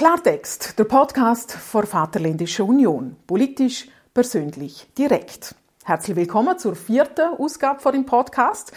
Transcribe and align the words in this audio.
Klartext, 0.00 0.78
der 0.78 0.84
Podcast 0.84 1.52
vor 1.52 1.84
Vaterländischer 1.84 2.64
Union. 2.64 3.16
Politisch, 3.26 3.86
persönlich, 4.14 4.88
direkt. 4.96 5.54
Herzlich 5.84 6.16
willkommen 6.16 6.58
zur 6.58 6.74
vierten 6.74 7.34
Ausgabe 7.36 7.80
von 7.80 7.92
dem 7.92 8.06
Podcast. 8.06 8.72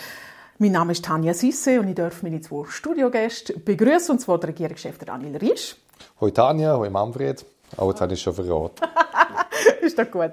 Mein 0.58 0.74
Name 0.74 0.92
ist 0.92 1.06
Tanja 1.06 1.34
Sisse 1.34 1.80
und 1.80 1.88
ich 1.88 1.96
darf 1.96 2.24
meine 2.24 2.42
zwei 2.42 2.70
Studiogäste 2.70 3.58
begrüßen, 3.58 4.12
und 4.12 4.20
zwar 4.20 4.38
der 4.38 4.50
Regierungschef 4.50 4.98
Daniel 4.98 5.38
Riesch. 5.38 5.78
Hoi 6.20 6.32
Tanja, 6.32 6.76
hoi 6.76 6.90
Manfred. 6.90 7.46
Oh, 7.78 7.90
jetzt 7.90 8.02
habe 8.02 8.14
ich 8.16 8.22
schon 8.22 8.34
verraten. 8.34 8.86
ist 9.82 9.98
doch 9.98 10.12
gut. 10.12 10.32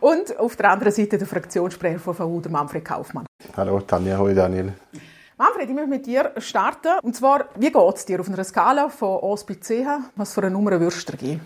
Und 0.00 0.38
auf 0.38 0.56
der 0.56 0.70
anderen 0.70 0.94
Seite 0.94 1.18
der 1.18 1.26
Fraktionssprecher 1.26 1.98
von 1.98 2.16
VU, 2.16 2.40
der 2.40 2.50
Manfred 2.50 2.82
Kaufmann. 2.82 3.26
Hallo 3.58 3.78
Tanja, 3.82 4.16
hoi 4.16 4.32
Daniel. 4.32 4.72
Manfred, 5.40 5.70
ich 5.70 5.74
möchte 5.74 5.88
mit 5.88 6.04
dir 6.04 6.32
starten. 6.36 6.98
Und 7.02 7.16
zwar, 7.16 7.46
wie 7.56 7.72
geht 7.72 7.94
es 7.96 8.04
dir 8.04 8.20
auf 8.20 8.28
einer 8.28 8.44
Skala 8.44 8.90
von 8.90 9.24
1 9.24 9.44
bis 9.44 9.60
10? 9.60 9.86
Was 10.14 10.34
für 10.34 10.42
eine 10.42 10.50
Nummer 10.50 10.78
würdest 10.78 11.08
du 11.08 11.16
dir 11.16 11.16
geben? 11.16 11.40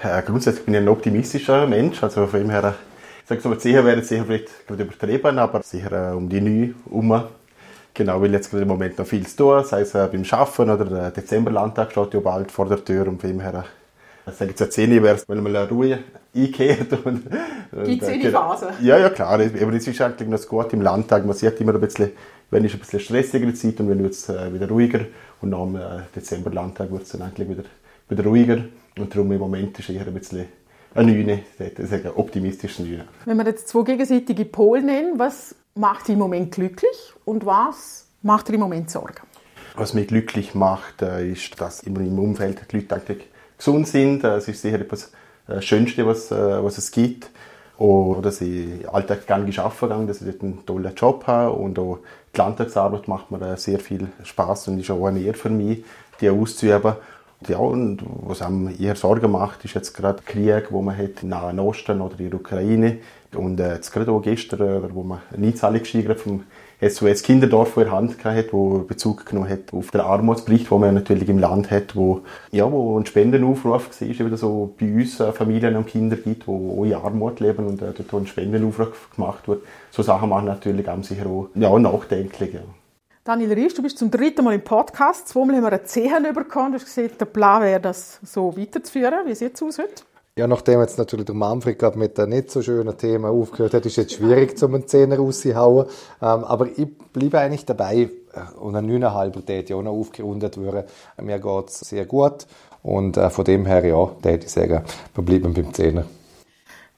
Ja, 0.00 0.20
grundsätzlich 0.20 0.64
bin 0.64 0.74
ich 0.74 0.80
ein 0.80 0.88
optimistischer 0.88 1.66
Mensch. 1.66 2.00
Also 2.04 2.28
von 2.28 2.38
dem 2.38 2.50
her, 2.50 2.76
ich 3.22 3.28
sage 3.28 3.48
mal, 3.48 3.58
10 3.58 3.84
wäre 3.84 4.00
sicher 4.04 4.24
vielleicht 4.24 4.68
gerade 4.68 4.84
übertrieben, 4.84 5.40
aber 5.40 5.60
sicher 5.64 6.12
äh, 6.12 6.14
um 6.14 6.28
die 6.28 6.40
9 6.40 6.76
herum. 6.84 7.24
Genau, 7.94 8.22
weil 8.22 8.32
jetzt 8.32 8.50
gerade 8.50 8.62
im 8.62 8.68
Moment 8.68 8.96
noch 8.96 9.06
viel 9.06 9.26
zu 9.26 9.36
tun, 9.38 9.64
sei 9.64 9.80
es 9.80 9.92
äh, 9.96 10.06
beim 10.06 10.22
Arbeiten 10.30 10.70
oder 10.70 10.84
der 10.84 11.10
Dezemberlandtag 11.10 11.90
steht 11.90 12.14
ja 12.14 12.20
bald 12.20 12.52
vor 12.52 12.66
der 12.66 12.84
Tür 12.84 13.08
und 13.08 13.20
von 13.20 13.28
dem 13.28 13.40
her 13.40 13.64
ich 14.28 14.34
sage 14.34 14.50
jetzt 14.50 14.62
eine 14.62 14.70
10 14.70 15.02
wäre 15.02 15.14
es, 15.14 15.28
wenn 15.28 15.40
man 15.40 15.54
Ruhe 15.68 16.00
einkehrt. 16.34 16.92
Und, 17.04 17.26
Gibt 17.84 18.02
es 18.02 18.08
eine 18.08 18.30
Phase? 18.30 18.70
Ja, 18.80 18.98
ja, 18.98 19.08
klar. 19.08 19.28
Aber 19.28 19.42
es 19.44 19.86
ist 19.86 20.00
eigentlich 20.00 20.28
noch 20.28 20.48
gut 20.48 20.72
im 20.72 20.82
Landtag. 20.82 21.24
Man 21.24 21.36
sieht 21.36 21.60
immer 21.60 21.74
ein 21.74 21.80
bisschen, 21.80 22.10
wenn 22.50 22.64
es 22.64 22.72
ein 22.72 22.78
bisschen 22.78 23.00
stressigere 23.00 23.54
Zeit 23.54 23.80
und 23.80 23.88
wenn 23.88 24.02
wird 24.02 24.12
es 24.12 24.28
äh, 24.28 24.52
wieder 24.52 24.68
ruhiger. 24.68 25.00
Und 25.40 25.50
nach 25.50 25.64
dem 25.64 25.76
äh, 25.76 26.02
Dezember-Landtag 26.14 26.90
wird 26.90 27.02
es 27.02 27.10
dann 27.10 27.22
eigentlich 27.22 27.48
wieder, 27.48 27.64
wieder 28.08 28.24
ruhiger. 28.24 28.64
Und 28.98 29.14
darum 29.14 29.30
im 29.32 29.38
Moment 29.38 29.78
ist 29.78 29.88
eher 29.90 30.06
ein 30.06 30.14
bisschen 30.14 30.46
eine 30.94 31.12
Neune, 31.12 31.42
ich 31.58 31.88
sage 31.88 32.16
optimistisch. 32.16 32.78
Wenn 33.26 33.36
wir 33.36 33.44
jetzt 33.44 33.68
zwei 33.68 33.82
gegenseitige 33.82 34.46
Pole 34.46 34.82
nennen, 34.82 35.18
was 35.18 35.54
macht 35.74 36.08
dich 36.08 36.14
im 36.14 36.20
Moment 36.20 36.52
glücklich 36.52 37.12
und 37.26 37.44
was 37.44 38.06
macht 38.22 38.48
dir 38.48 38.54
im 38.54 38.60
Moment 38.60 38.90
Sorgen? 38.90 39.20
Was 39.74 39.92
mich 39.92 40.08
glücklich 40.08 40.54
macht, 40.54 41.02
äh, 41.02 41.30
ist, 41.30 41.60
dass 41.60 41.82
immer 41.82 42.00
im 42.00 42.18
Umfeld 42.18 42.62
die 42.72 42.76
Leute 42.76 42.94
eigentlich 42.94 43.28
gesund 43.58 43.86
sind. 43.88 44.24
Das 44.24 44.48
ist 44.48 44.62
sicher 44.62 44.80
etwas 44.80 45.12
Schönste, 45.60 46.06
was, 46.06 46.30
äh, 46.30 46.64
was 46.64 46.78
es 46.78 46.90
gibt. 46.90 47.30
Und 47.78 48.22
dass 48.24 48.40
ich 48.40 48.88
alltag 48.88 49.26
gerne 49.26 49.50
arbeiten 49.58 49.88
kann, 49.88 50.06
dass 50.06 50.22
ich 50.22 50.30
dort 50.30 50.42
einen 50.42 50.64
tollen 50.64 50.94
Job 50.94 51.26
habe 51.26 51.52
und 51.52 51.78
auch 51.78 51.98
die 52.34 52.38
Landtagsarbeit 52.38 53.06
macht 53.06 53.30
mir 53.30 53.56
sehr 53.56 53.78
viel 53.78 54.08
Spaß 54.22 54.68
und 54.68 54.80
ist 54.80 54.90
auch 54.90 55.06
eine 55.06 55.20
Ehre 55.20 55.36
für 55.36 55.50
mich, 55.50 55.84
die 56.20 56.30
auszuüben. 56.30 56.94
Ja, 57.48 57.58
und 57.58 57.98
was 58.22 58.40
einem 58.40 58.74
eher 58.78 58.96
Sorgen 58.96 59.30
macht, 59.30 59.64
ist 59.66 59.74
jetzt 59.74 59.94
gerade 59.94 60.22
der 60.22 60.32
Krieg, 60.32 60.72
wo 60.72 60.80
man 60.80 60.96
hat 60.96 61.22
im 61.22 61.28
Nahen 61.28 61.60
Osten 61.60 62.00
oder 62.00 62.18
in 62.18 62.30
der 62.30 62.40
Ukraine. 62.40 62.98
Und 63.34 63.60
äh, 63.60 63.74
jetzt 63.74 63.92
gerade 63.92 64.10
auch 64.10 64.22
gestern, 64.22 64.60
äh, 64.62 64.94
wo 64.94 65.02
man 65.02 65.20
eine 65.34 65.46
Einzahlung 65.48 65.84
vom 66.16 66.44
SOS 66.80 67.22
Kinderdorf 67.22 67.76
in 67.76 67.84
der 67.84 67.92
Hand 67.92 68.24
hat, 68.24 68.52
wo 68.52 68.80
Bezug 68.80 69.24
genommen 69.24 69.48
hat 69.48 69.72
auf 69.72 69.90
den 69.90 70.02
Armutsbericht, 70.02 70.70
wo 70.70 70.78
man 70.78 70.94
natürlich 70.94 71.28
im 71.28 71.38
Land 71.38 71.70
hat, 71.70 71.96
wo, 71.96 72.22
ja, 72.52 72.70
wo 72.70 72.98
ein 72.98 73.06
Spendenaufruf 73.06 74.00
war, 74.00 74.08
wieder 74.08 74.36
so 74.36 74.74
bei 74.78 74.92
uns 74.92 75.16
Familien 75.32 75.76
und 75.76 75.86
Kinder 75.86 76.16
gibt, 76.16 76.46
wo 76.46 76.80
auch 76.80 76.84
in 76.84 76.94
Armut 76.94 77.40
leben 77.40 77.66
und 77.66 77.80
äh, 77.80 77.92
dort 77.96 78.12
ein 78.12 78.26
Spendenaufruf 78.26 79.08
gemacht 79.14 79.48
wird. 79.48 79.62
So 79.90 80.02
Sachen 80.02 80.28
machen 80.28 80.46
natürlich 80.46 80.86
auch 80.88 81.02
sicher 81.02 81.26
auch 81.26 81.48
ja, 81.54 81.78
nachdenklich. 81.78 82.52
Ja. 82.52 82.60
Daniel 83.24 83.54
Riesch, 83.54 83.74
du 83.74 83.82
bist 83.82 83.98
zum 83.98 84.10
dritten 84.10 84.44
Mal 84.44 84.54
im 84.54 84.62
Podcast. 84.62 85.28
Zweimal 85.28 85.56
haben 85.56 85.62
wir 85.64 85.72
eine 85.72 85.84
Zehen 85.84 86.32
bekommen. 86.34 86.72
Du 86.72 86.78
hast 86.78 86.84
gesagt, 86.84 87.20
der 87.20 87.24
Plan 87.24 87.62
wäre, 87.62 87.80
das 87.80 88.20
so 88.22 88.56
weiterzuführen. 88.56 89.26
Wie 89.26 89.34
sieht 89.34 89.54
es 89.54 89.62
aus 89.62 89.78
heute? 89.78 90.04
Ja, 90.38 90.46
nachdem 90.46 90.80
jetzt 90.80 90.98
natürlich 90.98 91.24
der 91.24 91.34
Manfred 91.34 91.78
gerade 91.78 91.98
mit 91.98 92.20
einem 92.20 92.28
nicht 92.28 92.50
so 92.50 92.60
schönen 92.60 92.98
Thema 92.98 93.30
aufgehört 93.30 93.72
hat, 93.72 93.86
ist 93.86 93.92
es 93.92 93.96
jetzt 93.96 94.12
schwierig, 94.12 94.58
zum 94.58 94.74
einen 94.74 94.86
Zehner 94.86 95.16
rauszuhauen. 95.16 95.86
Ähm, 96.20 96.44
aber 96.44 96.66
ich 96.76 96.86
bleibe 97.10 97.38
eigentlich 97.38 97.64
dabei 97.64 98.10
äh, 98.34 98.58
und 98.60 98.76
ein 98.76 98.86
9,5er 98.86 99.46
täte 99.46 99.72
ja 99.72 99.78
auch 99.78 99.82
noch 99.82 99.92
aufgerundet 99.92 100.62
werden. 100.62 100.84
Mir 101.22 101.38
geht 101.38 101.68
es 101.70 101.80
sehr 101.80 102.04
gut 102.04 102.46
und 102.82 103.16
äh, 103.16 103.30
von 103.30 103.46
dem 103.46 103.64
her, 103.64 103.82
ja, 103.86 104.10
täte 104.20 104.44
ich 104.44 104.52
sagen, 104.52 104.82
wir 105.14 105.24
bleiben 105.24 105.54
beim 105.54 105.72
Zehner. 105.72 106.04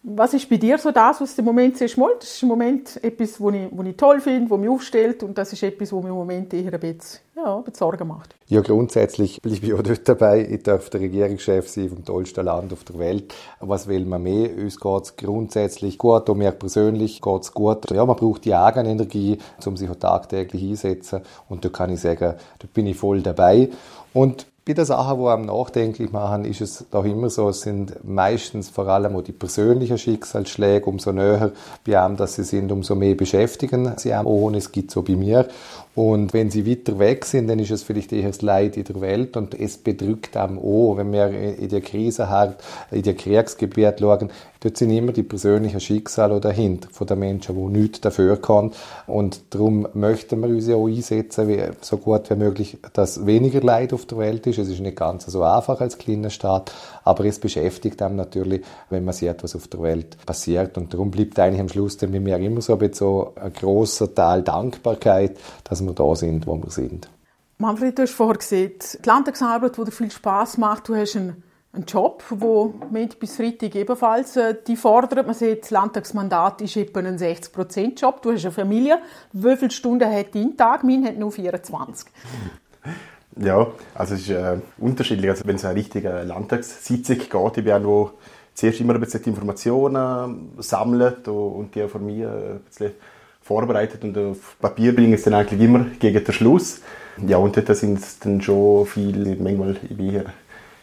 Was 0.03 0.33
ist 0.33 0.49
bei 0.49 0.57
dir 0.59 0.79
so 0.79 0.93
das, 0.93 1.21
was 1.21 1.35
du 1.35 1.43
im 1.43 1.47
Moment 1.47 1.77
siehst? 1.77 1.99
Das 1.99 2.31
ist 2.31 2.43
im 2.43 2.49
Moment 2.49 3.03
etwas, 3.03 3.41
was 3.41 3.55
ich, 3.55 3.69
was 3.73 3.87
ich 3.87 3.97
toll 3.97 4.21
finde, 4.21 4.49
was 4.49 4.59
mich 4.59 4.69
aufstellt 4.69 5.25
und 5.25 5.37
das 5.37 5.53
ist 5.53 5.63
etwas, 5.65 5.93
was 5.93 6.03
mir 6.03 6.11
im 6.11 6.15
Moment 6.15 6.55
eher 6.55 6.73
ein 6.73 6.81
bisschen, 6.81 7.21
ja, 7.35 7.57
ein 7.57 7.65
bisschen 7.65 7.79
Sorgen 7.79 8.07
macht. 8.07 8.37
Ja, 8.47 8.61
grundsätzlich 8.61 9.41
bleibe 9.43 9.67
ich 9.67 9.75
auch 9.75 9.83
dort 9.83 10.09
dabei. 10.09 10.47
Ich 10.49 10.63
darf 10.63 10.89
der 10.91 11.01
Regierungschef 11.01 11.69
sein 11.69 11.89
vom 11.89 12.05
tollsten 12.05 12.45
Land 12.45 12.73
auf 12.73 12.85
der 12.85 12.99
Welt. 13.01 13.35
Was 13.59 13.89
will 13.89 14.05
man 14.05 14.23
mehr? 14.23 14.57
Uns 14.57 14.79
geht 14.79 15.03
es 15.03 15.17
grundsätzlich 15.17 15.99
gut, 15.99 16.31
auch 16.31 16.35
mir 16.37 16.53
persönlich 16.53 17.21
geht 17.21 17.43
es 17.43 17.53
gut. 17.53 17.91
Ja, 17.91 18.07
man 18.07 18.17
braucht 18.17 18.45
die 18.45 18.55
Eigenenergie, 18.55 19.39
um 19.67 19.77
sich 19.77 19.91
auch 19.91 19.97
tagtäglich 19.97 20.63
einsetzen 20.63 21.23
und 21.49 21.65
da 21.65 21.71
kann 21.71 21.93
ich 21.93 22.01
sagen, 22.01 22.35
da 22.61 22.69
bin 22.73 22.87
ich 22.87 22.97
voll 22.97 23.21
dabei. 23.21 23.71
Und 24.15 24.47
bei 24.69 24.75
den 24.75 24.85
Sachen, 24.85 25.19
die 25.19 25.27
einem 25.27 25.47
nachdenklich 25.47 26.13
machen, 26.13 26.45
ist 26.45 26.61
es 26.61 26.85
doch 26.91 27.07
immer 27.07 27.31
so, 27.31 27.49
es 27.49 27.63
sind 27.63 28.05
meistens 28.05 28.69
vor 28.69 28.87
allem 28.87 29.25
die 29.25 29.33
persönlichen 29.33 29.97
Schicksalsschläge, 29.97 30.85
umso 30.85 31.11
näher 31.11 31.53
bei 31.87 31.99
einem, 31.99 32.19
dass 32.19 32.35
sie 32.35 32.45
sind, 32.45 32.71
umso 32.71 32.95
mehr 32.95 33.15
beschäftigen 33.15 33.95
sie 33.97 34.13
einem 34.13 34.29
auch. 34.29 34.43
Und 34.43 34.57
es 34.57 34.71
gibt 34.71 34.91
so 34.91 35.01
bei 35.01 35.17
mir. 35.17 35.49
Und 35.95 36.35
wenn 36.35 36.51
sie 36.51 36.71
weiter 36.71 36.99
weg 36.99 37.25
sind, 37.25 37.49
dann 37.49 37.59
ist 37.59 37.71
es 37.71 37.83
vielleicht 37.83 38.13
eher 38.13 38.29
das 38.29 38.43
Leid 38.43 38.77
in 38.77 38.85
der 38.85 39.01
Welt 39.01 39.39
und 39.39 39.59
es 39.59 39.79
bedrückt 39.79 40.37
einem 40.37 40.59
auch, 40.59 40.99
wenn 40.99 41.13
wir 41.13 41.29
in 41.31 41.71
der 41.71 41.81
Krise 41.81 42.29
hart, 42.29 42.63
in 42.91 43.03
der 43.03 43.15
Kriegsgebiet 43.15 44.01
schauen, 44.01 44.31
dort 44.61 44.77
sind 44.77 44.91
immer 44.91 45.13
die 45.13 45.23
persönlichen 45.23 45.81
Schicksale 45.81 46.41
dahinter 46.41 46.89
von 46.91 47.07
den 47.07 47.19
Menschen, 47.19 47.57
die 47.57 47.79
nichts 47.79 48.01
dafür 48.01 48.37
können. 48.37 48.73
Und 49.07 49.41
darum 49.51 49.89
möchten 49.95 50.41
wir 50.41 50.49
uns 50.49 50.67
ja 50.67 50.77
auch 50.77 50.89
einsetzen, 50.89 51.49
wie, 51.49 51.63
so 51.81 51.99
gut 51.99 52.31
wie 52.31 52.37
möglich, 52.37 52.79
dass 52.93 53.27
weniger 53.27 53.61
Leid 53.61 53.93
auf 53.93 54.07
der 54.07 54.19
Welt 54.19 54.47
ist. 54.47 54.59
Es 54.59 54.69
ist 54.69 54.81
nicht 54.81 54.97
ganz 54.97 55.27
so 55.27 55.43
einfach 55.43 55.81
als 55.81 55.99
kleiner 55.99 56.31
Staat, 56.31 56.73
aber 57.05 57.25
es 57.25 57.39
beschäftigt 57.39 58.01
einem 58.03 58.17
natürlich, 58.17 58.65
wenn 58.91 59.05
man 59.05 59.15
sieht, 59.15 59.43
was 59.43 59.55
auf 59.55 59.69
der 59.69 59.83
Welt 59.83 60.17
passiert. 60.27 60.77
Und 60.77 60.93
darum 60.93 61.11
bleibt 61.11 61.39
eigentlich 61.39 61.61
am 61.61 61.69
Schluss 61.69 61.97
dann 61.97 62.13
bei 62.13 62.21
mir 62.21 62.39
immer 62.39 62.61
so 62.61 62.79
ein, 62.79 62.93
so 62.93 63.33
ein 63.37 63.53
grosser 63.53 64.15
Teil 64.15 64.43
Dankbarkeit, 64.43 65.39
dass 65.65 65.83
wir 65.83 65.93
da 65.93 66.15
sind, 66.15 66.47
wo 66.47 66.57
wir 66.57 66.71
sind. 66.71 67.09
Manfred, 67.61 67.99
du 67.99 68.03
hast 68.03 68.13
vorher 68.13 68.37
gesehen, 68.37 68.73
die 69.03 69.09
Landtagsarbeit, 69.09 69.77
die 69.77 69.85
dir 69.85 69.91
viel 69.91 70.11
Spaß 70.13 70.59
macht. 70.59 70.89
Du 70.89 70.95
hast 70.95 71.17
einen, 71.17 71.43
einen 71.73 71.85
Job, 71.85 72.25
der 72.31 72.39
Montag 72.39 73.19
bis 73.19 73.37
Freitag 73.37 73.75
ebenfalls 73.75 74.37
äh, 74.37 74.55
die 74.67 74.77
fordert. 74.77 75.27
Man 75.27 75.35
sieht, 75.35 75.63
das 75.63 75.71
Landtagsmandat 75.71 76.63
ist 76.63 76.77
etwa 76.77 77.01
ein 77.01 77.19
60%-Job. 77.19 78.23
Du 78.23 78.33
hast 78.33 78.45
eine 78.45 78.53
Familie. 78.53 78.99
Wie 79.33 79.57
viele 79.57 79.71
Stunden 79.71 80.11
hat 80.11 80.35
dein 80.35 80.57
Tag? 80.57 80.83
Mein 80.85 81.05
hat 81.05 81.19
nur 81.19 81.31
24. 81.31 82.11
Ja, 83.37 83.67
also 83.95 84.15
es 84.15 84.23
ist 84.23 84.31
äh, 84.31 84.57
unterschiedlich. 84.79 85.31
Also 85.31 85.47
wenn 85.47 85.57
es 85.57 85.65
eine 85.65 85.75
richtige 85.75 86.23
Landtagssitzung 86.23 87.19
geht, 87.19 87.59
ich 87.59 87.65
bin 87.65 87.87
auch 87.87 88.13
zuerst 88.55 88.81
immer 88.81 88.95
ein 88.95 89.01
bisschen 89.01 89.23
die 89.23 89.31
Informationen 89.31 90.53
sammelt 90.59 91.29
und 91.29 91.75
die 91.75 91.87
von 91.87 92.05
mir 92.05 92.31
ein 92.31 92.61
bisschen 92.61 92.93
vorbereitet 93.41 94.03
und 94.05 94.19
auf 94.19 94.57
Papier 94.61 94.95
bringen 94.95 95.15
es 95.15 95.23
dann 95.23 95.35
eigentlich 95.35 95.61
immer 95.61 95.87
gegen 95.99 96.25
den 96.25 96.35
Schluss. 96.35 96.81
Ja, 97.27 97.37
und 97.37 97.57
dort 97.57 97.75
sind 97.77 97.99
es 97.99 98.19
dann 98.19 98.41
schon 98.41 98.87
viele, 98.87 99.37
manchmal, 99.37 99.77
ich 99.89 99.97
bin 99.97 100.11
hier 100.11 100.25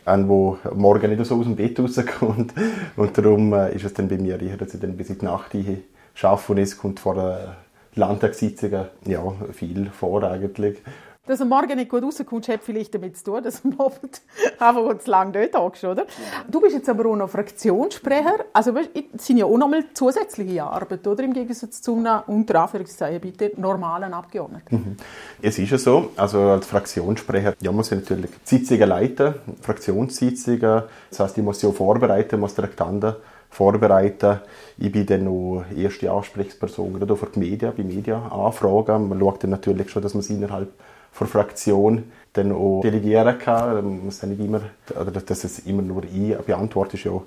an, 0.06 0.30
wo 0.30 0.58
morgen 0.74 1.10
nicht 1.10 1.26
so 1.26 1.36
aus 1.36 1.46
dem 1.46 1.56
Bett 1.56 1.80
rauskommt. 1.80 2.54
Und 2.96 3.18
darum 3.18 3.54
äh, 3.54 3.76
ist 3.76 3.86
es 3.86 3.94
dann 3.94 4.08
bei 4.08 4.18
mir 4.18 4.42
eher, 4.42 4.58
dass 4.58 4.74
ich 4.74 4.80
dann 4.80 4.96
bis 4.96 5.10
in 5.10 5.20
die 5.20 5.26
Nacht 5.26 5.56
arbeite 5.56 6.52
und 6.52 6.58
es 6.60 6.78
kommt 6.78 7.00
vor 7.02 7.16
der 7.16 7.58
Landtagssitzung 7.96 8.86
ja, 9.06 9.22
viel 9.52 9.90
vor 9.90 10.24
eigentlich. 10.24 10.82
Dass 11.28 11.40
du 11.40 11.46
morgen 11.46 11.76
nicht 11.76 11.90
gut 11.90 12.04
rauskommst, 12.04 12.50
hat 12.50 12.62
vielleicht 12.64 12.94
damit 12.94 13.18
zu 13.18 13.24
tun, 13.24 13.44
dass 13.44 13.64
du 13.64 13.70
Abend 13.80 14.22
einfach 14.60 15.00
zu 15.00 15.10
lange 15.10 15.32
dort 15.32 15.56
hockst, 15.56 15.84
oder? 15.84 16.06
Du 16.48 16.62
bist 16.62 16.76
jetzt 16.76 16.88
aber 16.88 17.10
auch 17.10 17.16
noch 17.16 17.30
Fraktionssprecher. 17.30 18.46
Also, 18.54 18.74
das 18.74 19.26
sind 19.26 19.38
ja 19.38 19.46
auch 19.46 19.58
nochmal 19.58 19.86
zusätzliche 19.94 20.64
Arbeit, 20.64 21.08
oder? 21.08 21.24
Im 21.24 21.34
Gegensatz 21.34 21.82
zu 21.82 21.96
einem, 21.96 22.22
unter 22.28 22.62
Anführungszeichen, 22.62 23.20
bitte, 23.22 23.54
normalen 23.58 24.14
Abgeordneten. 24.14 24.76
Mhm. 24.76 24.98
Es 25.42 25.58
ist 25.58 25.72
ja 25.72 25.80
so. 25.80 26.12
Also, 26.16 26.40
als 26.42 26.68
Fraktionssprecher, 26.68 27.56
ja, 27.60 27.72
muss 27.72 27.92
ich 27.92 28.00
natürlich 28.00 28.30
Sitzungen 28.44 28.88
leiten, 28.88 29.34
Fraktionssitzungen. 29.62 30.84
Das 31.10 31.20
heißt, 31.20 31.38
ich 31.38 31.44
muss 31.44 31.60
sie 31.60 31.66
auch 31.68 31.74
vorbereiten, 31.74 32.40
muss 32.40 32.54
Traktanten 32.54 33.16
vorbereiten. 33.56 34.40
Ich 34.78 34.92
bin 34.92 35.06
dann 35.06 35.24
noch 35.24 35.64
erste 35.76 36.12
Ansprechperson, 36.12 36.94
gerade 36.94 37.16
für 37.16 37.28
die 37.28 37.40
Medien, 37.40 37.72
bei 37.76 37.84
Medienanfragen. 37.84 39.08
Man 39.08 39.20
schaut 39.20 39.44
dann 39.44 39.52
natürlich 39.52 39.90
schon, 39.90 40.02
dass 40.02 40.14
man 40.14 40.24
sie 40.24 40.34
innerhalb 40.34 40.74
von 41.14 41.28
Fraktion 41.28 42.12
dann 42.34 42.52
auch 42.52 42.82
delegieren 42.82 43.40
kann. 43.40 43.76
Man 43.76 44.06
muss 44.06 44.20
dann 44.20 44.32
nicht 44.32 44.42
immer, 44.42 44.62
oder 44.90 45.12
dass 45.12 45.44
es 45.46 45.60
immer 45.60 45.82
nur 45.82 46.04
ich 46.04 46.36
beantworte, 46.40 46.98
ist 46.98 47.06
ja 47.06 47.12
auch, 47.12 47.24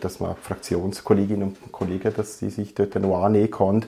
dass 0.00 0.20
man 0.20 0.36
Fraktionskolleginnen 0.36 1.42
und 1.48 1.72
Kollegen, 1.72 2.12
dass 2.16 2.38
sie 2.38 2.48
sich 2.48 2.74
dort 2.74 2.94
noch 2.94 3.22
annehmen 3.22 3.50
können. 3.50 3.84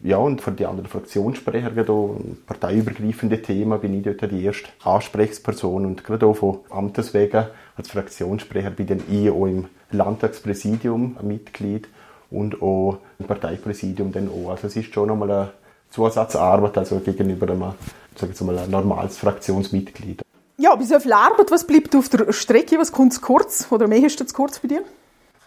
Ja, 0.00 0.18
und 0.18 0.40
für 0.40 0.52
die 0.52 0.66
anderen 0.66 0.88
Fraktionssprecher, 0.88 1.72
gerade 1.72 1.90
auch 1.90 2.16
parteiübergreifende 2.46 3.42
Themen, 3.42 3.80
bin 3.80 3.94
ich 3.94 4.04
dort 4.04 4.30
die 4.30 4.44
erste 4.44 4.68
Ansprechperson 4.84 5.84
und 5.84 6.04
gerade 6.04 6.26
auch 6.26 6.34
von 6.34 6.60
Amtes 6.70 7.12
wegen 7.14 7.46
als 7.76 7.90
Fraktionssprecher 7.90 8.70
bin 8.70 8.86
dann 8.86 9.02
ich 9.10 9.28
auch 9.28 9.46
im 9.46 9.64
Landtagspräsidium 9.90 11.16
Mitglied 11.22 11.88
und 12.30 12.60
auch 12.62 12.98
im 13.18 13.26
Parteipräsidium 13.26 14.12
dann 14.12 14.28
auch. 14.28 14.50
Also 14.50 14.66
es 14.66 14.76
ist 14.76 14.92
schon 14.92 15.08
nochmal 15.08 15.30
eine 15.30 15.50
Zusatzarbeit, 15.90 16.76
also 16.78 16.98
gegenüber 17.00 17.48
einem, 17.50 17.74
sag 18.16 18.30
ich 18.30 18.40
mal, 18.42 18.58
ein 18.58 18.70
normales 18.70 19.16
Fraktionsmitglied. 19.18 20.22
Ja, 20.58 20.74
bis 20.74 20.92
auf 20.92 21.06
Arbeit, 21.06 21.50
was 21.50 21.66
bleibt 21.66 21.94
auf 21.94 22.08
der 22.08 22.32
Strecke, 22.32 22.78
was 22.78 22.92
kommt 22.92 23.14
zu 23.14 23.20
kurz 23.20 23.68
oder 23.70 23.86
mehr 23.86 24.04
ist 24.04 24.18
zu 24.18 24.34
kurz 24.34 24.58
bei 24.58 24.68
dir? 24.68 24.82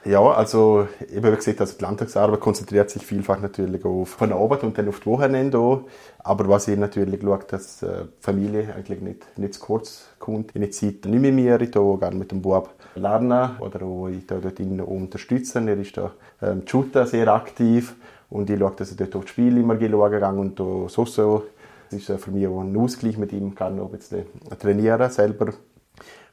Ja, 0.04 0.20
also 0.32 0.88
eben 1.14 1.32
wie 1.32 1.36
gesagt, 1.36 1.62
also 1.62 1.78
die 1.78 1.84
Landtagsarbeit 1.84 2.40
konzentriert 2.40 2.90
sich 2.90 3.06
vielfach 3.06 3.40
natürlich 3.40 3.86
auf 3.86 4.10
von 4.10 4.34
Arbeit 4.34 4.64
und 4.64 4.76
dann 4.76 4.90
auf 4.90 5.00
die 5.00 5.06
Wochenende 5.06 5.60
auch. 5.60 5.82
Aber 6.20 6.48
was 6.48 6.68
ich 6.68 6.78
natürlich 6.78 7.22
schaue, 7.22 7.40
dass 7.48 7.84
äh, 7.84 8.06
die 8.06 8.22
Familie 8.24 8.74
eigentlich 8.74 9.02
nicht, 9.02 9.38
nicht 9.38 9.54
zu 9.54 9.60
kurz 9.60 10.06
kommt. 10.18 10.56
In 10.56 10.62
der 10.62 10.72
Zeit 10.72 11.06
nicht 11.06 11.22
mehr 11.22 11.32
mehr, 11.32 11.62
ich 11.62 11.72
gerne 11.72 12.16
mit 12.16 12.32
dem 12.32 12.42
Bub 12.42 12.74
lernen 12.96 13.58
oder 13.60 13.84
auch 13.84 14.08
ich 14.08 14.26
dort 14.28 14.60
ihn 14.60 14.82
unterstützen. 14.82 15.68
Er 15.68 15.78
ist 15.78 15.98
da 15.98 16.12
ähm, 16.42 16.64
Shooter 16.66 17.06
sehr 17.06 17.28
aktiv 17.28 17.96
und 18.30 18.50
ich 18.50 18.60
schaue, 18.60 18.74
dass 18.76 18.92
er 18.92 18.98
dort 18.98 19.16
auch 19.16 19.24
die 19.24 19.30
Spiele 19.30 19.60
immer 19.60 19.80
schauen 19.80 20.20
kann 20.20 20.40
und 20.40 20.58
so 20.58 21.06
so. 21.06 21.44
Das 21.90 22.00
ist 22.00 22.10
äh, 22.10 22.18
für 22.18 22.32
mich 22.32 22.48
auch 22.48 22.62
ein 22.62 22.76
Ausgleich 22.78 23.18
mit 23.18 23.34
ihm, 23.34 23.56
kann 23.56 23.80
auch 23.80 23.92
ein 23.94 24.58
trainieren 24.58 25.10
selber. 25.12 25.54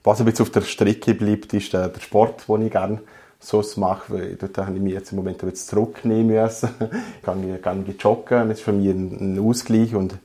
Was 0.05 0.21
ein 0.21 0.29
auf 0.41 0.51
der 0.51 0.63
Strecke 0.63 1.15
bleibt, 1.15 1.53
ist 1.53 1.73
der, 1.73 1.89
der 1.89 2.01
Sport, 2.01 2.49
den 2.49 2.63
ich 2.63 2.73
gerne 2.73 3.01
so 3.41 3.63
mache, 3.77 4.13
weil 4.13 4.37
dort 4.37 4.59
habe 4.59 4.77
ich 4.77 4.83
mich 4.83 4.95
jetzt 4.95 5.13
im 5.13 5.17
Moment 5.17 5.57
zurücknehmen 5.57 6.43
müssen. 6.43 6.71
ich 7.19 7.23
kann, 7.23 7.63
kann 7.63 7.85
joggen, 7.99 8.49
das 8.49 8.59
ist 8.59 8.65
für 8.65 8.73
mich 8.73 8.89
ein 8.89 9.39
Ausgleich 9.39 9.95
und, 9.95 10.19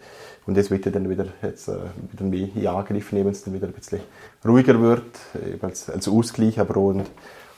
und 0.45 0.57
das 0.57 0.69
wird 0.69 0.85
dann 0.93 1.09
wieder, 1.09 1.27
jetzt, 1.41 1.67
äh, 1.67 1.75
wieder 2.11 2.25
mehr 2.25 2.47
in 2.55 2.67
Angriff 2.67 3.11
nehmen, 3.11 3.25
wenn 3.25 3.31
es 3.33 3.43
dann 3.43 3.53
wieder 3.53 3.67
ein 3.67 3.73
bisschen 3.73 4.01
ruhiger 4.45 4.79
wird, 4.79 5.05
als, 5.61 5.89
als 5.89 6.07
Ausgleich, 6.07 6.59
aber 6.59 6.77
auch 6.77 6.89
und, 6.89 7.09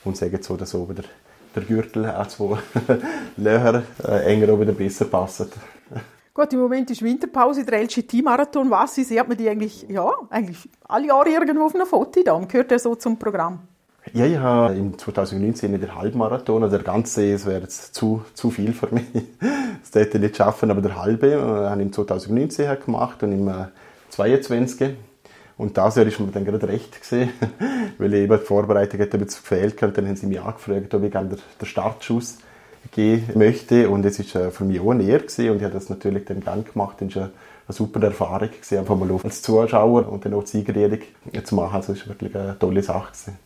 und 0.04 0.16
sagen 0.16 0.38
so 0.40 0.54
oder 0.54 0.66
so 0.66 0.88
wieder 0.88 1.02
der 1.56 1.64
Gürtel 1.64 2.08
auch 2.10 2.26
zwei 2.26 2.58
Löcher 3.36 3.82
äh, 4.06 4.32
enger 4.32 4.60
wieder 4.60 4.72
besser 4.72 5.06
passt. 5.06 5.48
Gut, 6.32 6.52
im 6.52 6.60
Moment 6.60 6.90
ist 6.90 7.00
Winterpause, 7.00 7.64
der 7.64 7.82
LGT-Marathon. 7.84 8.70
Was 8.70 8.94
sieht 8.94 9.26
man 9.26 9.36
die 9.38 9.48
eigentlich, 9.48 9.86
ja, 9.88 10.12
eigentlich 10.28 10.68
alle 10.86 11.06
Jahre 11.06 11.30
irgendwo 11.30 11.64
auf 11.64 11.74
einer 11.74 11.86
Foto 11.86 12.22
da? 12.22 12.38
Gehört 12.40 12.70
ja 12.70 12.78
so 12.78 12.94
zum 12.94 13.18
Programm? 13.18 13.60
Ja, 14.12 14.24
ich 14.24 14.38
habe 14.38 14.74
im 14.74 14.96
2019 14.96 15.74
in 15.74 15.80
der 15.80 15.94
Halbmarathon, 15.94 16.62
also 16.62 16.76
der 16.76 16.84
ganze, 16.84 17.32
das 17.32 17.44
wäre 17.44 17.62
jetzt 17.62 17.94
zu, 17.94 18.24
zu 18.34 18.50
viel 18.50 18.72
für 18.72 18.88
mich. 18.94 19.04
Das 19.82 20.02
hätte 20.02 20.18
ich 20.18 20.22
nicht 20.24 20.36
schaffen, 20.36 20.70
aber 20.70 20.82
der 20.82 20.96
halbe 20.96 21.32
äh, 21.32 21.38
habe 21.38 21.80
ich 21.80 21.86
im 21.86 21.92
2019 21.92 22.80
gemacht 22.84 23.22
und 23.22 23.32
im 23.32 23.50
22. 24.10 24.80
Äh, 24.80 24.94
und 25.56 25.78
das 25.78 25.96
Jahr 25.96 26.06
ist 26.06 26.18
mir 26.18 26.26
dann 26.26 26.44
gerade 26.44 26.68
recht 26.68 27.00
gesehen, 27.00 27.30
weil 27.98 28.12
ich 28.14 28.24
eben 28.24 28.36
die 28.36 28.44
Vorbereitung 28.44 28.98
hätte 29.00 29.16
ein 29.16 29.24
gefehlt 29.24 29.82
und 29.82 29.96
dann 29.96 30.06
haben 30.08 30.16
sie 30.16 30.26
mich 30.26 30.40
angefragt, 30.40 30.92
ob 30.92 31.02
ich 31.04 31.12
gerne 31.12 31.30
den 31.30 31.66
Startschuss 31.66 32.38
gehen 32.90 33.24
möchte 33.34 33.88
und 33.88 34.04
es 34.04 34.18
ist 34.18 34.34
äh, 34.34 34.50
für 34.50 34.64
mich 34.64 34.80
auch 34.80 34.90
ein 34.90 35.00
Ehr 35.00 35.20
gewesen 35.20 35.50
und 35.50 35.56
ich 35.58 35.62
habe 35.62 35.74
das 35.74 35.88
natürlich 35.88 36.24
dann 36.24 36.40
gern 36.40 36.64
gemacht, 36.64 36.96
das 37.00 37.08
ist 37.08 37.16
eine, 37.16 37.30
super 37.68 38.02
Erfahrung 38.02 38.50
gewesen, 38.50 38.78
einfach 38.78 38.96
mal 38.96 39.10
als 39.22 39.42
Zuschauer 39.42 40.08
und 40.08 40.24
dann 40.24 40.34
auch 40.34 40.44
die 40.44 40.50
Siegerrede 40.50 40.98
zu 41.44 41.54
machen, 41.54 41.76
also 41.76 41.92
es 41.92 42.00
ist 42.00 42.08
wirklich 42.08 42.34
eine 42.36 42.58
tolle 42.58 42.82
Sache 42.82 43.12
gewesen. 43.12 43.45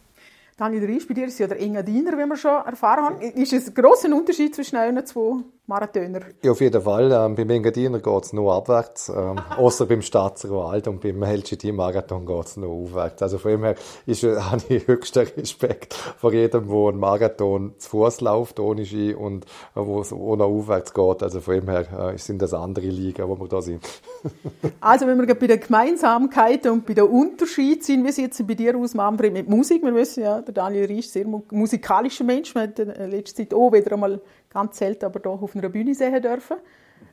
Daniel 0.60 0.84
Riesch, 0.84 1.08
bei 1.08 1.14
dir 1.14 1.26
ist 1.26 1.38
ja 1.38 1.46
der 1.46 1.58
Engadiner, 1.58 2.12
wie 2.18 2.26
wir 2.26 2.36
schon 2.36 2.50
erfahren 2.66 3.02
haben. 3.02 3.20
Ist 3.22 3.54
es 3.54 3.68
ein 3.68 3.74
grosser 3.74 4.14
Unterschied 4.14 4.54
zwischen 4.54 4.76
euren 4.76 5.06
zwei 5.06 5.42
Marathoner? 5.70 6.20
Ja, 6.42 6.50
auf 6.50 6.60
jeden 6.60 6.82
Fall. 6.82 7.12
Ähm, 7.12 7.36
beim 7.36 7.48
Engadiner 7.48 8.00
geht 8.00 8.24
es 8.24 8.32
nur 8.32 8.52
abwärts. 8.52 9.08
Ähm, 9.08 9.38
außer 9.56 9.86
beim 9.86 10.02
Stadzer 10.02 10.50
Wald 10.50 10.88
und 10.88 11.00
beim 11.00 11.22
LGT-Marathon 11.22 12.26
geht 12.26 12.46
es 12.46 12.56
nur 12.56 12.70
aufwärts. 12.70 13.22
Also 13.22 13.38
von 13.38 13.52
dem 13.52 13.62
her 13.62 13.76
ist, 14.04 14.24
äh, 14.24 14.36
habe 14.40 14.62
ich 14.68 14.88
höchsten 14.88 15.28
Respekt 15.36 15.94
vor 15.94 16.32
jedem, 16.32 16.68
der 16.68 16.88
einen 16.88 16.98
Marathon 16.98 17.74
zu 17.78 17.90
Fuß 17.90 18.20
läuft, 18.20 18.58
ohne 18.58 18.84
Ski 18.84 19.14
und 19.14 19.44
äh, 19.44 19.80
wo 19.80 20.00
es 20.00 20.12
ohne 20.12 20.44
aufwärts 20.44 20.92
geht. 20.92 21.22
Also 21.22 21.40
von 21.40 21.54
dem 21.54 21.68
her 21.68 22.14
äh, 22.14 22.18
sind 22.18 22.42
das 22.42 22.52
andere 22.52 22.86
Ligen, 22.86 23.28
wo 23.28 23.38
wir 23.38 23.46
da 23.46 23.62
sind. 23.62 23.86
also 24.80 25.06
wenn 25.06 25.24
wir 25.24 25.34
bei 25.34 25.46
der 25.46 25.58
Gemeinsamkeit 25.58 26.66
und 26.66 26.84
bei 26.84 26.94
der 26.94 27.08
Unterschied 27.08 27.84
sind, 27.84 28.04
wie 28.04 28.12
sieht 28.12 28.32
es 28.32 28.44
bei 28.44 28.54
dir 28.54 28.76
aus, 28.76 28.94
Manfred, 28.94 29.32
mit 29.32 29.48
Musik? 29.48 29.84
Wir 29.84 29.94
wissen 29.94 30.24
ja, 30.24 30.40
der 30.40 30.52
Daniel 30.52 30.86
Riesch 30.86 31.06
ist 31.06 31.12
sehr 31.12 31.26
musikalischer 31.26 32.24
Mensch. 32.24 32.54
Man 32.56 32.64
hat 32.64 32.78
in 32.80 33.10
letzter 33.10 33.36
Zeit 33.36 33.54
auch 33.54 33.72
wieder 33.72 33.92
einmal 33.92 34.20
ganz 34.50 34.78
selten 34.78 35.04
aber 35.04 35.20
doch 35.20 35.40
auf 35.40 35.54
einer 35.54 35.68
Bühne 35.68 35.94
sehen 35.94 36.20
dürfen. 36.20 36.56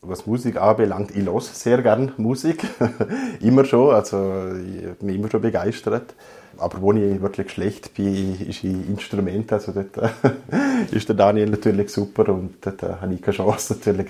Was 0.02 0.26
Musik 0.26 0.58
anbelangt, 0.58 1.16
ich 1.16 1.26
höre 1.26 1.42
sehr 1.42 1.82
gerne 1.82 2.12
Musik. 2.18 2.64
immer 3.40 3.64
schon, 3.66 3.94
also 3.94 4.52
ich 4.56 4.98
bin 4.98 5.08
mich 5.08 5.16
immer 5.16 5.30
schon 5.30 5.42
begeistert. 5.42 6.14
Aber 6.58 6.82
wo 6.82 6.92
ich 6.92 7.22
wirklich 7.22 7.52
schlecht 7.52 7.94
bin, 7.94 8.40
ist 8.48 8.64
in 8.64 8.88
Instrument. 8.90 9.54
Also 9.54 9.72
dort 9.72 10.12
ist 10.92 11.08
der 11.08 11.16
Daniel 11.16 11.50
natürlich 11.50 11.90
super 11.90 12.30
und 12.30 12.56
dort 12.62 12.82
habe 12.82 13.14
ich 13.14 13.22
keine 13.22 13.38
Chance 13.38 13.76
natürlich. 13.76 14.08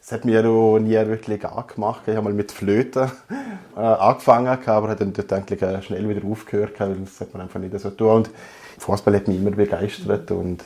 Das 0.00 0.12
hat 0.12 0.24
mir 0.24 0.44
auch 0.46 0.78
nie 0.78 0.94
wirklich 0.94 1.44
angemacht. 1.44 2.02
Ich 2.06 2.16
habe 2.16 2.24
mal 2.24 2.34
mit 2.34 2.52
Flöten 2.52 3.10
äh, 3.76 3.80
angefangen, 3.80 4.48
aber 4.48 4.88
habe 4.88 4.96
dann 4.96 5.12
dort 5.12 5.32
eigentlich 5.32 5.84
schnell 5.84 6.08
wieder 6.08 6.26
aufgehört, 6.26 6.80
weil 6.80 6.96
das 6.96 7.20
hat 7.20 7.32
man 7.32 7.42
einfach 7.42 7.60
nicht 7.60 7.78
so 7.78 7.90
tun. 7.90 8.08
Und 8.08 8.30
Fußball 8.78 9.14
hat 9.14 9.28
mich 9.28 9.36
immer 9.36 9.50
begeistert 9.50 10.30
und 10.30 10.64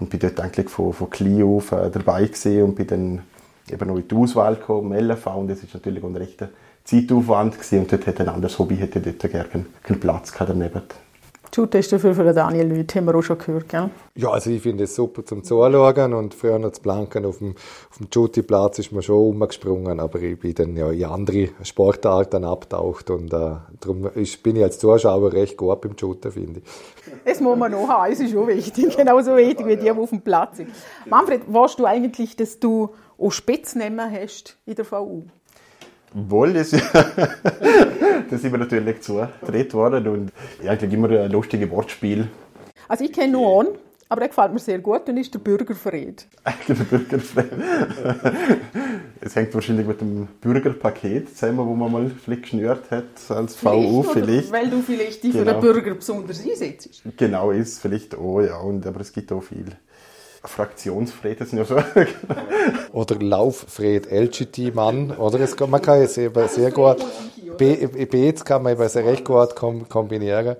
und 0.00 0.10
bin 0.10 0.20
dort 0.20 0.40
eigentlich 0.40 0.68
von, 0.68 0.92
von 0.92 1.10
klein 1.10 1.42
auf 1.42 1.72
äh, 1.72 1.90
dabei 1.90 2.24
gewesen 2.24 2.62
und 2.62 2.74
bin 2.74 2.86
dann 2.86 3.22
eben 3.70 3.88
noch 3.88 3.96
in 3.96 4.08
die 4.08 4.14
Auswahl 4.14 4.56
gekommen, 4.56 4.92
LV, 4.92 5.26
und 5.26 5.48
das 5.48 5.62
ist 5.62 5.74
natürlich 5.74 6.02
ein 6.02 6.16
rechter 6.16 6.48
Zeitaufwand 6.84 7.54
gewesen 7.54 7.80
und 7.80 7.92
dort 7.92 8.06
hätte 8.06 8.22
ein 8.22 8.28
anderes 8.30 8.58
Hobby 8.58 8.76
hätte 8.76 9.00
dort 9.00 9.20
gerne 9.30 9.66
keinen 9.82 10.00
Platz 10.00 10.32
gehabt 10.32 10.50
daneben. 10.50 10.82
Jude 11.52 11.78
ist 11.78 11.92
dafür 11.92 12.14
für 12.14 12.24
den 12.24 12.34
Daniel 12.34 12.66
Lüth, 12.66 12.94
haben 12.94 13.06
wir 13.06 13.14
auch 13.14 13.22
schon 13.22 13.38
gehört, 13.38 13.68
gell? 13.68 13.90
Ja, 14.14 14.30
also 14.30 14.50
ich 14.50 14.62
finde 14.62 14.84
es 14.84 14.94
super 14.94 15.24
zum 15.24 15.44
Zuschauen 15.44 16.14
und 16.14 16.34
früher 16.34 16.58
noch 16.58 16.72
zu 16.72 16.82
Blanken 16.82 17.24
auf 17.24 17.38
dem, 17.38 17.54
auf 17.90 17.98
dem 17.98 18.08
Jutti-Platz 18.12 18.78
ist 18.80 18.92
man 18.92 19.02
schon 19.02 19.16
umgesprungen, 19.16 20.00
aber 20.00 20.20
ich 20.20 20.38
bin 20.38 20.54
dann 20.54 20.76
ja 20.76 20.90
in 20.90 21.04
andere 21.04 21.48
Sportarten 21.62 22.44
abtaucht 22.44 23.10
und 23.10 23.32
äh, 23.32 23.56
darum 23.80 24.10
ist, 24.14 24.42
bin 24.42 24.56
ich 24.56 24.62
als 24.62 24.78
Zuschauer 24.78 25.32
recht 25.32 25.56
gut 25.56 25.80
beim 25.80 25.94
Jutti, 25.96 26.30
finde 26.30 26.60
ich. 26.60 26.64
Das 27.24 27.40
muss 27.40 27.56
man 27.56 27.72
noch 27.72 27.88
haben, 27.88 28.10
das 28.10 28.20
ist 28.20 28.32
schon 28.32 28.46
wichtig, 28.46 28.96
genauso 28.96 29.36
wichtig 29.36 29.66
wie 29.66 29.76
die, 29.76 29.82
die 29.84 29.90
auf 29.90 30.10
dem 30.10 30.20
Platz 30.20 30.58
sind. 30.58 30.70
Manfred, 31.06 31.42
weißt 31.46 31.78
du 31.78 31.86
eigentlich, 31.86 32.36
dass 32.36 32.58
du 32.58 32.90
auch 33.18 33.30
Spitznamen 33.30 34.10
hast 34.10 34.56
in 34.66 34.74
der 34.74 34.84
VU? 34.84 35.24
Wohl, 36.14 36.52
das, 36.54 36.70
das 38.30 38.42
sind 38.42 38.52
wir 38.52 38.58
natürlich 38.58 39.00
zugedreht 39.02 39.74
worden 39.74 40.08
und 40.08 40.32
eigentlich 40.66 40.92
immer 40.92 41.10
ein 41.10 41.30
lustiges 41.30 41.70
Wortspiel. 41.70 42.28
Also 42.88 43.04
ich 43.04 43.12
kenne 43.12 43.32
nur 43.32 43.60
einen, 43.60 43.78
aber 44.08 44.20
der 44.20 44.28
gefällt 44.28 44.54
mir 44.54 44.58
sehr 44.58 44.78
gut 44.78 45.06
und 45.08 45.18
ist 45.18 45.34
der 45.34 45.38
Bürgerfried. 45.40 46.26
der 46.68 46.74
Bürgerfried. 46.74 47.52
es 49.20 49.36
hängt 49.36 49.54
wahrscheinlich 49.54 49.86
mit 49.86 50.00
dem 50.00 50.26
Bürgerpaket 50.40 51.36
zusammen, 51.36 51.58
wo 51.58 51.74
man 51.74 51.92
mal 51.92 52.10
vielleicht 52.10 52.42
geschnürt 52.42 52.90
hat 52.90 53.04
als 53.28 53.62
VU 53.62 54.02
vielleicht. 54.02 54.50
Weil 54.50 54.70
du 54.70 54.80
vielleicht 54.80 55.22
dich 55.22 55.32
genau. 55.32 55.44
für 55.44 55.52
den 55.52 55.60
Bürger 55.60 55.94
besonders 55.94 56.42
einsetzt. 56.42 57.02
Genau, 57.18 57.50
ist 57.50 57.80
vielleicht 57.80 58.16
auch, 58.16 58.40
ja, 58.40 58.56
und, 58.58 58.86
aber 58.86 59.00
es 59.00 59.12
gibt 59.12 59.30
auch 59.30 59.42
viel. 59.42 59.66
Fraktionsfred 60.44 61.38
sind 61.46 61.58
ja 61.58 61.64
so. 61.64 61.76
oder 62.92 63.16
Lauffred, 63.16 64.10
LGT-Mann, 64.10 65.12
oder? 65.12 65.40
Es, 65.40 65.58
man 65.58 65.82
kann 65.82 66.00
jetzt 66.00 66.18
eben 66.18 66.48
sehr 66.48 66.70
gut, 66.70 66.98
Beats 67.58 68.44
kann 68.44 68.62
man 68.62 68.72
eben 68.72 68.88
sehr 68.88 69.04
recht 69.04 69.24
gut 69.24 69.56
kombinieren. 69.56 70.56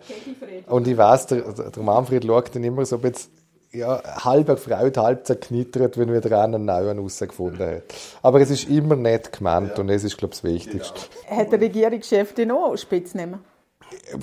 Und 0.67 0.87
ich 0.89 0.97
weiß, 0.97 1.27
der, 1.29 1.43
der 1.53 1.83
Manfred 1.83 2.25
schaut 2.25 2.55
dann 2.55 2.65
immer 2.65 2.85
so 2.85 2.97
ein 2.97 3.03
bisschen 3.03 3.33
ja, 3.71 4.03
halb 4.25 4.49
erfreut, 4.49 4.97
halb 4.97 5.27
zerknittert, 5.27 5.99
wenn 5.99 6.13
wieder 6.13 6.43
einen 6.43 6.65
neuen 6.65 6.99
rausgefunden 6.99 7.77
hat. 7.77 7.83
Aber 8.23 8.41
es 8.41 8.51
ist 8.51 8.69
immer 8.69 8.97
nett 8.97 9.33
gemeint 9.33 9.73
ja. 9.77 9.83
und 9.83 9.91
es 9.91 10.05
ist, 10.05 10.17
glaube 10.17 10.35
ich, 10.35 10.41
das 10.41 10.51
Wichtigste. 10.51 11.01
Hat 11.29 11.53
der 11.53 11.61
Regierungschef 11.61 12.35
den 12.35 12.51
auch 12.51 12.77
Spitznamen? 12.77 13.41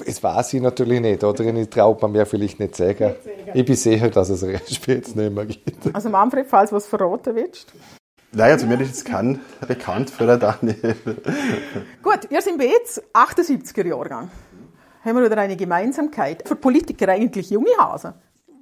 Das 0.06 0.24
weiß 0.24 0.54
ich 0.54 0.62
natürlich 0.62 1.00
nicht, 1.00 1.24
oder? 1.24 1.44
Ich 1.44 1.70
traut 1.70 2.02
man 2.02 2.12
mir 2.12 2.26
vielleicht 2.26 2.60
nicht 2.60 2.76
sagen. 2.76 3.16
Ich 3.54 3.66
bin 3.66 3.76
sicher, 3.76 4.10
dass 4.10 4.30
es 4.30 4.42
Spitznamen 4.74 5.48
gibt. 5.48 5.96
Also 5.96 6.10
Manfred, 6.10 6.48
falls 6.48 6.72
was 6.72 6.88
verraten 6.88 7.36
willst? 7.36 7.74
Nein, 8.32 8.52
also 8.52 8.68
mir 8.68 8.80
ist 8.82 8.88
jetzt 8.88 9.06
kein 9.06 9.40
bekannt 9.66 10.10
für 10.10 10.28
den 10.28 10.40
Daniel. 10.40 10.96
Gut, 12.04 12.20
ihr 12.30 12.42
seid 12.42 12.62
jetzt 12.62 13.02
78er 13.14 13.88
Jahrgang. 13.88 14.30
Haben 15.06 15.18
wir 15.18 15.26
wieder 15.26 15.38
eine 15.38 15.56
Gemeinsamkeit? 15.56 16.48
Für 16.48 16.56
Politiker 16.56 17.08
eigentlich 17.10 17.50
junge 17.50 17.70
Hasen? 17.78 18.14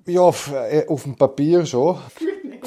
Ja, 0.05 0.21
auf, 0.21 0.51
äh, 0.51 0.85
auf 0.87 1.03
dem 1.03 1.15
Papier 1.15 1.65
schon. 1.65 1.97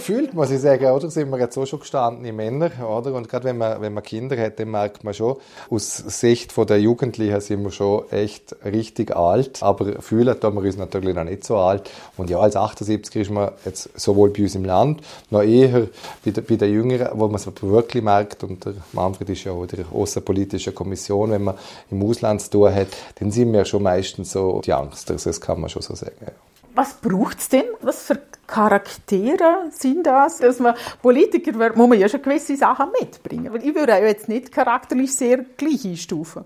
gefühlt, 0.06 0.34
muss 0.34 0.50
ich 0.50 0.60
sagen, 0.60 0.86
oder? 0.86 1.10
Sind 1.10 1.30
wir 1.30 1.38
jetzt 1.38 1.54
so 1.54 1.66
schon 1.66 1.80
gestandene 1.80 2.32
Männer, 2.32 2.70
oder? 2.88 3.12
Und 3.12 3.28
gerade 3.28 3.44
wenn 3.44 3.58
man, 3.58 3.80
wenn 3.80 3.92
man 3.92 4.02
Kinder 4.02 4.36
hat, 4.38 4.60
dann 4.60 4.70
merkt 4.70 5.04
man 5.04 5.12
schon, 5.12 5.36
aus 5.68 5.96
Sicht 5.96 6.56
der 6.56 6.80
Jugendlichen 6.80 7.40
sind 7.40 7.62
wir 7.64 7.70
schon 7.70 8.10
echt 8.10 8.54
richtig 8.64 9.14
alt. 9.16 9.62
Aber 9.62 10.00
fühlen 10.00 10.38
tun 10.38 10.54
wir 10.54 10.62
uns 10.62 10.76
natürlich 10.76 11.14
noch 11.14 11.24
nicht 11.24 11.44
so 11.44 11.56
alt. 11.56 11.90
Und 12.16 12.30
ja, 12.30 12.38
als 12.38 12.56
78 12.56 13.16
ist 13.16 13.30
man 13.30 13.50
jetzt 13.64 13.90
sowohl 13.98 14.30
bei 14.30 14.44
uns 14.44 14.54
im 14.54 14.64
Land, 14.64 15.02
noch 15.30 15.42
eher 15.42 15.88
bei, 16.24 16.30
der, 16.30 16.42
bei 16.42 16.56
den 16.56 16.72
Jüngeren, 16.72 17.18
wo 17.18 17.26
man 17.26 17.36
es 17.36 17.46
wirklich 17.60 18.02
merkt. 18.02 18.44
Und 18.44 18.64
der 18.64 18.74
Manfred 18.92 19.28
ist 19.30 19.44
ja 19.44 19.52
auch 19.52 19.62
in 19.62 19.68
der 19.68 19.86
außenpolitischen 19.92 20.74
Kommission, 20.74 21.32
wenn 21.32 21.44
man 21.44 21.56
im 21.90 22.02
Ausland 22.02 22.40
zu 22.42 22.50
tun 22.50 22.74
hat, 22.74 22.88
dann 23.16 23.30
sind 23.30 23.52
wir 23.52 23.64
schon 23.64 23.82
meistens 23.82 24.32
so 24.32 24.60
die 24.64 24.72
Angsters, 24.72 25.24
das 25.24 25.40
kann 25.40 25.60
man 25.60 25.68
schon 25.68 25.82
so 25.82 25.94
sagen. 25.94 26.16
Ja. 26.20 26.32
Was 26.76 26.92
braucht 26.92 27.38
es 27.38 27.48
denn? 27.48 27.64
Was 27.80 28.02
für 28.02 28.18
Charaktere 28.46 29.70
sind 29.70 30.06
das? 30.06 30.38
Dass 30.38 30.60
man 30.60 30.74
Politiker 31.00 31.58
wird, 31.58 31.74
muss 31.74 31.88
man 31.88 31.98
ja 31.98 32.06
schon 32.06 32.20
gewisse 32.20 32.54
Sachen 32.54 32.88
mitbringen. 33.00 33.50
Weil 33.50 33.64
ich 33.64 33.74
würde 33.74 33.94
auch 33.94 34.02
jetzt 34.02 34.28
nicht 34.28 34.52
charakterlich 34.52 35.16
sehr 35.16 35.38
gleich 35.56 35.86
einstufen. 35.86 36.44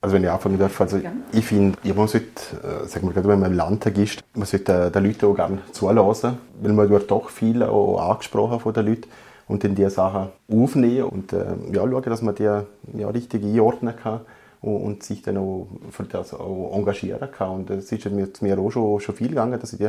Also 0.00 0.14
wenn 0.14 0.24
ich 0.24 0.30
anfangen 0.30 0.58
darf, 0.58 0.80
also 0.80 0.96
ja. 0.96 1.12
ich 1.30 1.44
finde, 1.44 1.76
man 1.94 2.08
sollte, 2.08 2.26
äh, 2.62 2.86
sagen 2.86 3.06
wir 3.06 3.12
gerade, 3.12 3.28
wenn 3.28 3.40
man 3.40 3.50
im 3.50 3.56
Landtag 3.56 3.98
ist, 3.98 4.22
man 4.34 4.46
sollte 4.46 4.90
den 4.90 5.04
Leuten 5.04 5.26
auch 5.26 5.34
gerne 5.34 5.58
zulassen, 5.72 6.38
weil 6.62 6.72
man 6.72 6.88
wird 6.88 7.10
doch 7.10 7.28
viel 7.28 7.62
auch 7.62 8.12
angesprochen 8.12 8.60
von 8.60 8.72
den 8.72 8.86
Leuten 8.86 9.10
und 9.46 9.62
dann 9.62 9.74
diese 9.74 9.90
Sachen 9.90 10.28
aufnehmen 10.50 11.04
und 11.04 11.34
äh, 11.34 11.44
ja, 11.72 11.82
schauen, 11.82 12.02
dass 12.02 12.22
man 12.22 12.34
die 12.34 12.44
ja, 12.44 13.08
richtig 13.08 13.44
einordnen 13.44 13.94
kann 13.94 14.20
und, 14.66 15.02
sich 15.02 15.22
dann 15.22 15.36
auch 15.38 15.66
für 15.90 16.04
das 16.04 16.34
auch 16.34 16.76
engagieren 16.76 17.30
kann. 17.30 17.50
Und 17.50 17.70
es 17.70 17.90
ist 17.90 18.10
mir, 18.10 18.28
mir 18.40 18.58
auch 18.58 18.70
schon, 18.70 19.00
schon 19.00 19.14
viel 19.14 19.28
gegangen, 19.28 19.58
dass 19.58 19.72
ich 19.72 19.78
die 19.78 19.88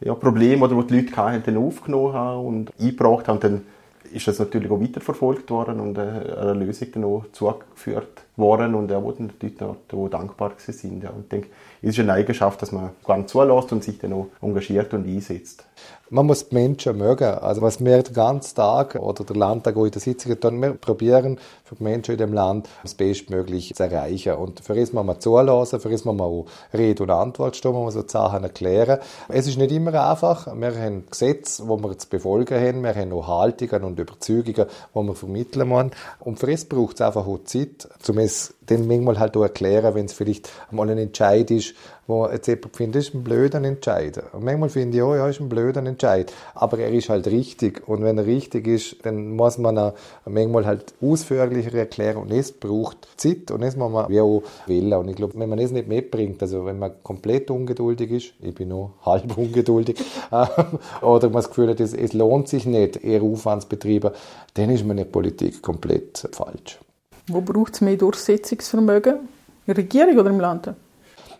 ja, 0.00 0.14
Probleme, 0.14 0.64
oder 0.64 0.82
die 0.82 0.86
die 0.88 1.00
Leute 1.00 1.16
hatten, 1.16 1.42
dann 1.44 1.56
aufgenommen 1.56 2.12
habe 2.12 2.40
und 2.40 2.72
eingebracht 2.78 3.28
habe. 3.28 3.32
Und 3.32 3.44
dann 3.44 3.62
ist 4.12 4.28
das 4.28 4.38
natürlich 4.38 4.70
auch 4.70 4.80
weiterverfolgt 4.80 5.50
worden 5.50 5.80
und 5.80 5.98
äh, 5.98 6.00
eine 6.00 6.52
Lösung 6.54 6.88
dann 6.92 7.04
auch 7.04 7.24
zugeführt 7.32 8.25
worden 8.36 8.74
und 8.74 8.90
er 8.90 9.02
wurde 9.02 9.24
natürlich 9.24 9.60
auch 9.62 10.08
dankbar 10.08 10.52
sind. 10.58 11.04
Und 11.04 11.22
ich 11.22 11.28
denke, 11.28 11.48
es 11.82 11.90
ist 11.90 12.00
eine 12.00 12.12
Eigenschaft, 12.14 12.60
dass 12.62 12.72
man 12.72 12.90
gar 13.04 13.26
zulässt 13.26 13.72
und 13.72 13.82
sich 13.82 13.98
dann 13.98 14.12
auch 14.12 14.26
engagiert 14.42 14.92
und 14.94 15.06
einsetzt. 15.06 15.64
Man 16.08 16.26
muss 16.26 16.48
die 16.48 16.54
Menschen 16.54 16.96
mögen. 16.98 17.24
Also 17.24 17.62
was 17.62 17.84
wir 17.84 18.00
den 18.00 18.14
ganzen 18.14 18.54
Tag 18.54 18.94
oder 18.94 19.24
der 19.24 19.34
Landtag 19.34 19.76
auch 19.76 19.86
in 19.86 19.90
der 19.90 20.00
Sitzung 20.00 20.38
tun, 20.38 20.62
wir 20.62 20.74
probieren 20.74 21.38
für 21.64 21.74
die 21.74 21.82
Menschen 21.82 22.12
in 22.12 22.18
dem 22.18 22.32
Land 22.32 22.68
das 22.82 22.94
Bestmögliche 22.94 23.74
zu 23.74 23.82
erreichen. 23.82 24.34
Und 24.34 24.60
für 24.60 24.76
das 24.76 24.92
muss 24.92 25.04
man 25.04 25.20
zulassen, 25.20 25.80
für 25.80 25.90
das 25.90 26.04
muss 26.04 26.14
man 26.14 26.26
auch 26.26 26.46
Rede 26.72 27.02
und 27.02 27.10
Antwort 27.10 27.56
stehen, 27.56 27.72
man 27.72 27.82
muss 27.82 27.94
so 27.94 28.04
Sachen 28.06 28.44
erklären. 28.44 29.00
Es 29.28 29.48
ist 29.48 29.58
nicht 29.58 29.72
immer 29.72 30.08
einfach. 30.08 30.46
Wir 30.56 30.80
haben 30.80 31.06
Gesetze, 31.10 31.64
die 31.64 31.68
wir 31.68 31.98
zu 31.98 32.08
befolgen 32.08 32.54
haben. 32.54 32.84
Wir 32.84 32.94
haben 32.94 33.12
auch 33.12 33.26
Haltungen 33.26 33.82
und 33.82 33.98
Überzeugungen, 33.98 34.66
die 34.94 35.00
wir 35.00 35.14
vermitteln 35.14 35.68
müssen. 35.68 35.90
Und 36.20 36.38
für 36.38 36.46
das 36.46 36.66
braucht 36.66 36.94
es 36.94 37.00
einfach 37.00 37.26
auch 37.26 37.42
Zeit, 37.44 37.88
um 38.08 38.18
es 38.26 38.54
dann 38.66 38.86
manchmal 38.86 39.18
halt 39.18 39.36
auch 39.36 39.42
erklären, 39.42 39.94
wenn 39.94 40.06
es 40.06 40.12
vielleicht 40.12 40.50
mal 40.70 40.88
ein 40.90 40.98
Entscheid 40.98 41.50
ist, 41.50 41.74
wo 42.06 42.26
jetzt 42.26 42.46
jemand 42.46 42.76
findet, 42.76 42.96
das 42.96 43.08
ist 43.08 43.14
ein 43.14 43.24
blöder 43.24 43.62
Entscheid. 43.62 44.22
Und 44.32 44.44
manchmal 44.44 44.68
finde 44.68 44.96
ich, 44.96 45.02
oh 45.02 45.14
ja, 45.14 45.28
ist 45.28 45.40
ein 45.40 45.48
blöder 45.48 45.84
Entscheid. 45.84 46.32
Aber 46.54 46.78
er 46.78 46.90
ist 46.90 47.08
halt 47.08 47.26
richtig. 47.26 47.86
Und 47.88 48.02
wenn 48.04 48.18
er 48.18 48.26
richtig 48.26 48.66
ist, 48.66 48.96
dann 49.04 49.34
muss 49.34 49.58
man 49.58 49.76
ihn 49.76 49.92
manchmal 50.26 50.66
halt 50.66 50.94
ausführlicher 51.00 51.74
erklären. 51.74 52.18
Und 52.18 52.32
es 52.32 52.52
braucht 52.52 53.08
Zeit. 53.16 53.50
Und 53.50 53.62
das 53.62 53.76
muss 53.76 53.90
man 53.90 54.08
wie 54.08 54.20
auch 54.20 54.42
wählen. 54.66 54.94
Und 54.94 55.08
ich 55.08 55.16
glaube, 55.16 55.34
wenn 55.36 55.48
man 55.48 55.58
es 55.58 55.72
nicht 55.72 55.88
mitbringt, 55.88 56.40
also 56.42 56.64
wenn 56.64 56.78
man 56.78 56.92
komplett 57.02 57.50
ungeduldig 57.50 58.10
ist, 58.10 58.34
ich 58.40 58.54
bin 58.54 58.68
noch 58.68 58.94
halb 59.04 59.36
ungeduldig, 59.36 59.98
oder 60.30 61.24
man 61.24 61.32
das 61.32 61.48
Gefühl 61.48 61.70
hat, 61.70 61.80
es, 61.80 61.92
es 61.92 62.12
lohnt 62.12 62.48
sich 62.48 62.66
nicht, 62.66 63.02
eher 63.02 63.22
Aufwandsbetriebe, 63.22 64.12
dann 64.54 64.70
ist 64.70 64.82
man 64.82 64.98
in 64.98 65.04
der 65.04 65.10
Politik 65.10 65.60
komplett 65.62 66.28
falsch. 66.32 66.78
Wo 67.28 67.40
braucht 67.40 67.74
es 67.74 67.80
mehr 67.80 67.96
Durchsetzungsvermögen? 67.96 69.14
In 69.14 69.74
der 69.74 69.76
Regierung 69.78 70.18
oder 70.18 70.30
im 70.30 70.40
Land? 70.40 70.72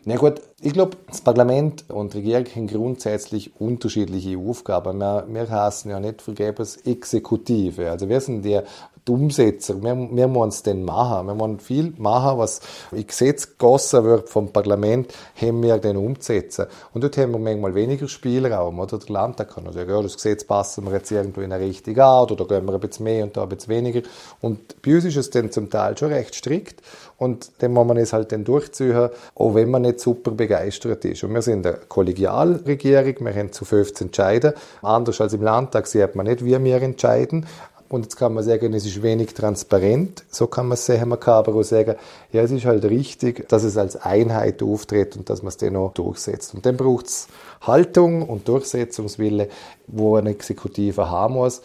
Na 0.05 0.17
gut, 0.17 0.41
ich 0.61 0.73
glaube, 0.73 0.97
das 1.09 1.21
Parlament 1.21 1.85
und 1.89 2.15
die 2.15 2.19
Regierung 2.19 2.47
haben 2.47 2.67
grundsätzlich 2.67 3.61
unterschiedliche 3.61 4.39
Aufgaben. 4.39 4.99
Wir, 4.99 5.27
wir 5.29 5.51
heißen 5.51 5.91
ja 5.91 6.01
nicht 6.01 6.23
vergebens 6.23 6.77
Exekutive. 6.77 7.91
Also 7.91 8.09
wir 8.09 8.21
sind 8.21 8.43
die, 8.45 8.61
die. 9.07 9.83
Wir, 9.83 10.09
wir 10.11 10.29
müssen 10.29 10.49
es 10.49 10.63
dann 10.63 10.85
machen. 10.85 11.27
Wir 11.27 11.35
müssen 11.35 11.61
viel 11.61 11.93
machen, 11.99 12.39
was 12.39 12.61
in 12.93 13.07
Gesetz 13.07 13.51
gegossen 13.51 14.05
wird 14.05 14.29
vom 14.29 14.53
Parlament, 14.53 15.13
haben 15.41 15.63
wir 15.63 15.79
dann 15.79 15.97
umzusetzen. 15.97 16.67
Und 16.93 17.05
dort 17.05 17.17
haben 17.17 17.33
wir 17.33 17.39
manchmal 17.39 17.75
weniger 17.75 18.09
Spielraum. 18.09 18.79
Oder 18.81 18.99
der 18.99 19.13
Landtag 19.13 19.55
kann 19.55 19.73
sagen, 19.73 19.91
ja, 19.91 20.03
das 20.03 20.15
Gesetz 20.15 20.45
passen 20.45 20.85
wir 20.85 20.93
jetzt 20.93 21.11
irgendwo 21.11 21.41
in 21.41 21.53
eine 21.53 21.65
Richtung 21.65 21.99
an, 21.99 22.23
oder 22.25 22.37
da 22.37 22.45
gehen 22.45 22.67
wir 22.67 22.75
ein 22.75 22.81
bisschen 22.81 23.05
mehr 23.05 23.25
und 23.25 23.37
da 23.37 23.43
ein 23.43 23.49
bisschen 23.49 23.75
weniger. 23.75 24.03
Und 24.41 24.83
bei 24.83 24.95
uns 24.95 25.05
ist 25.05 25.17
es 25.17 25.31
dann 25.31 25.51
zum 25.51 25.71
Teil 25.71 25.97
schon 25.97 26.13
recht 26.13 26.35
strikt. 26.35 26.83
Und 27.19 27.51
dann 27.63 27.73
muss 27.73 27.87
man 27.87 27.97
es 27.97 28.13
halt 28.13 28.33
dann 28.33 28.45
durchziehen, 28.45 29.09
auch 29.35 29.55
wenn 29.55 29.71
man 29.71 29.83
nicht 29.83 30.01
super 30.01 30.33
begeistert 30.33 31.05
ist. 31.05 31.25
Und 31.25 31.33
wir 31.33 31.43
sind 31.43 31.67
eine 31.67 31.79
Kollegialregierung, 31.89 33.15
wir 33.21 33.35
haben 33.35 33.53
zu 33.53 33.65
15 33.65 34.09
entscheiden. 34.09 34.53
Anders 34.83 35.21
als 35.21 35.33
im 35.33 35.43
Landtag 35.43 35.87
sieht 35.87 36.15
man 36.15 36.27
nicht, 36.27 36.45
wie 36.45 36.63
wir 36.63 36.83
entscheiden. 36.83 37.47
Und 37.89 38.03
jetzt 38.03 38.17
kann 38.17 38.35
man 38.35 38.43
sagen, 38.43 38.75
es 38.75 38.85
ist 38.85 39.03
wenig 39.03 39.33
transparent. 39.35 40.25
So 40.29 40.47
kann 40.49 40.67
man 40.67 40.75
es 40.75 40.87
sehen. 40.87 41.09
Man 41.09 41.21
kann 41.21 41.35
aber 41.35 41.55
auch 41.55 41.63
sagen, 41.63 41.95
ja, 42.33 42.43
es 42.43 42.51
ist 42.51 42.65
halt 42.65 42.85
richtig, 42.85 43.49
dass 43.49 43.63
es 43.63 43.77
als 43.77 43.97
Einheit 43.97 44.63
auftritt 44.63 45.17
und 45.17 45.31
dass 45.31 45.43
man 45.43 45.49
es 45.49 45.57
dann 45.57 45.77
auch 45.77 45.93
durchsetzt. 45.93 46.55
Und 46.55 46.67
dann 46.67 46.77
braucht 46.77 47.07
es 47.07 47.29
Haltung 47.61 48.29
und 48.29 48.49
Durchsetzungswille, 48.49 49.49
wo 49.87 50.17
ein 50.17 50.27
Exekutiver 50.27 51.11
haben 51.11 51.35
muss. 51.35 51.63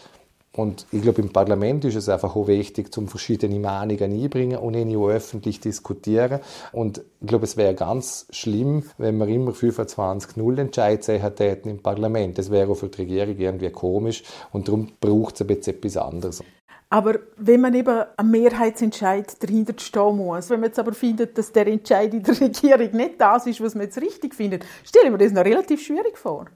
Und 0.57 0.85
ich 0.91 1.01
glaube, 1.01 1.21
im 1.21 1.31
Parlament 1.31 1.85
ist 1.85 1.95
es 1.95 2.09
einfach 2.09 2.35
auch 2.35 2.47
wichtig, 2.47 2.93
zum 2.93 3.07
verschiedene 3.07 3.57
Meinungen 3.57 4.11
einbringen 4.11 4.57
und 4.57 4.73
ihn 4.73 4.95
auch 4.97 5.07
öffentlich 5.07 5.61
diskutieren. 5.61 6.41
Und 6.73 7.01
ich 7.21 7.27
glaube, 7.27 7.45
es 7.45 7.55
wäre 7.55 7.73
ganz 7.73 8.27
schlimm, 8.31 8.83
wenn 8.97 9.17
wir 9.17 9.27
immer 9.27 9.51
25-0 9.51 10.59
Entscheid 10.59 11.07
hätten 11.07 11.69
im 11.69 11.81
Parlament. 11.81 12.37
Das 12.37 12.51
wäre 12.51 12.69
auch 12.69 12.75
für 12.75 12.89
die 12.89 13.01
Regierung 13.01 13.37
irgendwie 13.37 13.69
komisch. 13.69 14.23
Und 14.51 14.67
darum 14.67 14.89
braucht 14.99 15.35
es 15.35 15.41
ein 15.41 15.47
bisschen 15.47 15.75
etwas 15.75 15.95
anderes. 15.95 16.43
Aber 16.89 17.19
wenn 17.37 17.61
man 17.61 17.73
eben 17.73 18.03
am 18.17 18.31
Mehrheitsentscheid 18.31 19.41
dahinter 19.41 19.73
stehen 19.77 20.17
muss, 20.17 20.49
wenn 20.49 20.59
man 20.59 20.67
jetzt 20.67 20.79
aber 20.79 20.91
findet, 20.91 21.37
dass 21.37 21.53
der 21.53 21.67
Entscheid 21.67 22.13
in 22.13 22.23
der 22.23 22.41
Regierung 22.41 22.91
nicht 22.91 23.21
das 23.21 23.47
ist, 23.47 23.61
was 23.61 23.75
man 23.75 23.85
jetzt 23.85 24.01
richtig 24.01 24.35
findet, 24.35 24.65
stelle 24.83 25.05
ich 25.05 25.11
mir 25.11 25.17
das 25.17 25.31
noch 25.31 25.45
relativ 25.45 25.81
schwierig 25.81 26.17
vor 26.17 26.47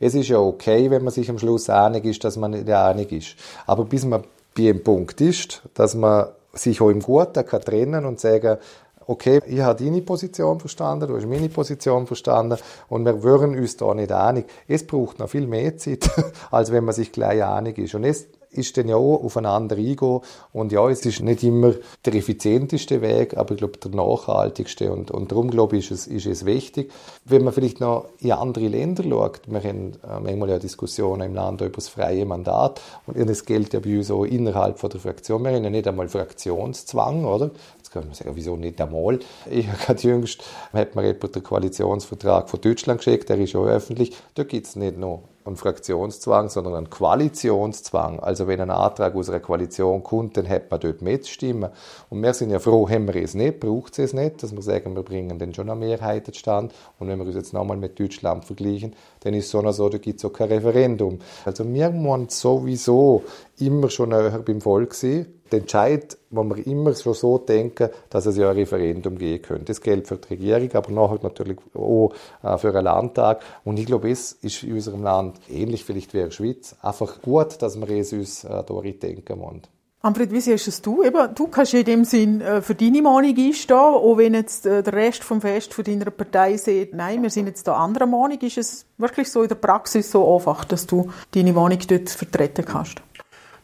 es 0.00 0.14
ist 0.14 0.28
ja 0.28 0.38
okay, 0.38 0.90
wenn 0.90 1.04
man 1.04 1.12
sich 1.12 1.28
am 1.30 1.38
Schluss 1.38 1.70
einig 1.70 2.04
ist, 2.04 2.24
dass 2.24 2.36
man 2.36 2.52
nicht 2.52 2.68
einig 2.68 3.12
ist. 3.12 3.36
Aber 3.66 3.84
bis 3.84 4.04
man 4.04 4.24
bei 4.56 4.70
einem 4.70 4.82
Punkt 4.82 5.20
ist, 5.20 5.62
dass 5.74 5.94
man 5.94 6.28
sich 6.52 6.80
auch 6.80 6.90
im 6.90 7.00
Guten 7.00 7.44
kann 7.44 7.60
trennen 7.60 8.04
und 8.04 8.20
sagen, 8.20 8.58
okay, 9.06 9.40
ich 9.46 9.60
habe 9.60 9.82
deine 9.82 10.02
Position 10.02 10.58
verstanden, 10.58 11.08
du 11.08 11.16
hast 11.16 11.26
meine 11.26 11.48
Position 11.48 12.06
verstanden 12.06 12.58
und 12.88 13.04
wir 13.04 13.22
würden 13.22 13.56
uns 13.56 13.76
da 13.76 13.94
nicht 13.94 14.12
einig. 14.12 14.46
Es 14.66 14.86
braucht 14.86 15.18
noch 15.18 15.28
viel 15.28 15.46
mehr 15.46 15.76
Zeit, 15.76 16.10
als 16.50 16.72
wenn 16.72 16.84
man 16.84 16.94
sich 16.94 17.12
gleich 17.12 17.44
einig 17.44 17.78
ist. 17.78 17.94
Und 17.94 18.04
es 18.04 18.26
ist 18.56 18.76
dann 18.76 18.88
ja 18.88 18.96
auch 18.96 19.22
aufeinander 19.22 19.76
eingehen. 19.76 20.20
Und 20.52 20.72
ja, 20.72 20.88
es 20.88 21.04
ist 21.04 21.22
nicht 21.22 21.42
immer 21.42 21.74
der 22.04 22.14
effizienteste 22.14 23.02
Weg, 23.02 23.36
aber 23.36 23.52
ich 23.52 23.58
glaube, 23.58 23.78
der 23.78 23.90
nachhaltigste. 23.90 24.92
Und, 24.92 25.10
und 25.10 25.32
darum, 25.32 25.50
glaube 25.50 25.76
ich, 25.76 25.90
ist 25.90 26.06
es, 26.06 26.06
ist 26.06 26.26
es 26.26 26.44
wichtig. 26.44 26.92
Wenn 27.24 27.44
man 27.44 27.52
vielleicht 27.52 27.80
noch 27.80 28.06
in 28.20 28.32
andere 28.32 28.68
Länder 28.68 29.02
schaut, 29.02 29.40
wir 29.46 29.62
haben 29.62 29.92
äh, 29.94 30.20
manchmal 30.22 30.50
ja 30.50 30.58
Diskussionen 30.58 31.28
im 31.28 31.34
Land 31.34 31.60
über 31.60 31.70
das 31.70 31.88
freie 31.88 32.24
Mandat. 32.24 32.80
Und 33.06 33.28
das 33.28 33.44
gilt 33.44 33.72
ja 33.72 33.80
bei 33.80 33.96
uns 33.96 34.10
auch 34.10 34.24
innerhalb 34.24 34.78
von 34.78 34.90
der 34.90 35.00
Fraktion. 35.00 35.42
Wir 35.44 35.52
haben 35.52 35.64
ja 35.64 35.70
nicht 35.70 35.86
einmal 35.86 36.08
Fraktionszwang, 36.08 37.24
oder? 37.24 37.50
Jetzt 37.78 37.92
kann 37.92 38.04
man 38.04 38.14
sagen, 38.14 38.32
wieso 38.34 38.56
nicht 38.56 38.80
einmal? 38.80 39.20
Ich 39.50 39.68
habe 39.68 39.78
gerade 39.78 40.02
jüngst, 40.02 40.42
hat 40.72 40.94
mir 40.96 41.06
jemand 41.06 41.34
den 41.34 41.42
Koalitionsvertrag 41.42 42.50
von 42.50 42.60
Deutschland 42.60 42.98
geschickt, 42.98 43.28
der 43.28 43.38
ist 43.38 43.52
ja 43.52 43.60
öffentlich. 43.60 44.16
Da 44.34 44.44
gibt 44.44 44.66
es 44.66 44.76
nicht 44.76 44.98
noch 44.98 45.22
einen 45.46 45.56
Fraktionszwang, 45.56 46.48
sondern 46.48 46.74
einen 46.74 46.90
Koalitionszwang. 46.90 48.20
Also 48.20 48.46
wenn 48.46 48.60
ein 48.60 48.70
Antrag 48.70 49.14
aus 49.14 49.28
einer 49.30 49.40
Koalition 49.40 50.02
kommt, 50.02 50.36
dann 50.36 50.48
hat 50.48 50.70
man 50.70 50.80
dort 50.80 51.02
mitzustimmen. 51.02 51.70
Und 52.10 52.22
wir 52.22 52.34
sind 52.34 52.50
ja 52.50 52.58
froh, 52.58 52.88
haben 52.88 53.06
wir 53.06 53.16
es 53.22 53.34
nicht, 53.34 53.60
braucht 53.60 53.98
es 53.98 54.12
nicht, 54.12 54.42
dass 54.42 54.54
wir 54.54 54.62
sagen, 54.62 54.94
wir 54.96 55.02
bringen 55.02 55.38
dann 55.38 55.54
schon 55.54 55.70
eine 55.70 55.78
Mehrheit 55.78 56.26
zustande. 56.26 56.74
Und 56.98 57.08
wenn 57.08 57.18
wir 57.18 57.26
uns 57.26 57.36
jetzt 57.36 57.52
nochmal 57.52 57.76
mit 57.76 57.98
Deutschland 57.98 58.44
vergleichen, 58.44 58.94
dann 59.20 59.34
ist 59.34 59.46
es 59.46 59.50
so, 59.50 59.72
so 59.72 59.88
da 59.88 59.98
gibt 59.98 60.18
es 60.18 60.24
auch 60.24 60.32
kein 60.32 60.48
Referendum. 60.48 61.18
Also 61.44 61.64
wir 61.72 61.90
müssen 61.90 62.28
sowieso 62.28 63.22
immer 63.58 63.90
schon 63.90 64.10
näher 64.10 64.42
beim 64.44 64.60
Volk 64.60 64.94
sein 64.94 65.26
der 65.52 65.60
Entscheid, 65.60 66.16
wo 66.30 66.44
wir 66.44 66.66
immer 66.66 66.94
schon 66.94 67.14
so 67.14 67.38
denken, 67.38 67.90
dass 68.10 68.26
es 68.26 68.36
ja 68.36 68.50
ein 68.50 68.56
Referendum 68.56 69.18
geben 69.18 69.42
könnte. 69.42 69.64
Das 69.64 69.80
gilt 69.80 70.06
für 70.06 70.16
die 70.16 70.34
Regierung, 70.34 70.72
aber 70.74 70.92
nachher 70.92 71.18
natürlich 71.22 71.58
auch 71.74 72.12
äh, 72.42 72.58
für 72.58 72.70
einen 72.70 72.84
Landtag. 72.84 73.42
Und 73.64 73.78
ich 73.78 73.86
glaube, 73.86 74.10
es 74.10 74.32
ist 74.32 74.62
in 74.62 74.74
unserem 74.74 75.02
Land 75.02 75.40
ähnlich 75.48 75.84
vielleicht 75.84 76.14
wie 76.14 76.18
in 76.18 76.24
der 76.24 76.30
Schweiz 76.30 76.76
einfach 76.82 77.22
gut, 77.22 77.60
dass 77.62 77.80
wir 77.80 77.88
es 77.96 78.12
uns 78.12 78.44
äh, 78.44 78.62
durchdenken 78.64 79.40
wollen. 79.40 79.62
Manfred, 80.06 80.30
wie 80.30 80.40
siehst 80.40 80.68
es 80.68 80.80
du? 80.80 81.02
Eben, 81.02 81.34
du 81.34 81.48
kannst 81.48 81.74
in 81.74 81.84
dem 81.84 82.04
Sinn 82.04 82.40
äh, 82.40 82.62
für 82.62 82.76
deine 82.76 83.02
Meinung 83.02 83.36
einstehen, 83.36 83.76
auch 83.76 84.16
wenn 84.16 84.34
jetzt 84.34 84.64
äh, 84.64 84.80
der 84.80 84.92
Rest 84.92 85.24
vom 85.24 85.40
Fest 85.40 85.74
von 85.74 85.82
deiner 85.82 86.12
Partei 86.12 86.56
sagt, 86.56 86.94
nein, 86.94 87.24
wir 87.24 87.30
sind 87.30 87.46
jetzt 87.46 87.66
da 87.66 87.74
anderer 87.74 88.06
Meinung. 88.06 88.38
Ist 88.40 88.56
es 88.56 88.86
wirklich 88.98 89.28
so 89.32 89.42
in 89.42 89.48
der 89.48 89.56
Praxis 89.56 90.08
so 90.12 90.36
einfach, 90.36 90.64
dass 90.64 90.86
du 90.86 91.10
deine 91.32 91.52
Meinung 91.52 91.80
dort 91.88 92.08
vertreten 92.08 92.64
kannst? 92.64 93.02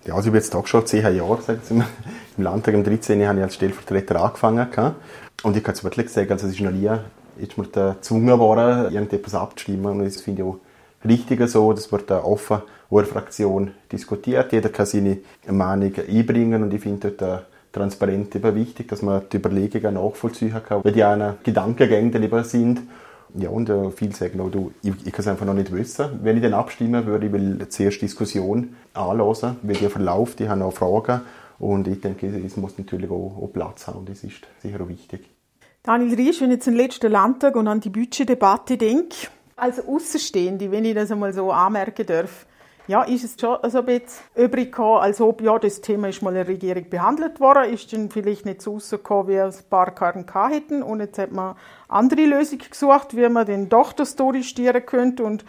Ja, 0.04 0.14
also 0.14 0.28
ich 0.28 0.32
bin 0.32 0.40
jetzt 0.40 0.54
auch 0.54 0.66
schon 0.66 0.84
zehn 0.84 1.02
Jahre 1.02 1.38
im, 1.70 1.84
im 2.36 2.44
Landtag. 2.44 2.74
Im 2.74 2.84
13. 2.84 3.26
habe 3.26 3.38
ich 3.38 3.44
als 3.44 3.54
Stellvertreter 3.54 4.20
angefangen. 4.20 4.66
Und 5.42 5.56
ich 5.56 5.62
kann 5.62 5.74
es 5.74 5.84
wirklich 5.84 6.08
sagen, 6.10 6.30
also 6.32 6.46
es 6.46 6.54
ist 6.54 6.60
noch 6.60 6.70
nie 6.70 6.90
ist 7.38 7.56
mir 7.56 7.66
gezwungen 7.66 8.38
worden, 8.38 8.92
irgendetwas 8.92 9.34
abzustimmen. 9.34 10.00
Und 10.00 10.04
das 10.04 10.20
finde 10.20 10.42
ich 10.42 10.48
auch 10.48 10.58
richtiger 11.04 11.48
so, 11.48 11.72
das 11.72 11.90
wird 11.90 12.10
offen 12.10 12.62
in 12.90 13.04
Fraktion 13.04 13.70
diskutiert. 13.90 14.52
Jeder 14.52 14.68
kann 14.68 14.86
seine 14.86 15.18
Meinung 15.48 15.92
einbringen 16.08 16.62
und 16.62 16.74
ich 16.74 16.82
finde 16.82 17.10
dort 17.10 17.46
transparent 17.72 18.34
eben 18.36 18.54
wichtig, 18.54 18.88
dass 18.88 19.02
man 19.02 19.22
die 19.32 19.38
Überlegungen 19.38 19.94
nachvollziehen 19.94 20.60
kann, 20.66 20.84
weil 20.84 20.92
die 20.92 21.02
einen 21.02 21.36
Gedankengänge 21.42 22.18
lieber 22.18 22.44
sind. 22.44 22.82
Ja, 23.34 23.48
und 23.48 23.68
äh, 23.70 23.90
viele 23.90 24.12
sagen 24.12 24.40
auch, 24.40 24.50
du, 24.50 24.72
ich, 24.82 24.92
ich 25.06 25.12
kann 25.12 25.20
es 25.20 25.28
einfach 25.28 25.46
noch 25.46 25.54
nicht 25.54 25.72
wissen. 25.72 26.20
Wenn 26.22 26.36
ich 26.36 26.42
dann 26.42 26.54
abstimmen 26.54 27.06
würde, 27.06 27.26
ich 27.26 27.32
will 27.32 27.66
zuerst 27.68 28.02
Diskussion 28.02 28.76
anlassen, 28.92 29.56
wie 29.62 29.72
die 29.72 29.88
verläuft, 29.88 30.40
ich 30.40 30.48
habe 30.48 30.64
auch 30.64 30.72
Fragen 30.72 31.22
und 31.58 31.88
ich 31.88 32.00
denke, 32.00 32.26
es 32.26 32.56
muss 32.56 32.76
natürlich 32.76 33.10
auch, 33.10 33.38
auch 33.40 33.50
Platz 33.52 33.86
haben 33.86 34.04
das 34.04 34.22
ist 34.24 34.42
sicher 34.60 34.80
auch 34.80 34.88
wichtig. 34.88 35.30
Daniel 35.82 36.14
Riesch, 36.14 36.40
wenn 36.40 36.50
ich 36.50 36.56
jetzt 36.56 36.66
den 36.66 36.74
letzten 36.74 37.10
Landtag 37.10 37.56
und 37.56 37.66
an 37.68 37.80
die 37.80 37.90
Budgetdebatte 37.90 38.76
denke, 38.76 39.16
als 39.56 39.86
Außenstehende, 39.86 40.70
wenn 40.70 40.84
ich 40.84 40.94
das 40.94 41.10
einmal 41.10 41.32
so 41.32 41.50
anmerken 41.50 42.06
darf, 42.06 42.46
ja, 42.88 43.02
ist 43.02 43.24
es 43.24 43.36
schon 43.40 43.58
so 43.70 43.78
ein 43.78 43.86
bisschen 43.86 44.24
übrig 44.34 44.72
gekommen, 44.72 45.00
als 45.00 45.20
ob 45.20 45.40
ja, 45.40 45.58
das 45.58 45.80
Thema 45.80 46.08
ist 46.08 46.22
mal 46.22 46.30
in 46.30 46.36
der 46.36 46.48
Regierung 46.48 46.88
behandelt 46.88 47.40
worden, 47.40 47.72
ist 47.72 47.92
dann 47.92 48.10
vielleicht 48.10 48.44
nicht 48.44 48.62
so 48.62 48.72
rausgekommen, 48.72 49.28
wie 49.28 49.40
ein 49.40 49.52
paar 49.70 49.94
KMK 49.94 50.48
hätten. 50.50 50.82
Und 50.82 51.00
jetzt 51.00 51.18
hat 51.18 51.32
man 51.32 51.56
andere 51.88 52.24
Lösungen 52.26 52.64
gesucht, 52.68 53.16
wie 53.16 53.28
man 53.28 53.46
den 53.46 53.68
doch 53.68 53.92
das 53.92 54.10
Story 54.10 54.42
stieren 54.42 54.84
könnte. 54.84 55.24
Und 55.24 55.44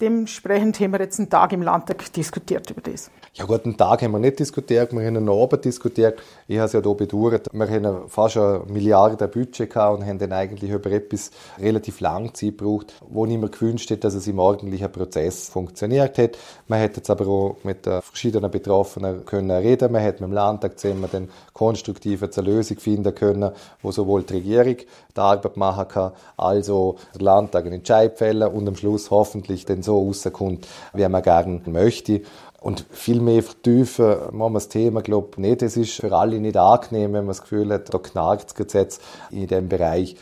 dementsprechend 0.00 0.78
haben 0.80 0.92
wir 0.92 1.00
jetzt 1.00 1.18
einen 1.18 1.30
Tag 1.30 1.52
im 1.52 1.62
Landtag 1.62 2.12
diskutiert 2.12 2.70
über 2.70 2.80
das. 2.80 3.10
Ja 3.34 3.44
gut, 3.44 3.64
einen 3.64 3.76
Tag 3.76 4.02
haben 4.02 4.12
wir 4.12 4.18
nicht 4.18 4.38
diskutiert, 4.38 4.92
wir 4.92 5.04
haben 5.04 5.16
eine 5.16 5.30
Abend 5.30 5.64
diskutiert. 5.64 6.22
Ich 6.48 6.56
habe 6.56 6.66
es 6.66 6.72
ja 6.72 6.80
hier 6.82 6.94
bedauert, 6.94 7.48
wir 7.52 7.68
haben 7.68 8.08
fast 8.08 8.38
eine 8.38 8.62
Milliarde 8.66 9.28
Budget 9.28 9.70
gehabt 9.70 9.98
und 9.98 10.06
haben 10.06 10.18
dann 10.18 10.32
eigentlich 10.32 10.70
über 10.70 10.90
etwas 10.90 11.30
relativ 11.58 12.00
lang 12.00 12.32
Zeit 12.32 12.58
gebraucht, 12.58 12.94
wo 13.06 13.26
ich 13.26 13.36
mir 13.36 13.50
gewünscht 13.50 13.90
hätte, 13.90 14.00
dass 14.00 14.14
es 14.14 14.26
im 14.26 14.38
ordentlichen 14.38 14.90
Prozess 14.90 15.48
funktioniert 15.48 16.16
hat. 16.16 16.38
Man 16.66 16.80
hätte 16.80 16.96
jetzt 16.96 17.10
aber 17.10 17.26
auch 17.26 17.56
mit 17.62 17.84
den 17.84 18.00
verschiedenen 18.00 18.50
Betroffenen 18.50 19.26
können 19.26 19.50
reden, 19.50 19.92
man 19.92 20.00
hätte 20.00 20.22
mit 20.22 20.30
dem 20.30 20.34
Landtag 20.34 20.78
zusammen 20.78 21.08
dann 21.12 21.28
konstruktiv 21.52 22.22
eine 22.22 22.46
Lösung 22.46 22.78
finden 22.78 23.14
können, 23.14 23.52
wo 23.82 23.92
sowohl 23.92 24.22
die 24.22 24.34
Regierung 24.34 24.76
die 24.76 25.20
Arbeit 25.20 25.56
machen 25.56 25.88
kann, 25.88 26.12
also 26.36 26.96
der 27.14 27.22
Landtag 27.22 27.64
einen 27.64 27.74
Entscheid 27.74 28.16
fällen 28.16 28.50
und 28.50 28.66
am 28.66 28.76
Schluss 28.76 29.10
hoffentlich 29.10 29.64
dann 29.66 29.82
so 29.86 29.98
rauskommt, 29.98 30.66
wie 30.92 31.08
man 31.08 31.22
gerne 31.22 31.62
möchte. 31.66 32.22
Und 32.60 32.84
viel 32.90 33.20
mehr 33.20 33.42
vertiefen 33.42 34.16
machen 34.32 34.52
wir 34.52 34.58
das 34.58 34.68
Thema, 34.68 35.00
glaube 35.00 35.28
ich, 35.32 35.38
nicht. 35.38 35.62
Es 35.62 35.76
ist 35.76 35.92
für 35.92 36.12
alle 36.12 36.40
nicht 36.40 36.56
angenehm, 36.56 37.12
wenn 37.12 37.20
man 37.20 37.28
das 37.28 37.42
Gefühl 37.42 37.72
hat, 37.72 37.94
da 37.94 37.98
knarrt 37.98 38.44
das 38.44 38.54
Gesetz 38.54 39.00
in 39.30 39.46
diesem 39.46 39.68
Bereich. 39.68 40.16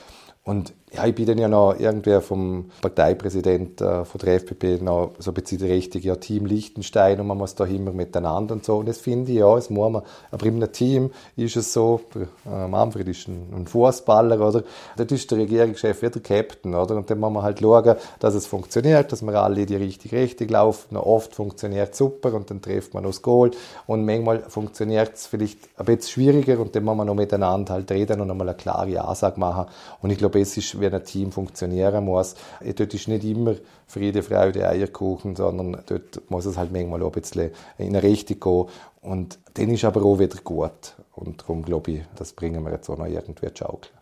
Und 0.45 0.75
ja, 0.95 1.07
ich 1.07 1.15
bin 1.15 1.27
dann 1.27 1.39
ja 1.39 1.49
noch 1.49 1.75
irgendwie 1.79 2.21
vom 2.21 2.71
Parteipräsident 2.81 3.81
äh, 3.81 4.05
von 4.05 4.21
der 4.21 4.35
FPP 4.37 4.81
noch 4.81 5.13
so 5.19 5.31
ein 5.31 5.35
bisschen 5.35 5.61
richtig, 5.63 6.05
ja, 6.05 6.17
Team 6.17 6.47
Liechtenstein 6.47 7.21
und 7.21 7.27
man 7.27 7.39
muss 7.39 7.55
da 7.55 7.65
immer 7.65 7.93
miteinander 7.93 8.55
und 8.55 8.65
so. 8.65 8.77
Und 8.77 8.89
das 8.89 8.99
finde 8.99 9.33
ich, 9.33 9.39
ja, 9.39 9.55
das 9.55 9.71
muss 9.71 9.91
man. 9.91 10.03
Aber 10.31 10.47
in 10.47 10.57
einem 10.57 10.73
Team 10.73 11.11
ist 11.37 11.57
es 11.57 11.73
so, 11.73 12.01
äh, 12.15 12.69
Manfred 12.69 13.09
ist 13.09 13.29
ein, 13.29 13.53
ein 13.55 13.67
Fußballer, 13.67 14.41
oder? 14.47 14.63
Das 14.97 15.11
ist 15.11 15.31
der 15.31 15.39
Regierungschef 15.39 16.03
wie 16.03 16.11
der 16.11 16.23
Captain, 16.23 16.75
oder? 16.75 16.97
Und 16.97 17.11
dann 17.11 17.19
muss 17.19 17.33
man 17.33 17.43
halt 17.43 17.61
schauen, 17.61 17.97
dass 18.21 18.35
es 18.35 18.47
funktioniert, 18.47 19.11
dass 19.11 19.23
wir 19.23 19.35
alle 19.35 19.67
die 19.67 19.77
richtige 19.77 20.17
Richtung 20.17 20.49
laufen. 20.49 20.97
Oft 20.97 21.35
funktioniert 21.35 21.93
es 21.93 21.99
super 21.99 22.35
und 22.35 22.51
dann 22.51 22.63
trifft 22.63 22.95
man 22.95 23.03
das 23.05 23.21
Goal. 23.23 23.51
Und 23.87 24.05
manchmal 24.05 24.43
funktioniert 24.49 25.15
es 25.15 25.27
vielleicht 25.27 25.59
ein 25.77 25.87
bisschen 25.87 26.13
schwieriger 26.13 26.61
und 26.61 26.77
dann 26.77 26.85
muss 26.85 26.97
man 26.97 27.07
noch 27.07 27.15
miteinander 27.15 27.75
halt 27.75 27.91
reden 27.91 28.21
und 28.21 28.31
einmal 28.31 28.49
eine 28.49 28.57
klare 28.57 29.05
Ansage 29.05 29.41
machen. 29.41 29.67
Und 30.01 30.11
ich 30.11 30.19
glaube, 30.19 30.41
es 30.41 30.57
ist 30.57 30.81
wie 30.91 30.97
ein 30.97 31.05
Team 31.05 31.33
funktionieren 31.33 32.05
muss. 32.05 32.35
Dort 32.77 32.95
ist 32.95 33.09
nicht 33.09 33.25
immer 33.25 33.55
Friede, 33.87 34.23
Freude, 34.23 34.69
Eierkuchen, 34.69 35.37
sondern 35.37 35.83
dort 35.87 36.31
muss 36.31 36.47
es 36.47 36.57
halt 36.57 36.73
manchmal 36.73 37.03
auch 37.03 37.15
ein 37.15 37.21
bisschen 37.21 37.51
in 37.79 37.89
eine 37.89 38.03
Richtung 38.03 38.41
gehen. 38.41 38.75
Und 39.01 39.39
dann 39.55 39.71
ist 39.71 39.85
aber 39.85 40.05
auch 40.05 40.19
wieder 40.19 40.39
gut. 40.43 40.95
Und 41.15 41.43
darum 41.43 41.63
glaube 41.63 41.91
ich, 41.91 42.03
das 42.17 42.33
bringen 42.33 42.65
wir 42.65 42.73
jetzt 42.73 42.89
auch 42.89 42.99
noch 42.99 43.07
irgendwie 43.07 43.53
zu 43.53 43.65
schaukeln. 43.65 43.95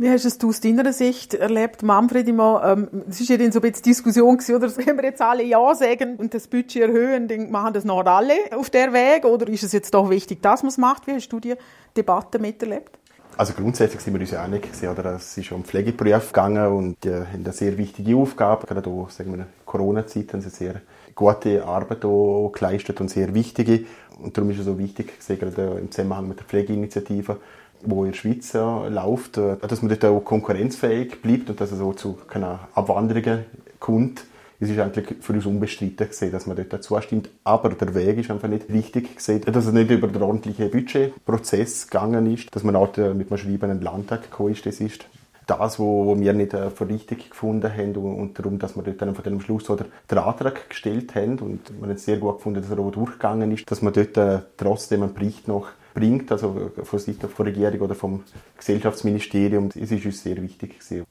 Wie 0.00 0.08
hast 0.08 0.24
du 0.24 0.28
es 0.28 0.42
aus 0.42 0.60
deiner 0.60 0.94
Sicht 0.94 1.34
erlebt, 1.34 1.82
Manfred? 1.82 2.26
Immer, 2.26 2.62
ähm, 2.64 3.04
es 3.10 3.20
ist 3.20 3.28
ja 3.28 3.36
dann 3.36 3.52
so 3.52 3.60
ein 3.60 3.70
bisschen 3.70 3.82
Diskussion 3.82 4.38
gewesen, 4.38 4.56
oder 4.56 4.70
sollen 4.70 4.96
wir 4.96 5.04
jetzt 5.04 5.20
alle 5.20 5.42
Ja 5.42 5.74
sagen 5.74 6.16
und 6.16 6.32
das 6.32 6.48
Budget 6.48 6.76
erhöhen, 6.80 7.28
dann 7.28 7.50
machen 7.50 7.74
das 7.74 7.84
noch 7.84 8.02
alle 8.06 8.32
auf 8.56 8.70
der 8.70 8.94
Weg, 8.94 9.26
oder 9.26 9.46
ist 9.48 9.62
es 9.62 9.72
jetzt 9.72 9.92
doch 9.92 10.08
wichtig, 10.08 10.40
dass 10.40 10.62
man 10.62 10.70
es 10.70 10.78
macht? 10.78 11.06
Wie 11.06 11.12
hast 11.12 11.28
du 11.28 11.38
die 11.38 11.54
Debatte 11.94 12.38
miterlebt? 12.38 12.98
Also 13.40 13.54
grundsätzlich 13.54 14.02
sind 14.02 14.12
wir 14.12 14.20
uns 14.20 14.32
ja 14.32 14.42
einig 14.42 14.68
oder? 14.82 15.14
Es 15.14 15.38
ist 15.38 15.50
um 15.50 15.64
Pflegeberuf 15.64 16.30
gegangen 16.30 16.66
und 16.66 17.02
die 17.02 17.08
haben 17.08 17.42
eine 17.42 17.52
sehr 17.54 17.78
wichtige 17.78 18.14
Aufgabe. 18.14 18.66
Gerade 18.66 18.90
auch, 18.90 19.08
sagen 19.08 19.34
wir, 19.34 19.46
Corona-Zeit 19.64 20.34
haben 20.34 20.42
sie 20.42 20.50
sehr 20.50 20.82
gute 21.14 21.64
Arbeit 21.64 22.04
auch 22.04 22.52
geleistet 22.52 23.00
und 23.00 23.08
sehr 23.08 23.32
wichtige. 23.32 23.86
Und 24.22 24.36
darum 24.36 24.50
ist 24.50 24.58
es 24.58 24.66
so 24.66 24.78
wichtig, 24.78 25.14
gerade 25.26 25.78
im 25.80 25.90
Zusammenhang 25.90 26.28
mit 26.28 26.38
der 26.38 26.44
Pflegeinitiative, 26.44 27.38
wo 27.80 28.04
in 28.04 28.10
der 28.10 28.18
Schweiz 28.18 28.52
läuft, 28.52 29.38
dass 29.38 29.80
man 29.80 29.88
dort 29.88 30.04
auch 30.04 30.20
konkurrenzfähig 30.20 31.22
bleibt 31.22 31.48
und 31.48 31.62
dass 31.62 31.72
es 31.72 31.80
auch 31.80 31.96
zu 31.96 32.18
keiner 32.28 32.68
Abwanderungen 32.74 33.46
kommt 33.78 34.22
es 34.60 34.68
ist 34.68 34.78
eigentlich 34.78 35.16
für 35.20 35.32
uns 35.32 35.46
unbestritten 35.46 36.06
gesehen, 36.06 36.32
dass 36.32 36.46
man 36.46 36.56
dort 36.56 36.82
zustimmt. 36.82 37.30
Aber 37.44 37.70
der 37.70 37.94
Weg 37.94 38.18
ist 38.18 38.30
einfach 38.30 38.48
nicht 38.48 38.68
richtig 38.68 39.16
gesehen, 39.16 39.40
dass 39.40 39.66
es 39.66 39.72
nicht 39.72 39.90
über 39.90 40.06
den 40.06 40.22
ordentlichen 40.22 40.70
Budgetprozess 40.70 41.86
gegangen 41.88 42.32
ist, 42.32 42.54
dass 42.54 42.62
man 42.62 42.76
auch 42.76 42.94
mit 42.96 43.30
einem 43.30 43.38
Schreiben 43.38 43.70
einen 43.70 43.80
Landtag 43.80 44.24
gekommen 44.24 44.52
ist. 44.52 44.66
Das 44.66 44.80
ist 44.80 45.06
das, 45.46 45.80
was 45.80 46.20
wir 46.20 46.32
nicht 46.32 46.54
äh, 46.54 46.70
für 46.70 46.88
richtig 46.88 47.30
gefunden 47.30 47.72
haben 47.72 47.96
und 47.96 48.38
darum, 48.38 48.58
dass 48.58 48.76
wir 48.76 48.82
dort 48.82 49.16
von 49.16 49.24
dem 49.24 49.40
Schluss 49.40 49.68
oder 49.68 49.86
den 50.08 50.18
Antrag 50.18 50.68
gestellt 50.70 51.14
haben 51.16 51.38
und 51.40 51.80
man 51.80 51.90
hat 51.90 51.96
es 51.96 52.04
sehr 52.04 52.18
gut 52.18 52.36
gefunden, 52.36 52.62
dass 52.62 52.70
er 52.70 52.78
auch 52.78 52.92
durchgegangen 52.92 53.50
ist, 53.50 53.68
dass 53.68 53.82
man 53.82 53.92
dort 53.92 54.16
äh, 54.16 54.40
trotzdem 54.56 55.02
einen 55.02 55.14
Bericht 55.14 55.48
noch 55.48 55.68
bringt, 55.92 56.30
also 56.30 56.70
von 56.84 56.98
Seiten 57.00 57.28
der 57.36 57.46
Regierung 57.46 57.80
oder 57.80 57.96
vom 57.96 58.22
Gesellschaftsministerium. 58.58 59.70
Es 59.74 59.90
ist 59.90 60.04
uns 60.04 60.22
sehr 60.22 60.40
wichtig 60.40 60.78
gewesen. 60.78 61.04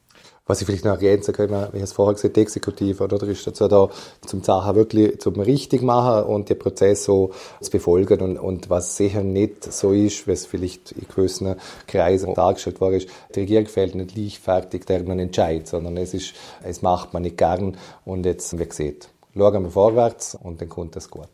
Was 0.50 0.62
ich 0.62 0.66
vielleicht 0.66 0.84
noch 0.84 0.94
ergänzen 0.94 1.32
kann, 1.32 1.52
wie 1.74 1.78
ich 1.78 1.84
es 1.84 1.94
vorher 1.94 2.16
gesagt 2.16 2.36
die 2.36 2.42
Exekutive, 2.42 3.04
oder, 3.04 3.22
ist 3.28 3.46
dazu 3.46 3.68
da, 3.68 3.88
zum 4.26 4.42
Sachen 4.44 4.76
wirklich 4.76 5.20
zum 5.20 5.40
richtig 5.40 5.84
machen 5.84 6.24
und 6.24 6.50
den 6.50 6.58
Prozess 6.58 7.04
so 7.04 7.30
zu 7.62 7.70
befolgen. 7.70 8.20
Und, 8.22 8.40
und 8.40 8.68
was 8.68 8.98
sicher 8.98 9.22
nicht 9.22 9.72
so 9.72 9.94
ist, 9.94 10.28
es 10.28 10.48
vielleicht 10.48 10.94
in 10.94 11.08
gewissen 11.08 11.56
Kreisen 11.86 12.34
dargestellt 12.34 12.82
worden 12.82 12.96
ist, 12.96 13.10
die 13.36 13.42
Regierung 13.42 13.68
fällt 13.68 13.94
nicht 13.94 14.18
leichtfertig 14.18 14.86
deren 14.86 15.20
Entscheid, 15.20 15.68
sondern 15.68 15.98
es 15.98 16.16
ist, 16.16 16.34
es 16.64 16.82
macht 16.82 17.14
man 17.14 17.22
nicht 17.22 17.38
gern. 17.38 17.78
Und 18.04 18.26
jetzt, 18.26 18.58
wie 18.58 18.66
gesagt, 18.66 19.10
schauen 19.38 19.64
wir 19.64 19.70
vorwärts 19.70 20.36
und 20.42 20.62
dann 20.62 20.70
kommt 20.70 20.96
es 20.96 21.12
gut. 21.12 21.30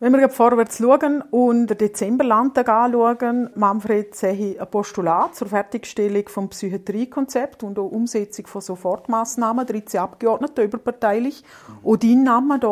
Wenn 0.00 0.12
wir 0.12 0.28
vorwärts 0.28 0.78
schauen 0.78 1.22
und 1.32 1.66
den 1.66 1.78
Dezemberlandtag 1.78 2.68
anschauen, 2.68 3.50
Manfred 3.56 4.14
sehe 4.14 4.60
ein 4.60 4.70
Postulat 4.70 5.34
zur 5.34 5.48
Fertigstellung 5.48 6.24
des 6.24 6.50
Psychiatriekonzepts 6.50 7.64
und 7.64 7.80
auch 7.80 7.90
Umsetzung 7.90 8.46
von 8.46 8.60
Sofortmaßnahmen, 8.60 9.66
13 9.66 9.98
Abgeordnete 9.98 10.62
überparteilich. 10.62 11.42
Und 11.82 12.04
dein 12.04 12.22
Name 12.22 12.60
da. 12.60 12.68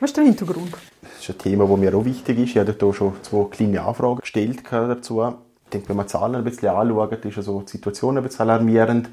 Was 0.00 0.10
ist 0.10 0.16
der 0.18 0.24
Hintergrund? 0.24 0.74
Das 1.00 1.20
ist 1.20 1.30
ein 1.30 1.38
Thema, 1.38 1.66
das 1.66 1.78
mir 1.78 1.96
auch 1.96 2.04
wichtig 2.04 2.38
ist. 2.38 2.50
Ich 2.50 2.58
habe 2.58 2.76
hier 2.78 2.92
schon 2.92 3.14
zwei 3.22 3.44
kleine 3.44 3.82
Anfragen 3.82 4.20
gestellt 4.20 4.62
dazu. 4.70 5.22
Ich 5.22 5.70
denke, 5.72 5.88
wenn 5.88 5.96
man 5.96 6.08
Zahlen 6.08 6.34
ein 6.34 6.44
bisschen 6.44 6.68
anschaut, 6.68 7.24
ist 7.24 7.38
also 7.38 7.62
die 7.62 7.70
Situation 7.70 8.18
ein 8.18 8.22
bisschen 8.22 8.42
alarmierend. 8.42 9.08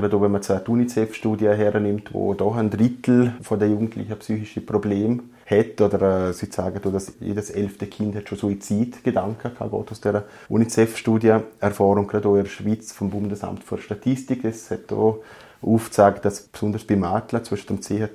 Gerade 0.00 0.16
auch 0.16 0.22
wenn 0.22 0.32
man 0.32 0.40
die 0.40 0.70
UNICEF-Studie 0.70 1.48
hernimmt, 1.48 2.14
wo 2.14 2.32
doch 2.32 2.56
ein 2.56 2.70
Drittel 2.70 3.34
der 3.50 3.68
Jugendlichen 3.68 4.18
psychische 4.18 4.62
Probleme 4.62 5.24
hat, 5.44 5.78
oder 5.82 6.28
äh, 6.28 6.32
sie 6.32 6.46
sagen, 6.46 6.80
dass 6.90 7.12
jedes 7.20 7.50
elfte 7.50 7.86
Kind 7.86 8.16
hat 8.16 8.26
schon 8.26 8.38
Suizidgedanken 8.38 9.52
gehabt, 9.52 9.74
aus 9.74 10.00
der 10.00 10.24
UNICEF-Studie 10.48 11.34
Erfahrung, 11.60 12.06
gerade 12.06 12.28
auch 12.28 12.36
in 12.36 12.44
der 12.44 12.50
Schweiz 12.50 12.92
vom 12.92 13.10
Bundesamt 13.10 13.62
für 13.62 13.76
Statistik. 13.76 14.42
Es 14.42 14.70
hat 14.70 14.90
auch 14.90 15.18
aufgezeigt, 15.60 16.24
dass 16.24 16.44
besonders 16.44 16.84
bei 16.84 16.96
Mädchen 16.96 17.44
zwischen 17.44 17.66
dem 17.66 17.82
10. 17.82 18.08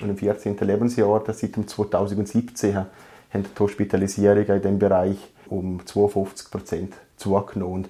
und 0.00 0.08
dem 0.08 0.16
14. 0.16 0.56
Lebensjahr, 0.58 1.24
dass 1.24 1.40
seit 1.40 1.56
dem 1.56 1.66
2017 1.66 2.76
haben 2.76 2.86
die 3.34 3.58
Hospitalisierungen 3.58 4.46
in 4.46 4.62
diesem 4.62 4.78
Bereich 4.78 5.16
um 5.48 5.84
52 5.84 6.52
Prozent 6.52 6.94
zugenommen. 7.16 7.88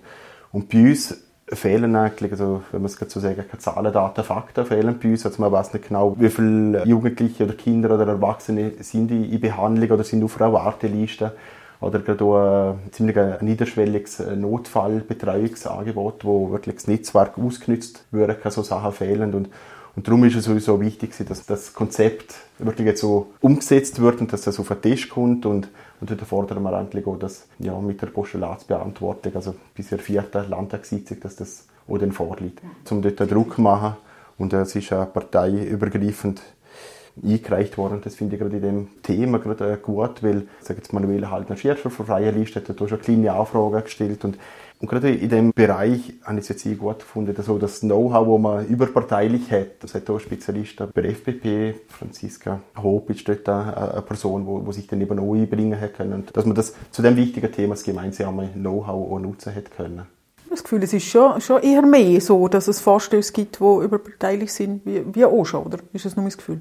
Und 0.52 0.70
bei 0.70 0.78
uns 0.78 1.22
fehlen 1.54 1.94
eigentlich, 1.96 2.32
also 2.32 2.62
wenn 2.72 2.82
man 2.82 2.90
es 2.90 2.98
so 3.12 3.20
sagen 3.20 3.44
kann, 3.50 3.60
Zahlen, 3.60 3.92
Daten, 3.92 4.24
Fakten 4.24 4.64
fehlen 4.66 4.98
bei 5.02 5.10
uns. 5.10 5.26
Also 5.26 5.40
man 5.40 5.52
weiß 5.52 5.72
nicht 5.72 5.88
genau, 5.88 6.16
wie 6.18 6.28
viele 6.28 6.84
Jugendliche 6.84 7.44
oder 7.44 7.54
Kinder 7.54 7.94
oder 7.94 8.06
Erwachsene 8.06 8.72
sind 8.80 9.10
in 9.10 9.40
Behandlung 9.40 9.90
oder 9.90 10.04
sind 10.04 10.24
auf 10.24 10.40
einer 10.40 10.52
Warteliste. 10.52 11.32
oder 11.80 11.98
gerade 11.98 12.24
auch 12.24 12.72
ein 12.72 12.92
ziemlich 12.92 13.16
niederschwelliges 13.40 14.22
Notfallbetreuungsangebot, 14.36 16.24
wo 16.24 16.50
wirklich 16.50 16.76
das 16.76 16.86
Netzwerk 16.86 17.38
ausgenutzt 17.38 18.04
werden 18.12 18.36
kann, 18.40 18.52
so 18.52 18.62
Sachen 18.62 18.92
fehlen 18.92 19.34
und 19.34 19.48
und 19.94 20.08
darum 20.08 20.24
ist 20.24 20.36
es 20.36 20.44
sowieso 20.44 20.80
wichtig, 20.80 21.12
dass 21.28 21.44
das 21.44 21.74
Konzept 21.74 22.34
wirklich 22.58 22.86
jetzt 22.86 23.02
so 23.02 23.32
umgesetzt 23.40 24.00
wird 24.00 24.20
und 24.20 24.32
dass 24.32 24.42
das 24.42 24.58
auf 24.58 24.68
den 24.68 24.80
Tisch 24.80 25.08
kommt 25.08 25.44
und, 25.44 25.68
und 26.02 26.10
da 26.10 26.24
fordern 26.24 26.64
wir 26.64 26.72
eigentlich 26.72 27.06
auch, 27.06 27.16
dass 27.16 27.46
ja, 27.60 27.78
mit 27.78 28.02
der 28.02 28.08
Postulatsbeantwortung, 28.08 29.36
also 29.36 29.54
bis 29.72 29.88
zur 29.88 30.00
vierten 30.00 30.50
Landtagssitzung, 30.50 31.20
dass 31.20 31.36
das 31.36 31.68
auch 31.86 31.96
dann 31.96 32.10
vorliegt, 32.10 32.60
um 32.90 33.00
dort 33.00 33.20
Druck 33.30 33.54
zu 33.54 33.60
machen. 33.60 33.94
Und 34.36 34.52
es 34.52 34.74
ist 34.74 34.92
auch 34.92 35.12
parteiübergreifend 35.12 36.42
eingereicht 37.20 37.78
worden. 37.78 38.00
Das 38.02 38.14
finde 38.14 38.36
ich 38.36 38.40
gerade 38.40 38.56
in 38.56 38.62
dem 38.62 39.02
Thema 39.02 39.38
gerade 39.38 39.76
gut, 39.76 40.22
weil, 40.22 40.46
sag 40.60 40.76
jetzt 40.76 40.92
Manuel 40.92 41.28
Halbner 41.28 41.56
Schirfer 41.56 41.90
von 41.90 42.06
Freier 42.06 42.32
Liste 42.32 42.60
hat 42.60 42.80
da 42.80 42.88
schon 42.88 43.00
kleine 43.00 43.32
Anfragen 43.32 43.82
gestellt 43.84 44.24
und, 44.24 44.38
und 44.80 44.88
gerade 44.88 45.10
in 45.10 45.28
dem 45.28 45.52
Bereich 45.52 46.14
habe 46.24 46.38
ich 46.38 46.48
es 46.48 46.64
jetzt 46.64 46.78
gut 46.78 47.00
gefunden, 47.00 47.34
dass 47.34 47.46
so 47.46 47.58
das 47.58 47.80
Know-how, 47.80 48.26
das 48.26 48.40
man 48.40 48.66
überparteilich 48.66 49.50
hat, 49.50 49.82
das 49.82 49.94
hat 49.94 50.08
auch 50.10 50.18
Spezialisten 50.18 50.88
bei 50.92 51.02
der 51.02 51.10
FDP, 51.12 51.74
Franziska 51.88 52.60
Hopp 52.82 53.10
ist 53.10 53.28
dort 53.28 53.48
eine 53.48 54.02
Person, 54.02 54.46
wo 54.46 54.72
sich 54.72 54.86
dann 54.86 55.00
eben 55.00 55.18
auch 55.18 55.34
einbringen 55.34 55.80
hat 55.80 55.94
können, 55.94 56.14
und 56.14 56.36
dass 56.36 56.46
man 56.46 56.54
das 56.54 56.74
zu 56.90 57.02
dem 57.02 57.16
wichtigen 57.16 57.52
Thema 57.52 57.74
das 57.74 57.84
gemeinsame 57.84 58.48
Know-how 58.54 59.12
auch 59.12 59.18
nutzen 59.18 59.54
hat 59.54 59.70
können 59.70 60.02
das 60.52 60.62
Gefühl, 60.62 60.82
es 60.82 60.92
ist 60.92 61.06
schon, 61.06 61.40
schon 61.40 61.62
eher 61.62 61.82
mehr 61.82 62.20
so, 62.20 62.46
dass 62.46 62.68
es 62.68 62.80
Vorstöße 62.80 63.32
gibt, 63.32 63.58
die 63.58 63.84
überparteilich 63.84 64.52
sind, 64.52 64.84
wie, 64.84 65.02
wie 65.14 65.24
auch 65.24 65.44
schon, 65.44 65.64
oder? 65.64 65.78
Ist 65.92 66.04
das 66.04 66.14
nur 66.14 66.24
mein 66.24 66.32
Gefühl? 66.32 66.60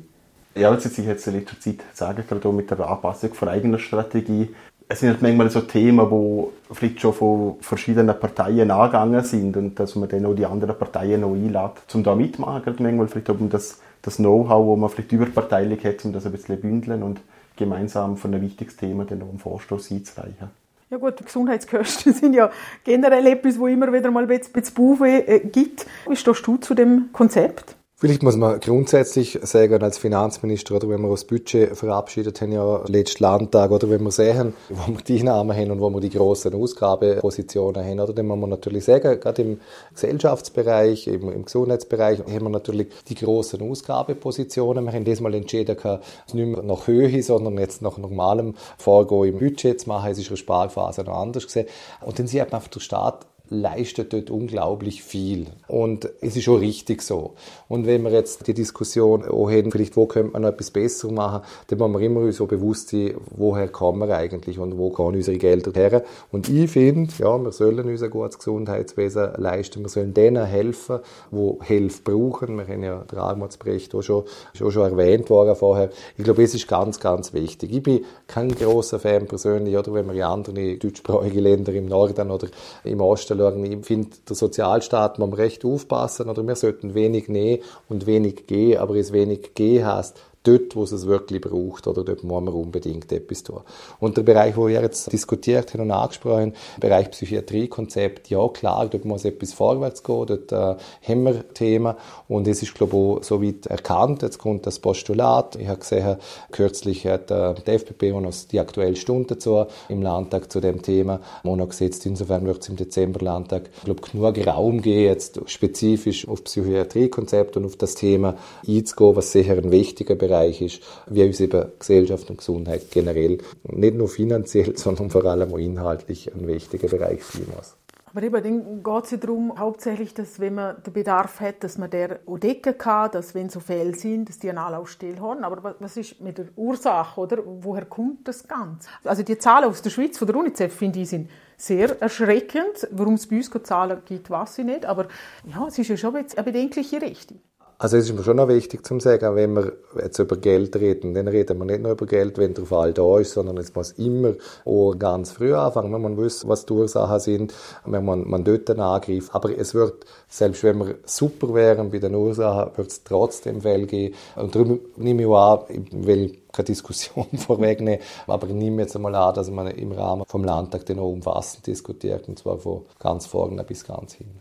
Ja, 0.55 0.73
das 0.73 0.83
sich 0.83 1.05
jetzt 1.05 1.25
in 1.27 1.35
letzter 1.35 1.59
Zeit 1.59 1.77
sagen, 1.93 2.23
gerade 2.27 2.47
auch 2.47 2.51
mit 2.51 2.69
der 2.69 2.79
Anpassung 2.81 3.33
von 3.33 3.47
eigener 3.47 3.79
Strategie. 3.79 4.53
Es 4.89 4.99
sind 4.99 5.09
halt 5.09 5.21
manchmal 5.21 5.49
so 5.49 5.61
Themen, 5.61 6.09
die 6.09 6.73
vielleicht 6.73 6.99
schon 6.99 7.13
von 7.13 7.55
verschiedenen 7.61 8.19
Parteien 8.19 8.69
angegangen 8.69 9.23
sind 9.23 9.55
und 9.55 9.79
dass 9.79 9.95
man 9.95 10.09
dann 10.09 10.25
auch 10.25 10.33
die 10.33 10.45
anderen 10.45 10.77
Parteien 10.77 11.21
noch 11.21 11.33
einlädt, 11.33 11.83
um 11.93 12.03
da 12.03 12.15
mitmachen. 12.15 12.63
Gerade 12.63 12.83
manchmal 12.83 13.07
vielleicht 13.07 13.29
um 13.29 13.49
das, 13.49 13.79
das 14.01 14.17
Know-how, 14.17 14.73
das 14.73 14.79
man 14.81 14.89
vielleicht 14.89 15.11
überparteilich 15.13 15.85
hat, 15.85 16.03
um 16.03 16.11
das 16.11 16.25
ein 16.25 16.33
bisschen 16.33 16.59
bündeln 16.59 17.03
und 17.03 17.21
gemeinsam 17.55 18.17
von 18.17 18.33
einem 18.33 18.43
wichtigen 18.43 18.75
Thema 18.75 19.05
dann 19.05 19.21
auch 19.21 19.29
einen 19.29 19.39
Vorstoß 19.39 19.91
einzureichen. 19.91 20.49
Ja 20.89 20.97
gut, 20.97 21.15
Gesundheitskosten 21.23 22.13
sind 22.13 22.33
ja 22.33 22.51
generell 22.83 23.25
etwas, 23.27 23.57
wo 23.57 23.67
immer 23.67 23.93
wieder 23.93 24.11
mal 24.11 24.23
ein 24.23 24.27
bisschen 24.27 24.73
Bauweh 24.75 25.19
äh, 25.19 25.39
gibt. 25.39 25.85
Wie 26.09 26.17
stehst 26.17 26.45
du 26.45 26.57
zu 26.57 26.73
dem 26.73 27.09
Konzept? 27.13 27.77
Vielleicht 28.01 28.23
muss 28.23 28.35
man 28.35 28.59
grundsätzlich 28.59 29.37
sagen, 29.43 29.83
als 29.83 29.99
Finanzminister, 29.99 30.75
oder 30.75 30.89
wenn 30.89 31.03
wir 31.03 31.09
das 31.11 31.23
Budget 31.23 31.77
verabschiedet 31.77 32.41
haben, 32.41 32.51
ja, 32.51 32.81
letzten 32.87 33.21
Landtag, 33.21 33.69
oder 33.69 33.91
wenn 33.91 34.01
wir 34.01 34.09
sehen, 34.09 34.55
wo 34.69 34.93
wir 34.93 35.03
die 35.03 35.19
Einnahmen 35.19 35.55
haben 35.55 35.69
und 35.69 35.81
wo 35.81 35.91
wir 35.91 35.99
die 35.99 36.09
grossen 36.09 36.55
Ausgabepositionen 36.55 37.85
haben, 37.85 37.99
oder, 37.99 38.11
dann 38.11 38.25
muss 38.25 38.39
man 38.39 38.49
natürlich 38.49 38.85
sagen, 38.85 39.19
gerade 39.19 39.43
im 39.43 39.59
Gesellschaftsbereich, 39.93 41.05
im, 41.05 41.31
im 41.31 41.45
Gesundheitsbereich, 41.45 42.21
haben 42.21 42.41
wir 42.41 42.49
natürlich 42.49 42.87
die 43.07 43.13
grossen 43.13 43.69
Ausgabepositionen. 43.69 44.83
Wir 44.83 44.93
haben 44.93 45.05
diesmal 45.05 45.35
entschieden, 45.35 45.77
es 46.25 46.33
nicht 46.33 46.47
mehr 46.47 46.63
nach 46.63 46.87
Höhe, 46.87 47.21
sondern 47.21 47.59
jetzt 47.59 47.83
nach 47.83 47.99
normalem 47.99 48.55
Vorgehen 48.79 49.35
im 49.35 49.37
Budget 49.37 49.79
zu 49.79 49.89
machen. 49.89 50.09
Es 50.09 50.17
ist 50.17 50.25
in 50.25 50.29
der 50.33 50.37
Sparphase 50.37 51.03
noch 51.03 51.19
anders 51.19 51.45
gesehen. 51.45 51.67
Und 52.03 52.17
dann 52.17 52.25
sieht 52.25 52.39
man 52.45 52.53
einfach, 52.53 52.69
der 52.69 52.79
Staat 52.79 53.27
leistet 53.51 54.13
dort 54.13 54.29
unglaublich 54.29 55.03
viel. 55.03 55.47
Und 55.67 56.09
es 56.21 56.37
ist 56.37 56.43
schon 56.45 56.59
richtig 56.59 57.01
so. 57.01 57.33
Und 57.67 57.85
wenn 57.85 58.01
wir 58.03 58.11
jetzt 58.11 58.47
die 58.47 58.53
Diskussion 58.53 59.25
haben, 59.25 59.71
vielleicht 59.71 59.97
wo 59.97 60.05
könnte 60.05 60.31
man 60.31 60.43
noch 60.43 60.49
etwas 60.49 60.71
besser 60.71 61.11
machen, 61.11 61.41
dann 61.67 61.77
muss 61.77 61.91
man 61.91 62.01
immer 62.01 62.31
so 62.31 62.47
bewusst 62.47 62.89
sein, 62.89 63.13
woher 63.29 63.67
kommen 63.67 64.07
wir 64.07 64.15
eigentlich 64.15 64.57
und 64.57 64.77
wo 64.77 64.89
gehen 64.89 65.15
unsere 65.15 65.37
Gelder 65.37 65.71
her. 65.73 66.03
Und 66.31 66.47
ich 66.47 66.71
finde, 66.71 67.11
ja, 67.19 67.37
wir 67.37 67.51
sollen 67.51 67.85
unser 67.89 68.07
gutes 68.07 68.37
Gesundheitswesen 68.37 69.33
leisten, 69.35 69.81
wir 69.81 69.89
sollen 69.89 70.13
denen 70.13 70.45
helfen, 70.45 70.99
die 71.31 71.65
Hilfe 71.65 72.01
brauchen. 72.03 72.57
Wir 72.57 72.67
haben 72.67 72.83
ja 72.83 73.03
den 73.03 73.19
Armutsbericht 73.19 73.93
auch 73.93 74.01
schon, 74.01 74.23
auch 74.63 74.71
schon 74.71 74.97
erwähnt 74.97 75.29
worden 75.29 75.57
vorher. 75.57 75.89
Ich 76.17 76.23
glaube, 76.23 76.41
es 76.41 76.55
ist 76.55 76.69
ganz, 76.69 77.01
ganz 77.01 77.33
wichtig. 77.33 77.73
Ich 77.73 77.83
bin 77.83 78.05
kein 78.27 78.55
großer 78.55 78.97
Fan 78.97 79.27
persönlich, 79.27 79.75
oder 79.75 79.93
wenn 79.93 80.07
wir 80.07 80.13
in 80.13 80.21
andere 80.21 80.77
deutschsprachige 80.77 81.41
Länder 81.41 81.73
im 81.73 81.87
Norden 81.87 82.31
oder 82.31 82.47
im 82.85 83.01
Osten 83.01 83.40
schauen. 83.41 83.65
Ich 83.65 83.85
finde, 83.85 84.09
der 84.27 84.35
Sozialstaat 84.35 85.19
muss 85.19 85.37
recht 85.37 85.65
aufpassen, 85.65 86.29
oder 86.29 86.45
wir 86.45 86.55
sollten 86.55 86.93
wenig 86.93 87.27
nehmen 87.27 87.63
und 87.89 88.05
wenig 88.05 88.47
gehen, 88.47 88.79
aber 88.79 88.95
es 88.95 89.11
wenig 89.11 89.53
gehen 89.55 89.85
heißt, 89.85 90.19
dort, 90.43 90.75
wo 90.75 90.83
es 90.83 90.91
es 90.91 91.05
wirklich 91.05 91.41
braucht, 91.41 91.87
oder? 91.87 92.03
Dort 92.03 92.23
muss 92.23 92.43
man 92.43 92.53
unbedingt 92.53 93.11
etwas 93.11 93.43
tun. 93.43 93.61
Und 93.99 94.17
der 94.17 94.23
Bereich, 94.23 94.57
wo 94.57 94.67
wir 94.67 94.81
jetzt 94.81 95.11
diskutiert 95.11 95.73
haben 95.73 95.81
und 95.81 95.91
angesprochen 95.91 96.53
Bereich 96.79 97.11
Psychiatriekonzept, 97.11 98.29
ja 98.29 98.47
klar, 98.47 98.87
dort 98.87 99.05
muss 99.05 99.25
etwas 99.25 99.53
vorwärts 99.53 100.03
gehen, 100.03 100.25
dort 100.25 100.51
äh, 100.51 100.75
haben 101.07 101.23
wir 101.23 101.47
Themen. 101.53 101.95
Und 102.27 102.47
es 102.47 102.63
ist, 102.63 102.73
glaube 102.73 102.95
ich, 102.95 103.01
auch 103.01 103.23
so 103.23 103.43
weit 103.43 103.67
erkannt, 103.67 104.23
jetzt 104.23 104.39
kommt 104.39 104.65
das 104.65 104.79
Postulat, 104.79 105.55
ich 105.57 105.67
habe 105.67 105.79
gesehen, 105.79 106.17
kürzlich 106.51 107.05
hat 107.05 107.29
äh, 107.29 107.53
die 107.53 107.71
FPP 107.71 108.13
auch 108.13 108.21
noch 108.21 108.33
die 108.51 108.59
aktuelle 108.59 108.95
Stunde 108.95 109.35
dazu 109.35 109.65
im 109.89 110.01
Landtag 110.01 110.51
zu 110.51 110.59
dem 110.59 110.81
Thema. 110.81 111.19
Auch 111.43 111.57
gesetzt, 111.67 112.05
insofern 112.05 112.45
wird 112.45 112.61
es 112.61 112.69
im 112.69 112.77
Dezember 112.77 113.23
Landtag, 113.23 113.69
ich 113.77 113.83
glaube, 113.83 114.01
genug 114.01 114.47
Raum 114.47 114.81
geben, 114.81 115.05
jetzt 115.05 115.39
spezifisch 115.45 116.27
auf 116.27 116.43
Psychiatriekonzept 116.43 117.57
und 117.57 117.65
auf 117.65 117.75
das 117.75 117.95
Thema 117.95 118.35
einzugehen, 118.67 119.15
was 119.15 119.31
sicher 119.31 119.53
ein 119.53 119.71
wichtiger 119.71 120.15
Bereich 120.15 120.30
Bereich 120.31 120.61
ist, 120.61 120.81
wie 121.07 121.23
uns 121.23 121.39
eben 121.39 121.71
Gesellschaft 121.77 122.29
und 122.29 122.37
Gesundheit 122.37 122.89
generell 122.89 123.39
nicht 123.63 123.95
nur 123.95 124.07
finanziell, 124.07 124.77
sondern 124.77 125.09
vor 125.09 125.25
allem 125.25 125.53
auch 125.53 125.57
inhaltlich 125.57 126.33
ein 126.33 126.47
wichtiger 126.47 126.87
Bereich 126.87 127.23
sein 127.23 127.45
muss. 127.55 127.75
Aber 128.13 128.23
eben, 128.23 128.43
dann 128.43 128.83
geht 128.83 129.05
es 129.05 129.11
ja 129.11 129.17
darum, 129.17 129.57
hauptsächlich, 129.57 130.13
dass 130.13 130.39
wenn 130.41 130.55
man 130.55 130.83
den 130.83 130.91
Bedarf 130.91 131.39
hat, 131.39 131.63
dass 131.63 131.77
man 131.77 131.89
der 131.89 132.19
auch 132.25 132.37
decken 132.37 132.77
kann, 132.77 133.09
dass 133.11 133.33
wenn 133.33 133.47
so 133.47 133.61
Fälle 133.61 133.95
sind, 133.95 134.27
dass 134.27 134.37
die 134.37 134.49
eine 134.49 134.59
Anlaufstelle 134.61 135.21
haben. 135.21 135.45
Aber 135.45 135.75
was 135.79 135.95
ist 135.95 136.19
mit 136.19 136.37
der 136.37 136.47
Ursache, 136.57 137.21
oder? 137.21 137.37
Woher 137.45 137.85
kommt 137.85 138.27
das 138.27 138.45
Ganze? 138.45 138.89
Also 139.05 139.23
die 139.23 139.37
Zahlen 139.37 139.69
aus 139.69 139.81
der 139.81 139.91
Schweiz 139.91 140.17
von 140.17 140.27
der 140.27 140.35
UNICEF, 140.35 140.75
finde 140.75 140.99
ich, 140.99 141.09
sind 141.09 141.29
sehr 141.55 142.01
erschreckend. 142.01 142.85
Warum 142.91 143.13
es 143.13 143.27
bei 143.27 143.37
uns 143.37 143.49
keine 143.49 143.63
Zahlen 143.63 144.01
gibt, 144.03 144.29
weiß 144.29 144.57
ich 144.57 144.65
nicht. 144.65 144.85
Aber 144.85 145.07
ja, 145.45 145.67
es 145.67 145.79
ist 145.79 145.87
ja 145.87 145.95
schon 145.95 146.13
eine 146.13 146.43
bedenkliche 146.43 147.01
Richtung. 147.01 147.39
Also 147.81 147.97
es 147.97 148.07
ist 148.07 148.15
mir 148.15 148.23
schon 148.23 148.37
noch 148.37 148.47
wichtig 148.47 148.85
zu 148.85 148.99
sagen, 148.99 149.35
wenn 149.35 149.55
wir 149.55 149.73
jetzt 149.99 150.19
über 150.19 150.37
Geld 150.37 150.75
reden, 150.75 151.15
dann 151.15 151.27
reden 151.27 151.57
wir 151.57 151.65
nicht 151.65 151.81
nur 151.81 151.93
über 151.93 152.05
Geld, 152.05 152.37
wenn 152.37 152.53
der 152.53 152.67
Fall 152.67 152.93
da 152.93 153.17
ist, 153.17 153.33
sondern 153.33 153.57
es 153.57 153.73
muss 153.73 153.93
immer 153.93 154.33
auch 154.65 154.93
ganz 154.99 155.31
früh 155.31 155.55
anfangen, 155.55 155.91
wenn 155.91 156.03
man 156.03 156.15
wissen, 156.15 156.47
was 156.47 156.67
die 156.67 156.73
Ursachen 156.73 157.19
sind, 157.19 157.55
wenn 157.85 158.05
man, 158.05 158.29
man 158.29 158.43
dort 158.43 158.69
angreift. 158.69 159.33
Aber 159.33 159.57
es 159.57 159.73
wird, 159.73 160.05
selbst 160.29 160.63
wenn 160.63 160.77
wir 160.77 160.99
super 161.05 161.55
wären 161.55 161.89
bei 161.89 161.97
den 161.97 162.13
Ursachen, 162.13 162.77
wird 162.77 162.89
es 162.89 163.03
trotzdem 163.03 163.61
Fälle 163.61 163.87
geben. 163.87 164.13
Und 164.35 164.53
darum 164.53 164.79
nehme 164.97 165.23
ich 165.23 165.27
auch 165.27 165.67
an, 165.67 165.75
ich 165.89 166.05
will 166.05 166.37
keine 166.51 166.65
Diskussion 166.67 167.25
vorwegnehmen, 167.35 168.05
aber 168.27 168.45
ich 168.45 168.53
nehme 168.53 168.83
jetzt 168.83 168.95
einmal 168.95 169.15
an, 169.15 169.33
dass 169.33 169.49
man 169.49 169.65
im 169.71 169.91
Rahmen 169.91 170.25
vom 170.27 170.43
Landtag 170.43 170.85
den 170.85 170.99
auch 170.99 171.09
umfassend 171.09 171.65
diskutiert, 171.65 172.27
und 172.27 172.37
zwar 172.37 172.59
von 172.59 172.85
ganz 172.99 173.25
vorne 173.25 173.63
bis 173.63 173.83
ganz 173.83 174.13
hin. 174.13 174.39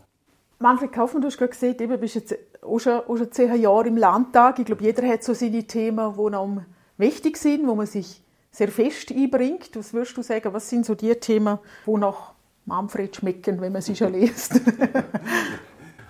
Manfred 0.61 0.91
Kaufmann, 0.91 1.21
du 1.21 1.27
hast 1.27 1.37
gerade 1.37 1.51
gesehen, 1.51 1.75
du 1.77 1.97
bist 1.97 2.15
jetzt 2.15 2.35
auch 2.61 2.79
schon, 2.79 2.99
auch 2.99 3.17
schon 3.17 3.31
zehn 3.31 3.59
Jahre 3.59 3.87
im 3.87 3.97
Landtag. 3.97 4.59
Ich 4.59 4.65
glaube, 4.65 4.83
jeder 4.83 5.07
hat 5.07 5.23
so 5.23 5.33
seine 5.33 5.63
Themen, 5.63 6.13
die 6.13 6.29
noch 6.29 6.61
wichtig 6.97 7.37
sind, 7.37 7.67
wo 7.67 7.75
man 7.75 7.87
sich 7.87 8.21
sehr 8.51 8.67
fest 8.67 9.11
einbringt. 9.11 9.71
Was 9.73 9.93
würdest 9.93 10.17
du 10.17 10.21
sagen, 10.21 10.53
was 10.53 10.69
sind 10.69 10.85
so 10.85 10.93
die 10.95 11.13
Themen, 11.15 11.57
die 11.87 11.91
nach 11.91 12.33
Manfred 12.65 13.15
schmecken, 13.15 13.59
wenn 13.61 13.73
man 13.73 13.81
sie 13.81 13.95
schon 13.95 14.13
liest? 14.13 14.61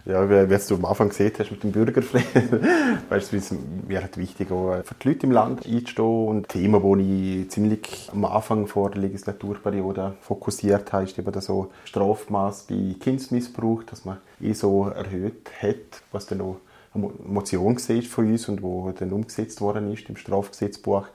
Ja, 0.06 0.28
wie, 0.28 0.58
du 0.68 0.76
am 0.76 0.86
Anfang 0.86 1.10
gesehen 1.10 1.32
hast 1.38 1.52
mit 1.52 1.64
dem 1.64 1.72
Bürgerfrieden, 1.72 2.66
beispielsweise 3.08 3.58
wäre 3.88 4.10
es 4.12 4.18
wichtig, 4.18 4.52
auch 4.52 4.82
für 4.84 4.96
die 4.96 5.10
Leute 5.10 5.28
im 5.28 5.32
Land 5.32 5.66
einzustehen. 5.68 6.28
Und 6.28 6.50
Themen, 6.50 6.82
die 6.98 7.42
ich 7.42 7.52
ziemlich 7.52 8.10
am 8.12 8.26
Anfang 8.26 8.66
vor 8.66 8.90
der 8.90 9.02
Legislaturperiode 9.02 10.16
fokussiert 10.22 10.92
habe, 10.92 11.04
ist 11.04 11.20
eben 11.20 11.32
das 11.32 11.46
so 11.46 11.72
Strafmaß 11.86 12.64
bei 12.64 12.96
Kindsmissbrauch, 13.00 13.84
dass 13.84 14.04
man 14.04 14.18
eh 14.42 14.54
so 14.54 14.88
erhöht 14.88 15.52
hat, 15.62 16.02
was 16.12 16.26
dann 16.26 16.42
auch 16.42 16.58
eine 16.94 17.10
Motion 17.24 17.78
von 17.78 18.28
uns 18.28 18.50
und 18.50 18.64
wo 18.64 18.92
dann 18.92 19.14
umgesetzt 19.14 19.62
worden 19.62 19.94
ist 19.94 20.10
im 20.10 20.18
Strafgesetzbuch. 20.18 21.08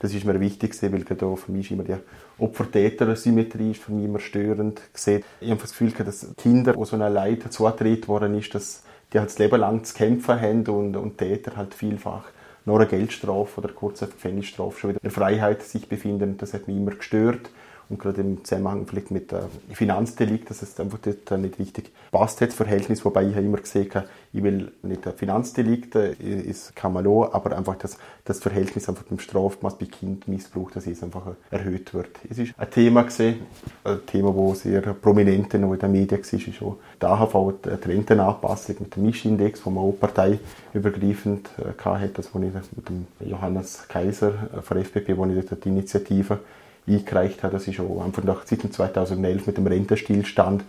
Das 0.00 0.14
ist 0.14 0.24
mir 0.24 0.40
wichtig, 0.40 0.74
weil 0.82 1.04
gerade 1.04 1.36
für 1.36 1.52
mich 1.52 1.70
immer 1.70 1.84
die 1.84 1.94
Opfer-Täter-Symmetrie 2.38 3.72
ist 3.72 3.82
für 3.82 3.92
mich 3.92 4.06
immer 4.06 4.18
störend. 4.18 4.80
Gesehen. 4.94 5.22
Ich 5.40 5.50
habe 5.50 5.60
das 5.60 5.70
Gefühl, 5.70 5.92
dass 5.92 6.26
Kinder, 6.36 6.72
die 6.72 6.84
so 6.86 6.96
eine 6.96 7.10
Leid 7.10 7.52
zugetreten 7.52 8.08
worden 8.08 8.38
ist, 8.38 8.54
dass 8.54 8.82
die 9.12 9.18
halt 9.18 9.28
das 9.28 9.38
Leben 9.38 9.60
lang 9.60 9.84
zu 9.84 9.94
kämpfen 9.94 10.40
haben 10.40 10.66
und, 10.68 10.96
und 10.96 11.18
Täter 11.18 11.56
halt 11.56 11.74
vielfach 11.74 12.24
nur 12.64 12.80
eine 12.80 12.88
Geldstrafe 12.88 13.60
oder 13.60 13.72
kurze 13.72 14.06
Gefängnisstrafe 14.06 14.78
schon 14.78 14.90
wieder 14.90 15.00
in 15.02 15.10
Freiheit 15.10 15.62
sich 15.62 15.86
befinden. 15.86 16.38
Das 16.38 16.54
hat 16.54 16.66
mich 16.66 16.76
immer 16.76 16.92
gestört. 16.92 17.50
und 17.90 17.98
gerade 17.98 18.22
im 18.22 18.42
Zusammenhang 18.44 18.86
vielleicht 18.86 19.10
mit 19.10 19.32
äh, 19.32 19.40
Finanzdelikt, 19.72 20.48
dass 20.48 20.62
es 20.62 20.80
einfach 20.80 20.98
dort 20.98 21.40
nicht 21.40 21.58
richtig 21.58 21.90
passt, 22.10 22.40
das 22.40 22.54
Verhältnis, 22.54 23.04
wobei 23.04 23.24
ich 23.24 23.36
immer 23.36 23.58
gesehen 23.58 23.90
habe, 23.94 24.08
ich 24.32 24.42
will 24.44 24.70
nicht 24.82 25.06
ein 25.06 25.12
Finanzdelikt, 25.14 25.96
ist 25.96 26.76
kann 26.76 26.92
man 26.92 27.04
auch, 27.06 27.34
aber 27.34 27.56
einfach 27.56 27.76
das, 27.76 27.98
das 28.24 28.38
Verhältnis 28.38 28.88
einfach 28.88 29.02
dem 29.02 29.18
Strafmaß 29.18 29.76
bei 29.76 29.86
Kindmissbrauch, 29.86 30.70
dass 30.70 30.86
es 30.86 31.02
einfach 31.02 31.32
erhöht 31.50 31.92
wird. 31.94 32.10
Es 32.28 32.38
ist 32.38 32.54
ein 32.56 32.70
Thema 32.70 33.02
gesehen, 33.02 33.40
ein 33.82 34.06
Thema, 34.06 34.32
wo 34.32 34.54
sehr 34.54 34.80
prominent 34.80 35.52
in 35.54 35.62
den 35.62 35.92
Medien 35.92 36.20
war, 36.20 36.40
ist 36.48 36.62
auch 36.62 36.76
die 37.00 37.06
AHV, 37.06 37.54
die 37.64 37.88
Rentenanpassung 37.88 38.76
mit 38.78 38.94
dem 38.94 39.06
Mischindex, 39.06 39.66
wo 39.66 39.70
man 39.70 39.84
auch 39.84 39.96
parteiübergreifend 39.98 41.50
äh, 41.58 41.82
hatte, 41.82 42.08
das, 42.10 42.32
wo 42.32 42.38
ich 42.38 42.54
mit 42.76 42.88
dem 42.88 43.08
Johannes 43.18 43.88
Kaiser 43.88 44.32
äh, 44.56 44.62
von 44.62 44.76
der 44.76 44.86
FDP, 44.86 45.16
wo 45.16 45.26
ich 45.26 45.44
die 45.44 45.68
Initiative 45.68 46.38
eingereicht 46.86 47.42
habe. 47.42 47.54
Das 47.54 47.66
ist 47.66 47.80
auch 47.80 48.04
einfach 48.04 48.22
nach 48.22 48.46
seit 48.46 48.60
2011 48.60 49.46
mit 49.46 49.56
dem 49.56 49.66
Rentenstillstand, 49.66 50.62
äh, 50.62 50.64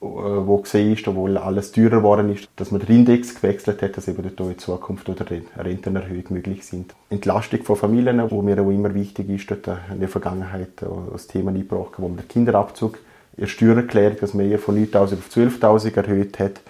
wo 0.00 0.56
gesehen 0.58 0.94
ist, 0.94 1.06
obwohl 1.06 1.36
alles 1.36 1.72
teurer 1.72 1.98
geworden 1.98 2.32
ist, 2.32 2.48
dass 2.56 2.70
man 2.70 2.80
den 2.80 2.96
Index 2.96 3.34
gewechselt 3.34 3.82
hat, 3.82 3.96
dass 3.96 4.08
eben 4.08 4.22
dort 4.22 4.50
in 4.50 4.58
Zukunft 4.58 5.08
oder 5.10 5.26
Rentenerhöhung 5.58 6.24
möglich 6.30 6.64
sind. 6.64 6.94
Entlastung 7.10 7.62
von 7.64 7.76
Familien, 7.76 8.30
wo 8.30 8.40
mir 8.40 8.60
auch 8.62 8.70
immer 8.70 8.94
wichtig 8.94 9.28
ist, 9.28 9.50
dort 9.50 9.68
in 9.92 10.00
der 10.00 10.08
Vergangenheit 10.08 10.70
das 11.12 11.26
Thema 11.26 11.50
eingebracht, 11.50 11.92
wo 11.98 12.08
man 12.08 12.16
den 12.16 12.28
Kinderabzug 12.28 12.98
in 13.36 13.46
Steuererklärung, 13.46 14.16
dass 14.20 14.32
man 14.32 14.58
von 14.58 14.76
9.000 14.76 14.96
auf 14.98 15.28
12.000 15.34 15.96
erhöht 15.96 16.38
hat. 16.38 16.60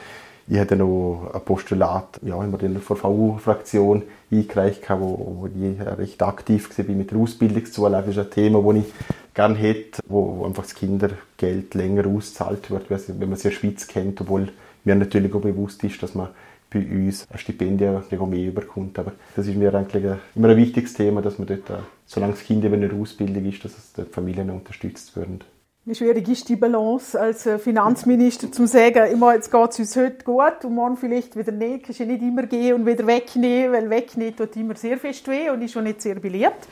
Ich 0.48 0.58
hatte 0.58 0.74
noch 0.74 1.30
ein 1.32 1.40
Postulat, 1.42 2.18
ja, 2.22 2.42
immer 2.42 2.60
in 2.62 2.72
der 2.72 2.82
VU-Fraktion 2.82 4.02
eingereicht, 4.32 4.82
wo, 4.90 5.42
wo 5.42 5.46
ich 5.46 5.80
recht 5.98 6.20
aktiv 6.22 6.68
war 6.76 6.96
mit 6.96 7.12
der 7.12 7.18
Ausbildungszulage. 7.18 8.08
Das 8.08 8.16
ist 8.16 8.24
ein 8.24 8.30
Thema, 8.30 8.60
das 8.60 8.82
ich 8.82 8.92
gerne 9.34 9.56
hätte, 9.56 10.02
wo, 10.08 10.38
wo 10.38 10.44
einfach 10.44 10.64
das 10.64 10.74
Kindergeld 10.74 11.74
länger 11.74 12.06
ausgezahlt 12.06 12.70
wird, 12.70 12.90
wenn 12.90 13.18
man 13.18 13.32
es 13.32 13.44
in 13.44 13.50
der 13.50 13.56
Schweiz 13.56 13.86
kennt, 13.86 14.20
obwohl 14.20 14.48
mir 14.84 14.94
natürlich 14.94 15.34
auch 15.34 15.40
bewusst 15.40 15.82
ist, 15.84 16.02
dass 16.02 16.14
man 16.14 16.28
bei 16.72 16.80
uns 16.80 17.26
ein 17.30 17.38
Stipendium 17.38 18.02
mehr 18.10 18.48
überkommt. 18.48 18.98
Aber 18.98 19.12
das 19.34 19.46
ist 19.46 19.56
mir 19.56 19.74
eigentlich 19.74 20.04
immer 20.34 20.48
ein 20.48 20.56
wichtiges 20.56 20.94
Thema, 20.94 21.20
dass 21.20 21.38
man 21.38 21.48
dort, 21.48 21.82
solange 22.06 22.34
das 22.34 22.42
Kind 22.42 22.64
in 22.64 22.72
einer 22.72 22.94
Ausbildung 22.94 23.44
ist, 23.44 23.64
dass 23.64 23.76
es 23.76 23.92
dort 23.92 24.12
Familien 24.12 24.50
unterstützt 24.50 25.16
werden. 25.16 25.40
Wie 25.86 25.94
schwierig 25.94 26.28
ist 26.28 26.48
die 26.48 26.56
Balance 26.56 27.18
als 27.18 27.46
äh, 27.46 27.58
Finanzminister 27.58 28.52
zum 28.52 28.66
sagen, 28.66 29.10
immer 29.10 29.34
jetzt 29.34 29.50
geht 29.50 29.70
es 29.70 29.78
uns 29.78 29.96
heute 29.96 30.24
gut 30.24 30.64
und 30.64 30.74
morgen 30.74 30.98
vielleicht 30.98 31.36
wieder 31.36 31.52
nicht, 31.52 31.84
kannst 31.84 32.00
du 32.00 32.04
nicht 32.04 32.20
immer 32.22 32.42
gehen 32.42 32.74
und 32.74 32.86
wieder 32.86 33.06
wegnehmen, 33.06 33.72
weil 33.72 33.88
wegnehmen 33.88 34.36
tut 34.36 34.54
immer 34.56 34.76
sehr 34.76 34.98
fest 34.98 35.26
weh 35.26 35.48
und 35.48 35.62
ist 35.62 35.72
schon 35.72 35.84
nicht 35.84 36.02
sehr 36.02 36.16
beliebt. 36.16 36.68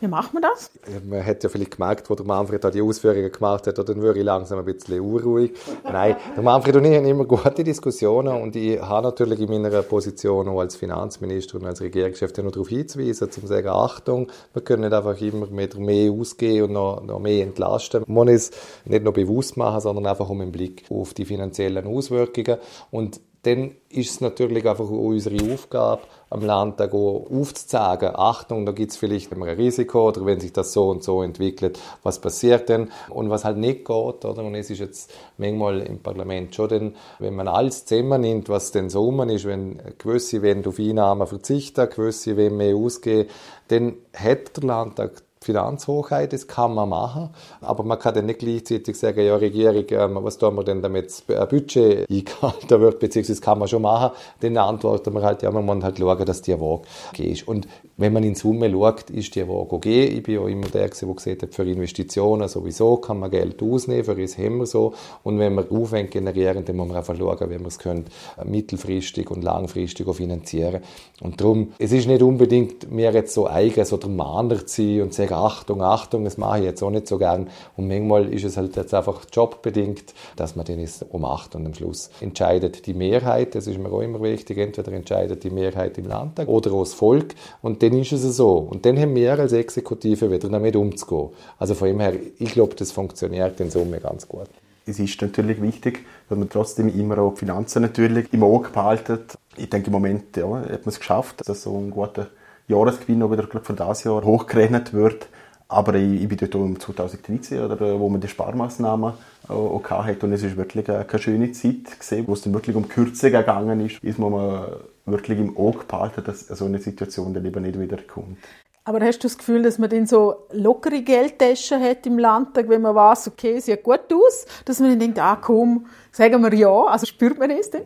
Wie 0.00 0.08
macht 0.08 0.32
man 0.32 0.42
das? 0.42 0.70
Man 1.04 1.24
hat 1.24 1.42
ja 1.42 1.50
vielleicht 1.50 1.72
gemerkt, 1.72 2.08
wo 2.08 2.14
der 2.14 2.24
Manfred 2.24 2.64
da 2.64 2.70
die 2.70 2.80
Ausführungen 2.80 3.30
gemacht 3.30 3.66
hat, 3.66 3.76
dann 3.76 4.00
würde 4.00 4.18
ich 4.18 4.24
langsam 4.24 4.58
ein 4.58 4.64
bisschen 4.64 4.98
unruhig. 5.00 5.52
Nein, 5.84 6.16
der 6.34 6.42
Manfred 6.42 6.76
und 6.76 6.86
ich 6.86 6.96
haben 6.96 7.04
immer 7.04 7.26
gute 7.26 7.62
Diskussionen 7.62 8.40
und 8.40 8.56
ich 8.56 8.80
habe 8.80 9.06
natürlich 9.06 9.40
in 9.40 9.50
meiner 9.50 9.82
Position 9.82 10.48
auch 10.48 10.60
als 10.60 10.76
Finanzminister 10.76 11.58
und 11.58 11.66
als 11.66 11.82
Regierungschef 11.82 12.34
noch 12.38 12.50
darauf 12.50 12.68
hinzuweisen, 12.70 13.30
zu 13.30 13.46
sagen, 13.46 13.68
Achtung, 13.68 14.28
wir 14.54 14.62
können 14.62 14.84
nicht 14.84 14.94
einfach 14.94 15.20
immer 15.20 15.46
mehr 15.48 16.12
ausgehen 16.12 16.64
und 16.64 16.72
noch, 16.72 17.02
noch 17.02 17.18
mehr 17.18 17.44
entlasten. 17.44 18.02
Man 18.06 18.26
muss 18.26 18.34
es 18.34 18.50
nicht 18.86 19.04
nur 19.04 19.12
bewusst 19.12 19.58
machen, 19.58 19.82
sondern 19.82 20.06
einfach 20.06 20.30
um 20.30 20.40
einen 20.40 20.50
Blick 20.50 20.84
auf 20.88 21.12
die 21.12 21.26
finanziellen 21.26 21.86
Auswirkungen 21.86 22.56
und 22.90 23.20
dann 23.42 23.76
ist 23.88 24.10
es 24.10 24.20
natürlich 24.20 24.68
einfach 24.68 24.88
unsere 24.88 25.52
Aufgabe, 25.52 26.02
am 26.28 26.42
Landtag 26.42 26.92
aufzuzeigen, 26.94 28.12
Achtung, 28.14 28.66
da 28.66 28.72
gibt 28.72 28.92
es 28.92 28.98
vielleicht 28.98 29.32
ein 29.32 29.42
Risiko 29.42 30.08
oder 30.08 30.26
wenn 30.26 30.38
sich 30.40 30.52
das 30.52 30.72
so 30.72 30.90
und 30.90 31.02
so 31.02 31.22
entwickelt, 31.22 31.80
was 32.02 32.20
passiert 32.20 32.68
denn? 32.68 32.90
Und 33.08 33.30
was 33.30 33.44
halt 33.44 33.56
nicht 33.56 33.84
geht, 33.86 34.24
oder? 34.24 34.44
Und 34.44 34.54
es 34.54 34.70
ist 34.70 34.78
jetzt 34.78 35.12
manchmal 35.38 35.80
im 35.80 36.00
Parlament 36.00 36.54
schon 36.54 36.68
denn, 36.68 36.94
wenn 37.18 37.34
man 37.34 37.48
alles 37.48 37.84
zusammennimmt, 37.86 38.48
was 38.48 38.72
denn 38.72 38.90
so 38.90 39.04
rum 39.04 39.28
ist, 39.30 39.46
wenn 39.46 39.80
gewisse 39.98 40.42
wenn 40.42 40.64
auf 40.66 40.78
Einnahmen 40.78 41.26
verzichten, 41.26 41.88
gewisse 41.88 42.36
wenn 42.36 42.56
mehr 42.56 42.76
ausgehen, 42.76 43.26
dann 43.68 43.94
hat 44.14 44.56
der 44.56 44.64
Landtag 44.64 45.22
Finanzhochheit, 45.42 46.34
das 46.34 46.46
kann 46.46 46.74
man 46.74 46.90
machen, 46.90 47.30
aber 47.62 47.82
man 47.82 47.98
kann 47.98 48.12
dann 48.12 48.26
nicht 48.26 48.40
gleichzeitig 48.40 48.94
sagen, 48.98 49.24
ja 49.24 49.36
Regierung, 49.36 49.86
ähm, 49.88 50.18
was 50.22 50.36
tun 50.36 50.54
wir 50.54 50.64
denn 50.64 50.82
damit 50.82 51.14
ein 51.28 51.48
Budget 51.48 52.06
eingehalten 52.10 52.80
wird, 52.82 52.98
beziehungsweise 52.98 53.40
kann 53.40 53.58
man 53.58 53.66
schon 53.66 53.80
machen, 53.80 54.10
dann 54.40 54.58
antworten 54.58 55.14
wir 55.14 55.22
halt, 55.22 55.40
ja, 55.40 55.50
man 55.50 55.64
muss 55.64 55.82
halt 55.82 55.98
schauen, 55.98 56.26
dass 56.26 56.42
die 56.42 56.60
Waage 56.60 56.82
geht. 57.14 57.48
Und 57.48 57.66
wenn 57.96 58.12
man 58.12 58.22
in 58.22 58.34
Summe 58.34 58.70
schaut, 58.70 59.08
ist 59.08 59.34
die 59.34 59.48
Waage 59.48 59.72
okay. 59.72 60.04
Ich 60.04 60.22
bin 60.22 60.34
ja 60.34 60.46
immer 60.46 60.68
der, 60.68 60.88
der 60.88 60.90
gesagt 60.90 61.42
hat, 61.42 61.54
für 61.54 61.64
Investitionen 61.64 62.46
sowieso 62.46 62.98
kann 62.98 63.18
man 63.18 63.30
Geld 63.30 63.62
ausnehmen, 63.62 64.04
für 64.04 64.16
uns 64.16 64.36
haben 64.36 64.58
wir 64.58 64.66
so. 64.66 64.92
Und 65.22 65.38
wenn 65.38 65.54
wir 65.54 65.72
Aufwände 65.72 66.10
generieren, 66.10 66.66
dann 66.66 66.76
muss 66.76 66.88
man 66.88 66.98
einfach 66.98 67.16
schauen, 67.16 67.48
wie 67.48 67.58
wir 67.58 67.66
es 67.66 67.78
können, 67.78 68.04
mittelfristig 68.44 69.30
und 69.30 69.42
langfristig 69.42 70.06
auch 70.06 70.16
finanzieren. 70.16 70.82
Und 71.22 71.40
darum, 71.40 71.72
es 71.78 71.92
ist 71.92 72.06
nicht 72.06 72.22
unbedingt 72.22 72.90
mir 72.90 73.10
jetzt 73.10 73.32
so 73.32 73.48
eigen, 73.48 73.86
so 73.86 73.96
der 73.96 74.10
Mahner 74.10 74.66
zu 74.66 74.82
sein 74.82 75.02
und 75.02 75.14
zu 75.14 75.22
sagen, 75.22 75.29
sage, 75.30 75.40
Achtung, 75.40 75.82
Achtung, 75.82 76.24
das 76.24 76.36
mache 76.36 76.58
ich 76.58 76.64
jetzt 76.64 76.82
auch 76.82 76.90
nicht 76.90 77.08
so 77.08 77.18
gern. 77.18 77.48
Und 77.76 77.88
manchmal 77.88 78.32
ist 78.32 78.44
es 78.44 78.56
halt 78.56 78.76
jetzt 78.76 78.92
einfach 78.92 79.24
jobbedingt, 79.32 80.14
dass 80.36 80.56
man 80.56 80.66
ist 80.66 81.04
um 81.10 81.24
acht 81.24 81.54
und 81.54 81.66
am 81.66 81.74
Schluss 81.74 82.10
entscheidet 82.20 82.86
die 82.86 82.94
Mehrheit, 82.94 83.54
das 83.54 83.66
ist 83.66 83.78
mir 83.78 83.90
auch 83.90 84.02
immer 84.02 84.22
wichtig, 84.22 84.58
entweder 84.58 84.92
entscheidet 84.92 85.42
die 85.42 85.50
Mehrheit 85.50 85.98
im 85.98 86.06
Landtag 86.06 86.48
oder 86.48 86.72
auch 86.72 86.84
das 86.84 86.94
Volk 86.94 87.34
und 87.62 87.82
dann 87.82 87.92
ist 87.94 88.12
es 88.12 88.36
so. 88.36 88.58
Und 88.58 88.84
dann 88.84 88.98
haben 88.98 89.14
wir 89.14 89.38
als 89.38 89.52
Exekutive 89.52 90.30
wieder 90.30 90.48
damit 90.48 90.76
umzugehen. 90.76 91.30
Also 91.58 91.74
von 91.74 91.88
dem 91.88 92.00
her, 92.00 92.14
ich 92.38 92.52
glaube, 92.52 92.74
das 92.74 92.92
funktioniert 92.92 93.58
in 93.60 93.70
Summe 93.70 93.98
ganz 93.98 94.28
gut. 94.28 94.48
Es 94.86 94.98
ist 94.98 95.20
natürlich 95.20 95.60
wichtig, 95.62 96.04
dass 96.28 96.38
man 96.38 96.48
trotzdem 96.48 96.88
immer 96.88 97.18
auch 97.18 97.32
die 97.34 97.40
Finanzen 97.40 97.82
natürlich 97.82 98.32
im 98.32 98.42
Auge 98.42 98.70
behaltet. 98.70 99.38
Ich 99.56 99.68
denke, 99.68 99.88
im 99.88 99.92
Moment 99.92 100.36
ja, 100.36 100.48
hat 100.48 100.86
man 100.86 100.88
es 100.88 100.98
geschafft, 100.98 101.48
dass 101.48 101.62
so 101.62 101.76
ein 101.76 101.90
guter 101.90 102.28
Jahresgewinn 102.70 103.22
auch 103.22 103.30
wieder 103.30 103.46
für 103.62 103.72
das 103.74 104.04
Jahr 104.04 104.24
hochgerechnet 104.24 104.92
wird. 104.92 105.28
Aber 105.68 105.94
ich, 105.94 106.22
ich 106.22 106.28
bin 106.28 106.38
dort 106.38 106.54
im 106.54 106.80
2013, 106.80 107.60
oder, 107.62 108.00
wo 108.00 108.08
man 108.08 108.20
die 108.20 108.26
Sparmaßnahmen 108.28 109.12
äh, 109.48 109.52
auch 109.52 109.88
hat. 109.88 110.24
Und 110.24 110.32
es 110.32 110.42
ist 110.42 110.56
wirklich 110.56 110.88
eine, 110.90 111.04
keine 111.04 111.22
schöne 111.22 111.52
Zeit 111.52 111.98
gesehen, 111.98 112.26
wo 112.26 112.32
es 112.32 112.42
dann 112.42 112.54
wirklich 112.54 112.74
um 112.74 112.88
Kürze 112.88 113.30
gegangen 113.30 113.86
ist. 113.86 114.02
Ist 114.02 114.18
man 114.18 114.66
wirklich 115.06 115.38
im 115.38 115.56
Auge 115.56 115.84
behalten, 115.86 116.24
dass 116.24 116.46
so 116.48 116.64
eine 116.64 116.78
Situation 116.78 117.34
dann 117.34 117.44
eben 117.44 117.62
nicht 117.62 117.78
wieder 117.78 117.98
kommt. 117.98 118.38
Aber 118.84 119.00
hast 119.00 119.18
du 119.18 119.28
das 119.28 119.38
Gefühl, 119.38 119.62
dass 119.62 119.78
man 119.78 119.90
dann 119.90 120.06
so 120.06 120.48
lockere 120.50 121.02
Geldtaschen 121.02 121.80
hat 121.80 122.06
im 122.06 122.18
Landtag, 122.18 122.68
wenn 122.68 122.82
man 122.82 122.94
weiß, 122.94 123.28
okay, 123.28 123.60
sieht 123.60 123.84
gut 123.84 124.12
aus, 124.12 124.46
dass 124.64 124.80
man 124.80 124.90
dann 124.90 124.98
denkt, 124.98 125.18
ah 125.18 125.36
komm, 125.36 125.86
sagen 126.10 126.42
wir 126.42 126.54
ja, 126.54 126.84
also 126.86 127.06
spürt 127.06 127.38
man 127.38 127.50
es 127.50 127.70
denn? 127.70 127.82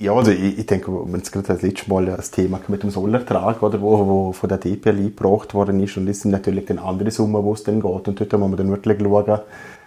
Ja, 0.00 0.12
also 0.12 0.32
ich, 0.32 0.58
ich 0.58 0.66
denke, 0.66 0.90
wenn 0.90 1.20
es 1.20 1.30
gerade 1.30 1.46
das 1.46 1.62
letzte 1.62 1.88
Mal 1.90 2.06
das 2.06 2.30
Thema 2.30 2.60
mit 2.68 2.82
dem 2.82 2.90
Sollertrag, 2.90 3.62
oder, 3.62 3.80
wo, 3.80 4.06
wo 4.06 4.32
von 4.32 4.48
der 4.48 4.58
DPL 4.58 4.96
eingebracht 4.96 5.54
worden 5.54 5.80
ist, 5.80 5.96
und 5.96 6.06
das 6.06 6.20
sind 6.20 6.32
natürlich 6.32 6.66
dann 6.66 6.78
andere 6.78 7.10
Summen, 7.10 7.42
wo 7.44 7.52
es 7.52 7.62
dann 7.62 7.80
geht, 7.80 8.08
und 8.08 8.20
dort 8.20 8.32
muss 8.32 8.48
man 8.48 8.56
dann 8.56 8.70
wirklich 8.70 8.98
schauen, 9.00 9.40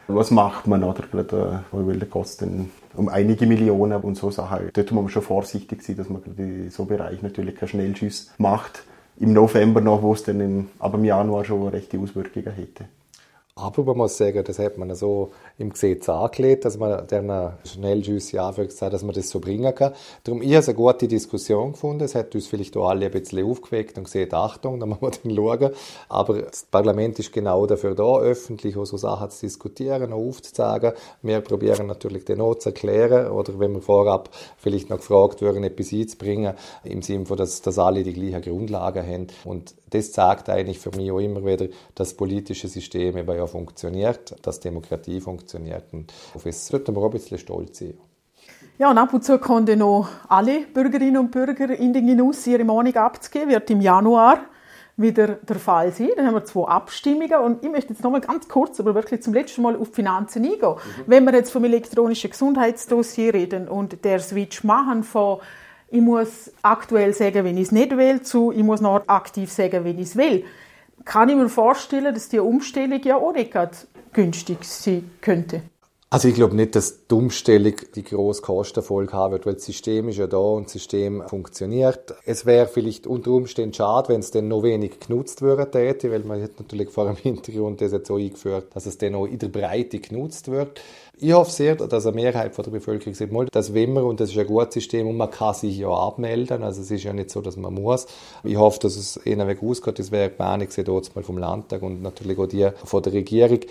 was 0.07 0.31
macht 0.31 0.67
man, 0.67 0.83
oder, 0.83 1.03
gerade, 1.11 1.63
äh, 1.71 1.75
weil 1.75 1.99
da 1.99 2.05
geht 2.05 2.25
es 2.25 2.37
dann 2.37 2.69
um 2.95 3.09
einige 3.09 3.45
Millionen 3.45 4.01
und 4.01 4.15
so 4.15 4.31
Sachen. 4.31 4.69
Dort 4.73 4.91
muss 4.91 5.03
man 5.03 5.11
schon 5.11 5.21
vorsichtig 5.21 5.83
sein, 5.83 5.97
dass 5.97 6.09
man 6.09 6.21
in 6.37 6.69
so 6.71 6.85
Bereich 6.85 7.21
natürlich 7.21 7.55
keinen 7.55 7.69
Schnellschuss 7.69 8.31
macht, 8.37 8.83
im 9.19 9.33
November 9.33 9.81
noch, 9.81 10.01
wo 10.01 10.13
es 10.13 10.23
dann 10.23 10.39
im, 10.39 10.67
aber 10.79 10.97
im 10.97 11.05
Januar 11.05 11.43
schon 11.43 11.67
rechte 11.67 11.99
Auswirkungen 11.99 12.53
hätte. 12.53 12.85
Aber 13.57 13.83
man 13.83 13.97
muss 13.97 14.17
sagen, 14.17 14.43
das 14.43 14.59
hat 14.59 14.77
man 14.77 14.93
so 14.93 15.31
im 15.57 15.71
Gesetz 15.71 16.07
angelegt, 16.09 16.63
dass 16.63 16.77
man 16.77 17.07
den 17.07 17.31
Schnellschüsse 17.65 18.39
anfügt, 18.39 18.79
dass 18.79 19.01
man 19.01 19.15
das 19.15 19.29
so 19.29 19.39
bringen 19.39 19.73
kann. 19.73 19.93
Darum, 20.23 20.43
ich 20.43 20.55
habe 20.55 20.63
eine 20.63 20.75
gute 20.75 21.07
Diskussion 21.07 21.71
gefunden. 21.71 22.03
Es 22.03 22.13
hat 22.13 22.35
uns 22.35 22.45
vielleicht 22.45 22.77
auch 22.77 22.89
alle 22.89 23.07
ein 23.07 23.11
bisschen 23.11 23.43
aufgeweckt 23.43 23.97
und 23.97 24.03
gesagt, 24.03 24.35
Achtung, 24.35 24.79
da 24.79 24.85
müssen 24.85 25.01
wir 25.01 25.09
dann 25.23 25.35
schauen. 25.35 25.71
Aber 26.07 26.41
das 26.43 26.65
Parlament 26.65 27.17
ist 27.17 27.33
genau 27.33 27.65
dafür 27.65 27.95
da, 27.95 28.19
öffentlich 28.19 28.77
auch 28.77 28.85
so 28.85 28.95
Sachen 28.97 29.31
zu 29.31 29.47
diskutieren, 29.47 30.13
auch 30.13 30.27
aufzuzeigen. 30.27 30.91
Wir 31.23 31.41
probieren 31.41 31.87
natürlich 31.87 32.25
den 32.25 32.41
auch 32.41 32.55
zu 32.55 32.69
erklären 32.69 33.31
oder 33.31 33.57
wenn 33.57 33.73
wir 33.73 33.81
vorab 33.81 34.29
vielleicht 34.57 34.91
noch 34.91 34.97
gefragt 34.97 35.41
werden, 35.41 35.63
etwas 35.63 35.91
einzubringen, 35.91 36.53
im 36.83 37.01
Sinne 37.01 37.25
von, 37.25 37.37
dass, 37.37 37.63
dass 37.63 37.79
alle 37.79 38.03
die 38.03 38.13
gleichen 38.13 38.41
Grundlagen 38.43 39.03
haben. 39.03 39.27
Und 39.45 39.73
das 39.89 40.11
zeigt 40.11 40.49
eigentlich 40.49 40.79
für 40.79 40.91
mich 40.95 41.11
auch 41.11 41.19
immer 41.19 41.43
wieder, 41.43 41.67
dass 41.95 42.09
das 42.09 42.13
politische 42.13 42.67
System 42.67 43.17
eben 43.17 43.35
ja 43.35 43.46
funktioniert, 43.47 44.35
dass 44.45 44.59
Demokratie 44.59 45.21
funktioniert. 45.21 45.93
Und 45.93 46.13
auf 46.33 46.43
das 46.43 46.67
sollten 46.67 46.95
wir 46.95 47.01
auch 47.01 47.05
ein 47.05 47.11
bisschen 47.11 47.37
stolz 47.37 47.79
sein. 47.79 47.93
Ja, 48.79 48.91
und 48.91 48.97
ab 48.97 49.13
und 49.13 49.23
zu 49.23 49.39
können 49.39 49.79
noch 49.79 50.07
alle 50.27 50.61
Bürgerinnen 50.61 51.17
und 51.17 51.31
Bürger 51.31 51.69
in 51.71 51.93
den 51.93 52.05
Genuss, 52.05 52.45
ihre 52.45 52.63
Meinung 52.63 52.95
abzugeben, 52.95 53.49
wird 53.49 53.69
im 53.71 53.81
Januar 53.81 54.39
wieder 54.97 55.27
der 55.27 55.55
Fall 55.57 55.91
sein. 55.91 56.09
Dann 56.15 56.27
haben 56.27 56.35
wir 56.35 56.45
zwei 56.45 56.67
Abstimmungen 56.67 57.39
und 57.39 57.63
ich 57.63 57.71
möchte 57.71 57.93
jetzt 57.93 58.03
nochmal 58.03 58.21
ganz 58.21 58.47
kurz, 58.47 58.79
aber 58.79 58.95
wirklich 58.95 59.21
zum 59.21 59.33
letzten 59.33 59.61
Mal 59.61 59.75
auf 59.75 59.93
Finanzen 59.93 60.43
eingehen. 60.43 60.75
Mhm. 60.75 61.03
Wenn 61.05 61.23
wir 61.25 61.33
jetzt 61.33 61.51
vom 61.51 61.63
elektronischen 61.63 62.29
Gesundheitsdossier 62.29 63.33
reden 63.33 63.67
und 63.67 64.03
der 64.03 64.19
Switch 64.19 64.63
machen 64.63 65.03
von 65.03 65.39
ich 65.89 66.01
muss 66.01 66.51
aktuell 66.63 67.13
sagen, 67.13 67.45
wenn 67.45 67.55
ich 67.55 67.67
es 67.67 67.71
nicht 67.71 67.95
will, 67.95 68.21
zu 68.21 68.51
ich 68.51 68.63
muss 68.63 68.81
noch 68.81 69.07
aktiv 69.07 69.49
sagen, 69.51 69.85
wenn 69.85 69.97
ich 69.97 70.07
es 70.07 70.15
will. 70.17 70.43
Kann 71.05 71.29
ich 71.29 71.35
mir 71.35 71.49
vorstellen, 71.49 72.13
dass 72.13 72.29
die 72.29 72.39
Umstellung 72.39 73.01
ja 73.03 73.15
auch 73.15 73.33
nicht 73.33 73.53
günstig 74.13 74.63
sein 74.63 75.09
könnte? 75.21 75.61
Also 76.09 76.29
ich 76.29 76.35
glaube 76.35 76.55
nicht, 76.55 76.73
dass 76.73 77.05
die 77.05 77.15
Umstellung 77.15 77.73
die 77.95 78.03
grosse 78.03 78.41
Kostenfolge 78.41 79.11
haben 79.11 79.33
wird, 79.33 79.45
weil 79.45 79.55
das 79.55 79.65
System 79.65 80.07
ist 80.07 80.17
ja 80.17 80.25
da 80.25 80.37
und 80.37 80.67
das 80.67 80.71
System 80.71 81.21
funktioniert. 81.27 82.15
Es 82.25 82.45
wäre 82.45 82.65
vielleicht 82.67 83.07
unter 83.07 83.31
Umständen 83.31 83.73
schade, 83.73 84.07
wenn 84.07 84.21
es 84.21 84.31
dann 84.31 84.47
noch 84.47 84.63
wenig 84.63 85.01
genutzt 85.01 85.41
würde, 85.41 85.67
weil 85.73 86.23
man 86.23 86.41
hat 86.41 86.57
natürlich 86.59 86.91
vor 86.91 87.07
dem 87.07 87.15
Hintergrund 87.21 87.81
das 87.81 87.91
jetzt 87.91 88.07
so 88.07 88.15
eingeführt, 88.15 88.67
dass 88.73 88.85
es 88.85 88.97
dann 88.97 89.15
auch 89.15 89.25
in 89.25 89.37
der 89.37 89.49
Breite 89.49 89.99
genutzt 89.99 90.49
wird. 90.49 90.79
Ich 91.19 91.33
hoffe 91.33 91.49
sehr, 91.49 91.75
dass 91.75 92.05
eine 92.05 92.15
Mehrheit 92.15 92.53
von 92.53 92.63
der 92.63 92.71
Bevölkerung 92.71 93.15
sagt, 93.15 93.33
das 93.51 93.73
will 93.73 93.87
man 93.87 94.03
und 94.03 94.19
das 94.19 94.29
ist 94.29 94.37
ein 94.37 94.45
gutes 94.45 94.75
System 94.75 95.07
und 95.07 95.17
man 95.17 95.31
kann 95.31 95.55
sich 95.55 95.79
ja 95.79 95.89
abmelden. 95.89 96.61
Also 96.61 96.81
es 96.81 96.91
ist 96.91 97.05
ja 97.05 97.11
nicht 97.11 97.31
so, 97.31 97.41
dass 97.41 97.57
man 97.57 97.73
muss. 97.73 98.05
Ich 98.43 98.55
hoffe, 98.55 98.79
dass 98.81 98.95
es 98.95 99.19
ihnen 99.25 99.47
weg 99.47 99.63
ausgeht. 99.63 99.97
Das 99.97 100.11
wäre 100.11 100.29
die 100.29 100.37
Meinung 100.37 101.01
mal 101.15 101.23
vom 101.23 101.39
Landtag 101.39 101.81
und 101.81 102.03
natürlich 102.03 102.37
auch 102.37 102.45
die 102.45 102.69
von 102.85 103.01
der 103.01 103.13
Regierung. 103.13 103.61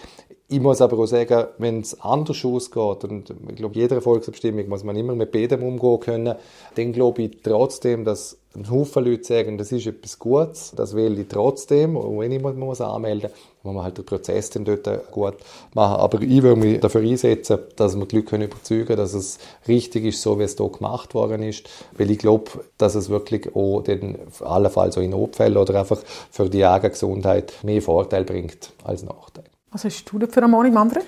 Ich 0.48 0.60
muss 0.60 0.80
aber 0.80 0.96
auch 1.00 1.06
sagen, 1.06 1.48
wenn 1.58 1.80
es 1.80 2.00
anders 2.00 2.44
ausgeht, 2.44 3.02
und 3.02 3.30
ich 3.48 3.56
glaube, 3.56 3.74
jeder 3.74 4.00
Volksabstimmung 4.00 4.68
muss 4.68 4.84
man 4.84 4.94
immer 4.94 5.16
mit 5.16 5.32
beidem 5.32 5.64
umgehen 5.64 5.98
können, 5.98 6.36
dann 6.76 6.92
glaube 6.92 7.22
ich 7.22 7.38
trotzdem, 7.42 8.04
dass 8.04 8.38
ein 8.54 8.70
Haufen 8.70 9.04
Leute 9.04 9.24
sagen, 9.24 9.58
das 9.58 9.72
ist 9.72 9.88
etwas 9.88 10.20
Gutes, 10.20 10.72
das 10.76 10.94
will 10.94 11.18
ich 11.18 11.26
trotzdem, 11.26 11.96
und 11.96 12.20
wenn 12.20 12.30
ich 12.30 12.40
mich 12.40 12.54
muss 12.54 12.80
anmelden 12.80 13.32
muss, 13.32 13.64
muss 13.64 13.74
man 13.74 13.82
halt 13.82 13.98
den 13.98 14.06
Prozess 14.06 14.48
dann 14.50 14.64
dort 14.64 14.88
gut 15.10 15.34
machen. 15.74 15.96
Aber 15.96 16.22
ich 16.22 16.40
will 16.40 16.54
mich 16.54 16.78
dafür 16.78 17.00
einsetzen, 17.00 17.58
dass 17.74 17.96
wir 17.98 18.06
die 18.06 18.16
Leute 18.16 18.36
überzeugen 18.36 18.86
können, 18.86 18.98
dass 18.98 19.14
es 19.14 19.38
richtig 19.66 20.04
ist, 20.04 20.22
so 20.22 20.38
wie 20.38 20.44
es 20.44 20.56
hier 20.56 20.68
gemacht 20.68 21.12
worden 21.14 21.42
ist, 21.42 21.68
weil 21.98 22.08
ich 22.08 22.18
glaube, 22.18 22.52
dass 22.78 22.94
es 22.94 23.08
wirklich 23.08 23.54
auch 23.56 23.82
den, 23.82 24.16
allenfalls 24.44 24.96
auch 24.96 25.02
in 25.02 25.10
Notfällen 25.10 25.56
oder 25.56 25.80
einfach 25.80 25.98
für 26.30 26.48
die 26.48 26.64
Gesundheit 26.82 27.52
mehr 27.64 27.82
Vorteil 27.82 28.22
bringt 28.22 28.70
als 28.84 29.02
Nachteil. 29.02 29.44
Was 29.76 29.84
hast 29.84 30.10
du 30.10 30.18
denn 30.18 30.30
für 30.30 30.38
eine 30.38 30.48
Meinung, 30.48 30.72
Manfred? 30.72 31.04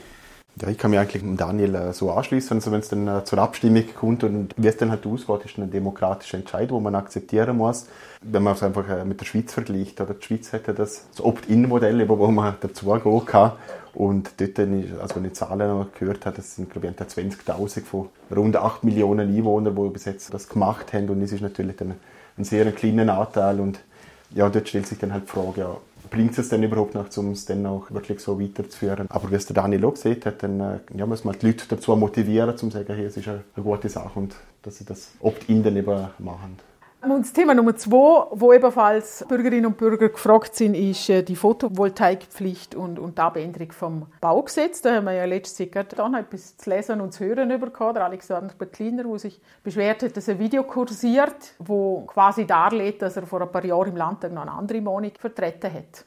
Ja, 0.61 0.68
ich 0.68 0.76
kann 0.76 0.90
mich 0.90 1.00
eigentlich 1.00 1.22
mit 1.22 1.40
Daniel 1.40 1.74
äh, 1.74 1.92
so 1.94 2.11
anschließen, 2.11 2.59
also 2.59 2.70
wenn 2.70 2.81
es 2.81 2.90
dann 2.90 3.09
äh, 3.09 3.24
zur 3.24 3.38
Abstimmung 3.38 3.85
kommt 3.98 4.24
und 4.24 4.52
wie 4.59 4.66
es 4.66 4.76
dann 4.76 4.90
halt 4.90 5.07
ausgeht, 5.07 5.46
ist 5.46 5.57
ein 5.57 5.70
demokratischer 5.70 6.37
Entscheid, 6.37 6.70
wo 6.70 6.78
man 6.78 6.94
akzeptieren 6.94 7.57
muss. 7.57 7.87
Wenn 8.20 8.42
man 8.42 8.52
es 8.52 8.62
einfach 8.62 8.87
äh, 8.90 9.07
mit 9.07 9.20
der 9.20 9.24
Schweiz 9.24 9.54
vergleicht, 9.54 10.02
oder 10.02 10.12
die 10.12 10.22
Schweiz 10.22 10.52
hätte 10.52 10.74
das, 10.74 11.07
das 11.12 11.24
Opt-in-Modell, 11.24 12.07
wo 12.11 12.26
man 12.26 12.57
dazu 12.61 12.92
gehen 12.92 13.24
kann. 13.24 13.52
Und 13.94 14.33
dort, 14.37 14.59
also 14.59 15.16
wenn 15.16 15.24
ich 15.24 15.33
Zahlen 15.33 15.87
gehört 15.98 16.26
habe, 16.26 16.37
das 16.37 16.57
sind 16.57 16.68
glaube 16.68 16.88
ich 16.88 16.94
20.000 16.94 17.85
von 17.85 18.11
rund 18.37 18.54
8 18.54 18.85
Millionen 18.85 19.35
Einwohnern, 19.35 19.74
die 19.74 19.88
bis 19.88 20.04
jetzt 20.04 20.35
das 20.35 20.46
gemacht 20.46 20.92
haben. 20.92 21.09
Und 21.09 21.22
das 21.22 21.33
ist 21.33 21.40
natürlich 21.40 21.76
dann 21.76 21.94
ein 22.37 22.44
sehr 22.44 22.70
kleiner 22.72 23.18
Anteil. 23.18 23.61
Und 23.61 23.81
ja, 24.35 24.50
dort 24.50 24.68
stellt 24.68 24.87
sich 24.87 24.98
dann 24.98 25.14
halt 25.14 25.24
die 25.24 25.31
Frage, 25.31 25.61
ja, 25.62 25.76
bringt 26.11 26.38
es 26.38 26.49
denn 26.49 26.62
überhaupt 26.62 26.94
noch, 26.94 27.14
um 27.16 27.33
es 27.33 27.47
dann 27.47 27.64
auch 27.66 27.90
wirklich 27.90 28.21
so 28.21 28.40
weiterzuführen. 28.40 29.07
Aber 29.11 29.31
wie 29.31 29.35
es 29.35 29.47
der 29.47 29.55
Daniel 29.55 29.85
auch 29.85 29.94
gesagt 29.94 30.27
hat, 30.27 30.42
dann 30.42 30.61
äh, 30.61 30.79
ja, 30.97 31.07
muss 31.07 31.25
man 31.25 31.37
die 31.38 31.47
Leute 31.47 31.64
dazu 31.68 31.94
motivieren, 31.97 32.57
zu 32.57 32.71
sagen, 32.71 32.94
hey, 32.94 33.05
es 33.05 33.16
ist 33.16 33.29
eine, 33.29 33.44
eine 33.55 33.64
gute 33.64 33.88
Sache 33.88 34.18
und 34.18 34.35
dass 34.62 34.79
sie 34.79 34.85
das 34.85 35.12
Opt-in 35.21 35.62
dann 35.62 35.77
eben 35.77 36.09
machen. 36.18 36.59
Und 37.00 37.20
das 37.20 37.32
Thema 37.32 37.54
Nummer 37.54 37.76
zwei, 37.76 38.26
wo 38.32 38.52
ebenfalls 38.52 39.24
Bürgerinnen 39.28 39.66
und 39.66 39.76
Bürger 39.76 40.08
gefragt 40.08 40.56
sind, 40.56 40.74
ist 40.74 41.08
äh, 41.08 41.22
die 41.22 41.37
Photovoltaikpflicht 41.37 42.74
und, 42.74 42.98
und 42.98 43.18
die 43.18 43.22
Abänderung 43.22 43.70
vom 43.70 44.06
Baugesetz. 44.20 44.82
Da 44.82 44.96
haben 44.96 45.04
wir 45.04 45.12
ja 45.12 45.24
letztes 45.24 45.58
Jahr 45.72 45.84
dann 45.84 46.14
etwas 46.14 46.56
zu 46.56 46.68
lesen 46.68 47.00
und 47.00 47.12
zu 47.12 47.24
hören 47.24 47.48
bekommen. 47.61 47.94
Der 47.94 48.04
Alexander 48.04 48.52
Bettliner, 48.58 49.04
der 49.04 49.18
sich 49.20 49.40
beschwert 49.62 50.02
hat, 50.02 50.16
dass 50.16 50.28
ein 50.28 50.40
Video 50.40 50.64
kursiert, 50.64 51.54
wo 51.61 52.00
quasi 52.00 52.46
darlegt, 52.46 53.00
dass 53.00 53.16
er 53.16 53.26
vor 53.26 53.42
ein 53.42 53.52
paar 53.52 53.64
Jahren 53.64 53.90
im 53.90 53.96
Landtag 53.96 54.32
noch 54.32 54.42
eine 54.42 54.50
andere 54.52 54.80
Meinung 54.80 55.12
vertreten 55.20 55.72
hat. 55.72 56.04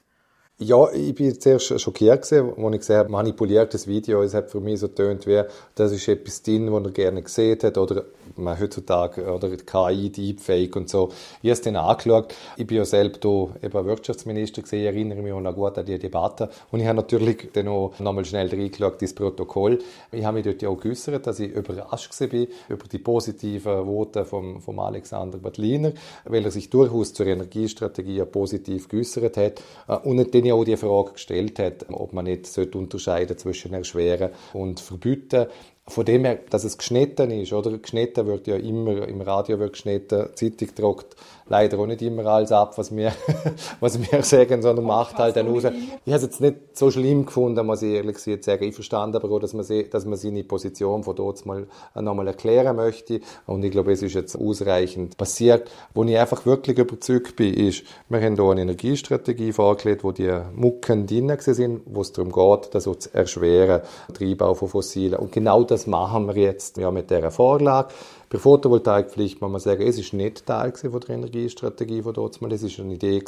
Ja, 0.58 0.92
ich 0.92 1.16
bin 1.16 1.40
zuerst 1.40 1.82
schockiert 1.82 2.22
gewesen, 2.22 2.54
als 2.56 2.74
ich 2.74 2.80
gesehen 2.82 2.98
habe, 2.98 3.10
manipuliertes 3.10 3.88
Video. 3.88 4.22
Es 4.22 4.34
hat 4.34 4.52
für 4.52 4.60
mich 4.60 4.82
so 4.82 4.90
getönt, 4.90 5.26
wie, 5.26 5.42
das 5.74 5.92
ist 5.92 6.08
etwas 6.08 6.44
drin, 6.44 6.72
was 6.72 6.84
er 6.84 6.92
gerne 6.92 7.24
gesehen 7.24 7.58
hat, 7.64 7.78
oder 7.80 8.04
man 8.38 8.60
heutzutage, 8.60 9.32
oder 9.32 9.50
KI, 9.50 10.10
Deepfake 10.10 10.76
und 10.76 10.90
so. 10.90 11.10
Ich 11.42 11.50
habe 11.50 11.52
es 11.52 11.62
dann 11.62 11.76
angeschaut. 11.76 12.34
Ich 12.58 12.68
bin 12.68 12.78
ja 12.78 12.86
selbst 12.86 13.24
eben 13.26 13.86
Wirtschaftsminister 13.86 14.62
gewesen, 14.62 14.86
erinnere 14.86 15.22
mich 15.22 15.34
auch 15.34 15.42
noch 15.42 15.56
gut 15.56 15.78
an 15.78 15.86
die 15.86 15.98
Debatte. 15.98 16.50
Und 16.72 16.80
ich 16.80 16.88
habe 16.88 16.98
natürlich 16.98 17.50
dann 17.54 17.68
auch 17.68 17.98
nochmal 18.00 18.26
schnell 18.26 18.50
reingeschaut, 18.50 19.02
das 19.02 19.14
Protokoll. 19.14 19.80
Ich 20.12 20.26
habe 20.26 20.36
mich 20.36 20.46
dort 20.46 20.62
ja 20.62 20.70
auch 20.70 20.80
geäussert, 20.80 21.28
dass 21.28 21.40
ich 21.40 21.52
überrascht 21.52 22.12
war 22.20 22.48
über 22.70 22.88
die 22.92 22.98
positiven 22.98 23.86
Worte 23.86 24.26
vom, 24.26 24.62
vom 24.62 24.80
Alexander 24.80 25.38
Badliner, 25.38 25.94
weil 26.26 26.44
er 26.44 26.52
sich 26.52 26.70
durchaus 26.70 27.14
zur 27.14 27.28
Energiestrategie 27.28 28.24
positiv 28.26 28.90
geäussert 28.90 29.38
hat. 29.38 29.62
Und 30.04 30.34
dann 30.34 30.46
ja 30.46 30.54
auch 30.54 30.64
die 30.64 30.78
Frage 30.78 31.14
gestellt 31.14 31.60
hat, 31.60 31.86
ob 31.92 32.14
man 32.14 32.26
nicht 32.26 32.48
unterscheiden 32.76 33.38
zwischen 33.38 33.74
erschweren 33.74 34.32
und 34.54 34.80
verbieten. 34.80 35.48
Von 35.88 36.06
dem 36.06 36.26
her, 36.26 36.40
dass 36.50 36.64
es 36.64 36.78
geschnitten 36.78 37.32
ist, 37.32 37.54
oder? 37.54 37.78
Geschnitten 37.78 38.28
wird 38.28 38.48
ja 38.48 38.56
immer, 38.56 39.08
im 39.08 39.22
Radio 39.22 39.60
wird 39.60 39.74
geschnitten, 39.74 40.30
Zeitung 40.36 40.76
druckt 40.76 41.16
leider 41.52 41.78
auch 41.78 41.86
nicht 41.86 42.02
immer 42.02 42.26
alles 42.26 42.52
ab, 42.52 42.78
was 42.78 42.96
wir, 42.96 43.12
was 43.80 44.00
wir 44.00 44.24
sagen, 44.24 44.62
sondern 44.62 44.86
macht 44.86 45.18
halt 45.18 45.36
dann 45.36 45.48
raus. 45.48 45.66
Ich 46.06 46.14
habe 46.14 46.16
es 46.16 46.22
jetzt 46.24 46.42
nicht 46.42 46.56
so 46.74 46.90
schlimm 46.90 47.26
gefunden, 47.26 47.66
muss 47.66 47.82
ich 47.82 47.94
ehrlich 47.94 48.18
sagen. 48.18 48.64
Ich 48.64 48.74
verstand 48.74 49.16
aber 49.16 49.30
auch, 49.30 49.40
dass 49.40 49.54
man, 49.54 49.66
dass 49.92 50.06
man 50.06 50.18
seine 50.18 50.44
Position 50.46 51.04
von 51.04 51.16
dort 51.16 51.46
mal 51.46 51.68
nochmal 51.94 52.28
erklären 52.28 52.78
möchte. 52.78 53.20
Und 53.46 53.64
ich 53.66 53.72
glaube, 53.72 53.92
es 53.92 54.02
ist 54.02 54.14
jetzt 54.14 54.36
ausreichend 54.36 55.18
passiert. 55.18 55.70
Wo 55.94 56.04
ich 56.06 56.18
einfach 56.18 56.46
wirklich 56.46 56.78
überzeugt 56.78 57.36
bin, 57.36 57.54
ist, 57.54 57.84
wir 58.08 58.22
haben 58.22 58.36
hier 58.36 58.50
eine 58.50 58.62
Energiestrategie 58.62 59.52
vorgelegt, 59.52 60.06
wo 60.06 60.14
die 60.14 60.32
Mucken 60.56 61.06
drin 61.06 61.36
sind, 61.38 61.82
wo 61.86 62.02
es 62.02 62.14
darum 62.14 62.32
geht, 62.32 62.74
das 62.74 62.84
zu 62.84 62.96
erschweren, 63.14 63.82
den 64.18 64.30
Einbau 64.30 64.54
von 64.54 64.70
Fossilen. 64.70 65.20
Und 65.20 65.34
genau 65.34 65.64
das 65.64 65.86
machen 65.86 66.28
wir 66.28 66.36
jetzt 66.36 66.78
ja, 66.78 66.92
mit 66.92 67.10
dieser 67.10 67.32
Vorlage. 67.32 67.90
Bei 68.32 68.38
Photovoltaikpflicht 68.38 69.42
muss 69.42 69.52
man 69.52 69.60
sagen, 69.60 69.86
es 69.86 70.00
ist 70.00 70.14
nicht 70.14 70.46
Teil 70.46 70.72
von 70.72 71.02
der 71.02 71.10
Energiestrategie 71.10 72.02
von 72.02 72.14
dort 72.14 72.42
mal. 72.42 72.50
Es 72.54 72.64
ist 72.64 72.80
eine 72.80 72.94
Idee 72.94 73.22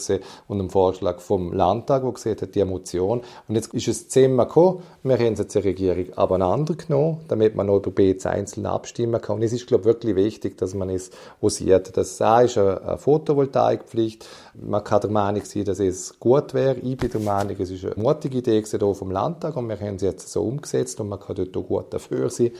und 0.47 0.61
ein 0.61 0.69
Vorschlag 0.69 1.19
vom 1.19 1.51
Landtag, 1.51 2.03
der 2.03 2.11
gesehen 2.13 2.37
hat, 2.39 2.55
die 2.55 2.61
Emotion. 2.61 3.19
Und 3.49 3.55
jetzt 3.55 3.73
ist 3.73 3.89
es 3.89 4.07
zehnmal 4.07 4.45
gekommen. 4.45 4.81
Wir 5.03 5.17
haben 5.17 5.33
es 5.33 5.39
jetzt 5.39 5.55
der 5.55 5.65
Regierung 5.65 6.13
abeinander 6.15 6.75
genommen, 6.75 7.19
damit 7.27 7.53
man 7.53 7.67
noch 7.67 7.79
über 7.79 7.91
B 7.91 8.15
einzeln 8.23 8.65
abstimmen 8.65 9.19
kann. 9.19 9.35
Und 9.35 9.43
es 9.43 9.51
ist, 9.51 9.67
glaube 9.67 9.81
ich, 9.81 9.87
wirklich 9.87 10.15
wichtig, 10.15 10.57
dass 10.57 10.73
man 10.73 10.89
es 10.89 11.11
sieht. 11.41 11.97
Das 11.97 12.11
ist 12.11 12.21
eine 12.21 12.97
Photovoltaikpflicht. 12.97 14.25
Man 14.53 14.85
kann 14.85 15.01
der 15.01 15.09
Meinung 15.09 15.43
sein, 15.43 15.65
dass 15.65 15.81
es 15.81 16.17
gut 16.17 16.53
wäre. 16.53 16.77
Ich 16.79 16.95
bin 16.95 17.11
der 17.11 17.19
Meinung, 17.19 17.57
es 17.59 17.71
ist 17.71 17.83
eine 17.83 18.01
mutige 18.01 18.37
Idee 18.37 18.63
vom 18.63 19.11
Landtag 19.11 19.57
und 19.57 19.67
wir 19.67 19.77
haben 19.81 19.99
sie 19.99 20.05
jetzt 20.05 20.31
so 20.31 20.43
umgesetzt 20.43 21.01
und 21.01 21.09
man 21.09 21.19
kann 21.19 21.35
dort 21.35 21.57
auch 21.57 21.67
gut 21.67 21.93
dafür 21.93 22.29
sein. 22.29 22.51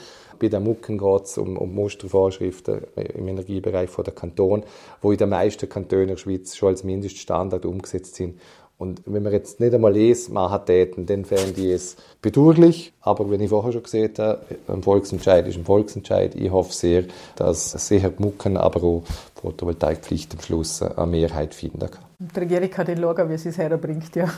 Bei 0.44 0.50
den 0.50 0.66
Mucken 0.66 0.98
geht 0.98 1.24
es 1.24 1.38
um, 1.38 1.56
um 1.56 1.74
Mustervorschriften 1.74 2.82
im 2.98 3.30
Energiebereich 3.30 3.90
von 3.90 4.04
der 4.04 4.14
Kanton, 4.14 4.64
wo 5.02 5.14
in 5.14 5.18
den 5.18 5.30
meisten 5.30 5.70
Kantonen 5.70 6.10
der 6.10 6.18
Schweiz 6.18 6.58
schon 6.58 6.68
als 6.68 6.84
Mindeststandard 6.84 7.66
umgesetzt 7.66 8.16
sind. 8.16 8.42
Und 8.78 9.04
wenn 9.06 9.24
wir 9.24 9.32
jetzt 9.32 9.62
nicht 9.62 9.74
einmal 9.74 9.96
es 9.96 10.28
machen 10.28 10.66
täten, 10.66 11.06
dann 11.06 11.24
fände 11.24 11.62
ich 11.62 11.72
es 11.72 11.96
bedauerlich. 12.22 12.92
Aber 13.00 13.32
wenn 13.32 13.40
ich 13.40 13.52
vorher 13.52 13.72
schon 13.72 13.84
gesehen 13.84 14.12
habe, 14.18 14.42
ein 14.68 14.84
Volksentscheid 14.84 15.48
ist 15.48 15.56
ein 15.56 15.64
Volksentscheid. 15.64 16.36
Ich 16.36 16.52
hoffe 16.52 16.74
sehr, 16.74 17.06
dass 17.38 17.72
sicher 17.72 18.12
Mucken, 18.18 18.58
aber 18.58 18.84
auch 18.84 19.04
Photovoltaikpflicht 19.42 20.34
am 20.34 20.42
Schluss 20.42 20.82
eine 20.82 21.08
Mehrheit 21.08 21.54
finden 21.56 21.90
kann. 21.90 22.04
Die 22.20 22.38
Regierung 22.38 22.70
kann 22.70 22.86
dann 22.86 22.98
schauen, 22.98 23.30
wie 23.30 23.38
sie 23.38 23.48
es 23.48 23.58
herbringt, 23.58 24.14
ja. 24.18 24.30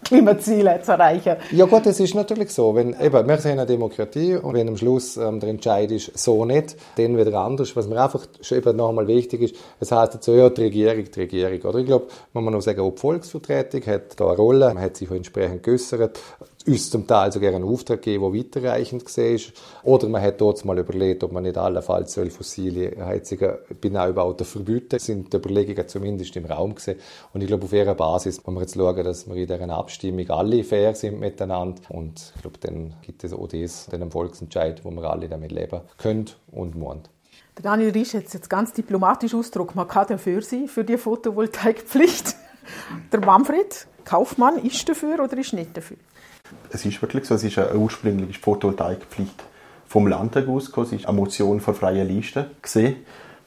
Klimaziele 0.04 0.80
zu 0.82 0.92
erreichen. 0.92 1.36
Ja 1.52 1.66
gut, 1.66 1.86
es 1.86 2.00
ist 2.00 2.14
natürlich 2.14 2.50
so. 2.50 2.74
Wenn, 2.74 2.98
eben, 3.00 3.28
wir 3.28 3.38
sind 3.38 3.52
eine 3.52 3.66
Demokratie 3.66 4.36
und 4.36 4.54
wenn 4.54 4.68
am 4.68 4.76
Schluss 4.76 5.16
ähm, 5.16 5.40
der 5.40 5.50
Entscheid 5.50 5.90
ist, 5.90 6.16
so 6.16 6.44
nicht, 6.44 6.76
dann 6.96 7.16
wieder 7.16 7.38
anders. 7.40 7.74
Was 7.74 7.88
mir 7.88 8.02
einfach 8.02 8.26
eben 8.50 8.76
nochmal 8.76 9.08
wichtig 9.08 9.42
ist, 9.42 9.56
es 9.80 9.90
jetzt 9.90 10.24
so, 10.24 10.34
ja, 10.34 10.48
die 10.50 10.62
Regierung, 10.62 11.04
die 11.04 11.20
Regierung. 11.20 11.60
Oder 11.62 11.78
ich 11.78 11.86
glaube, 11.86 12.06
man 12.32 12.44
muss 12.44 12.52
noch 12.52 12.62
sagen, 12.62 12.80
auch 12.80 12.92
die 12.92 13.00
Volksvertretung 13.00 13.86
hat 13.86 14.18
da 14.20 14.26
eine 14.26 14.36
Rolle, 14.36 14.74
man 14.74 14.82
hat 14.82 14.96
sich 14.96 15.10
auch 15.10 15.14
entsprechend 15.14 15.62
geäussert 15.62 16.18
uns 16.66 16.90
zum 16.90 17.06
Teil 17.06 17.32
sogar 17.32 17.54
einen 17.54 17.64
Auftrag 17.64 18.02
geben, 18.02 18.32
der 18.32 18.40
weiterreichend 18.40 19.04
war. 19.04 19.40
Oder 19.84 20.08
man 20.08 20.22
hat 20.22 20.40
dort 20.40 20.64
mal 20.64 20.78
überlegt, 20.78 21.22
ob 21.24 21.32
man 21.32 21.44
nicht 21.44 21.56
allenfalls 21.56 22.18
fossile 22.30 22.92
Heizungen 23.04 23.56
bei 23.80 23.88
Neubauten 23.88 24.46
verbieten. 24.46 24.88
Das 24.90 25.06
sind 25.06 25.32
die 25.32 25.36
Überlegungen 25.36 25.86
zumindest 25.88 26.36
im 26.36 26.46
Raum 26.46 26.74
gesehen. 26.74 26.98
Und 27.32 27.42
ich 27.42 27.46
glaube, 27.46 27.64
auf 27.64 27.72
ihrer 27.72 27.94
Basis 27.94 28.44
wollen 28.44 28.56
wir 28.56 28.62
jetzt 28.62 28.74
schauen, 28.74 29.04
dass 29.04 29.26
wir 29.26 29.36
in 29.36 29.46
dieser 29.46 29.70
Abstimmung 29.70 30.28
alle 30.30 30.64
fair 30.64 30.94
sind 30.94 31.20
miteinander. 31.20 31.80
Und 31.88 32.32
ich 32.34 32.42
glaube, 32.42 32.58
dann 32.60 32.94
gibt 33.02 33.24
es 33.24 33.32
auch 33.32 33.48
das, 33.48 33.86
den 33.86 34.10
Volksentscheid, 34.10 34.84
wo 34.84 34.90
wir 34.90 35.10
alle 35.10 35.28
damit 35.28 35.52
leben 35.52 35.80
können 35.98 36.26
und 36.50 36.80
wollen. 36.80 37.02
Der 37.56 37.62
Daniel 37.62 37.90
Riesch 37.90 38.12
hat 38.14 38.32
jetzt 38.34 38.50
ganz 38.50 38.72
diplomatisch 38.72 39.34
ausgedrückt, 39.34 39.74
man 39.74 39.88
kann 39.88 40.06
dafür 40.08 40.42
sein, 40.42 40.68
für 40.68 40.84
die 40.84 40.98
Photovoltaikpflicht. 40.98 42.36
Der 43.12 43.20
Manfred 43.20 43.86
Kaufmann 44.04 44.58
ist 44.58 44.88
dafür 44.88 45.22
oder 45.22 45.38
ist 45.38 45.52
nicht 45.52 45.76
dafür? 45.76 45.96
Es 46.70 46.84
ist 46.84 47.00
wirklich 47.00 47.24
so, 47.24 47.34
es 47.34 47.44
ist 47.44 47.58
eine 47.58 47.74
ursprüngliche 47.76 48.40
Photovoltaikpflicht 48.40 49.44
vom 49.86 50.06
Landtag 50.06 50.48
ausgekommen. 50.48 50.88
Es 50.90 51.00
ist 51.00 51.06
eine 51.06 51.16
Motion 51.16 51.60
von 51.60 51.74
freier 51.74 52.04
Liste 52.04 52.50
gesehen. 52.60 52.96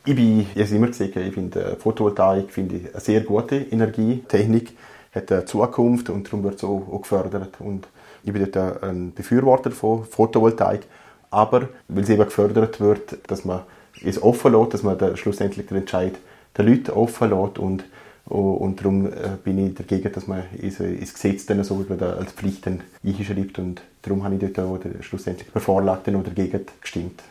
Ich 0.05 0.15
bin, 0.15 0.47
habe 0.49 0.75
immer 0.75 0.87
gesagt, 0.87 1.15
ich 1.15 1.33
finde 1.33 1.77
Photovoltaik 1.77 2.51
finde 2.51 2.77
ich 2.77 2.91
eine 2.91 3.01
sehr 3.01 3.21
gute 3.21 3.57
Energietechnik, 3.57 4.75
hat 5.13 5.31
eine 5.31 5.45
Zukunft 5.45 6.09
und 6.09 6.25
darum 6.25 6.43
wird 6.43 6.55
es 6.55 6.63
auch, 6.63 7.01
gefördert. 7.01 7.59
Und 7.59 7.87
Ich 8.23 8.33
bin 8.33 8.49
dort 8.51 8.83
ein 8.83 9.13
Befürworter 9.13 9.71
von 9.71 10.05
Photovoltaik, 10.05 10.81
aber 11.29 11.69
weil 11.87 12.03
es 12.03 12.09
eben 12.09 12.23
gefördert 12.23 12.79
wird, 12.79 13.17
dass 13.27 13.45
man 13.45 13.61
es 14.03 14.21
offen 14.21 14.53
lässt, 14.53 14.73
dass 14.73 14.83
man 14.83 15.17
schlussendlich 15.17 15.67
den 15.67 15.77
Entscheid 15.77 16.13
der 16.57 16.65
Leute 16.65 16.95
offen 16.95 17.29
lässt 17.29 17.59
und, 17.59 17.83
und 18.29 18.79
darum 18.79 19.07
äh, 19.07 19.11
bin 19.43 19.65
ich 19.65 19.75
dagegen, 19.75 20.11
dass 20.11 20.27
man 20.27 20.43
ins 20.59 20.77
Gesetz 21.13 21.45
dann 21.45 21.63
so 21.63 21.85
als 21.89 22.31
Pflicht 22.33 22.67
einschreibt 22.67 23.59
und 23.59 23.81
darum 24.01 24.23
habe 24.23 24.35
ich 24.35 24.53
dort 24.53 24.59
auch 24.59 24.79
schlussendlich 25.01 25.49
bei 25.51 25.59
Vorlagen 25.59 26.15
oder 26.15 26.29
dagegen 26.29 26.65
gestimmt. 26.81 27.23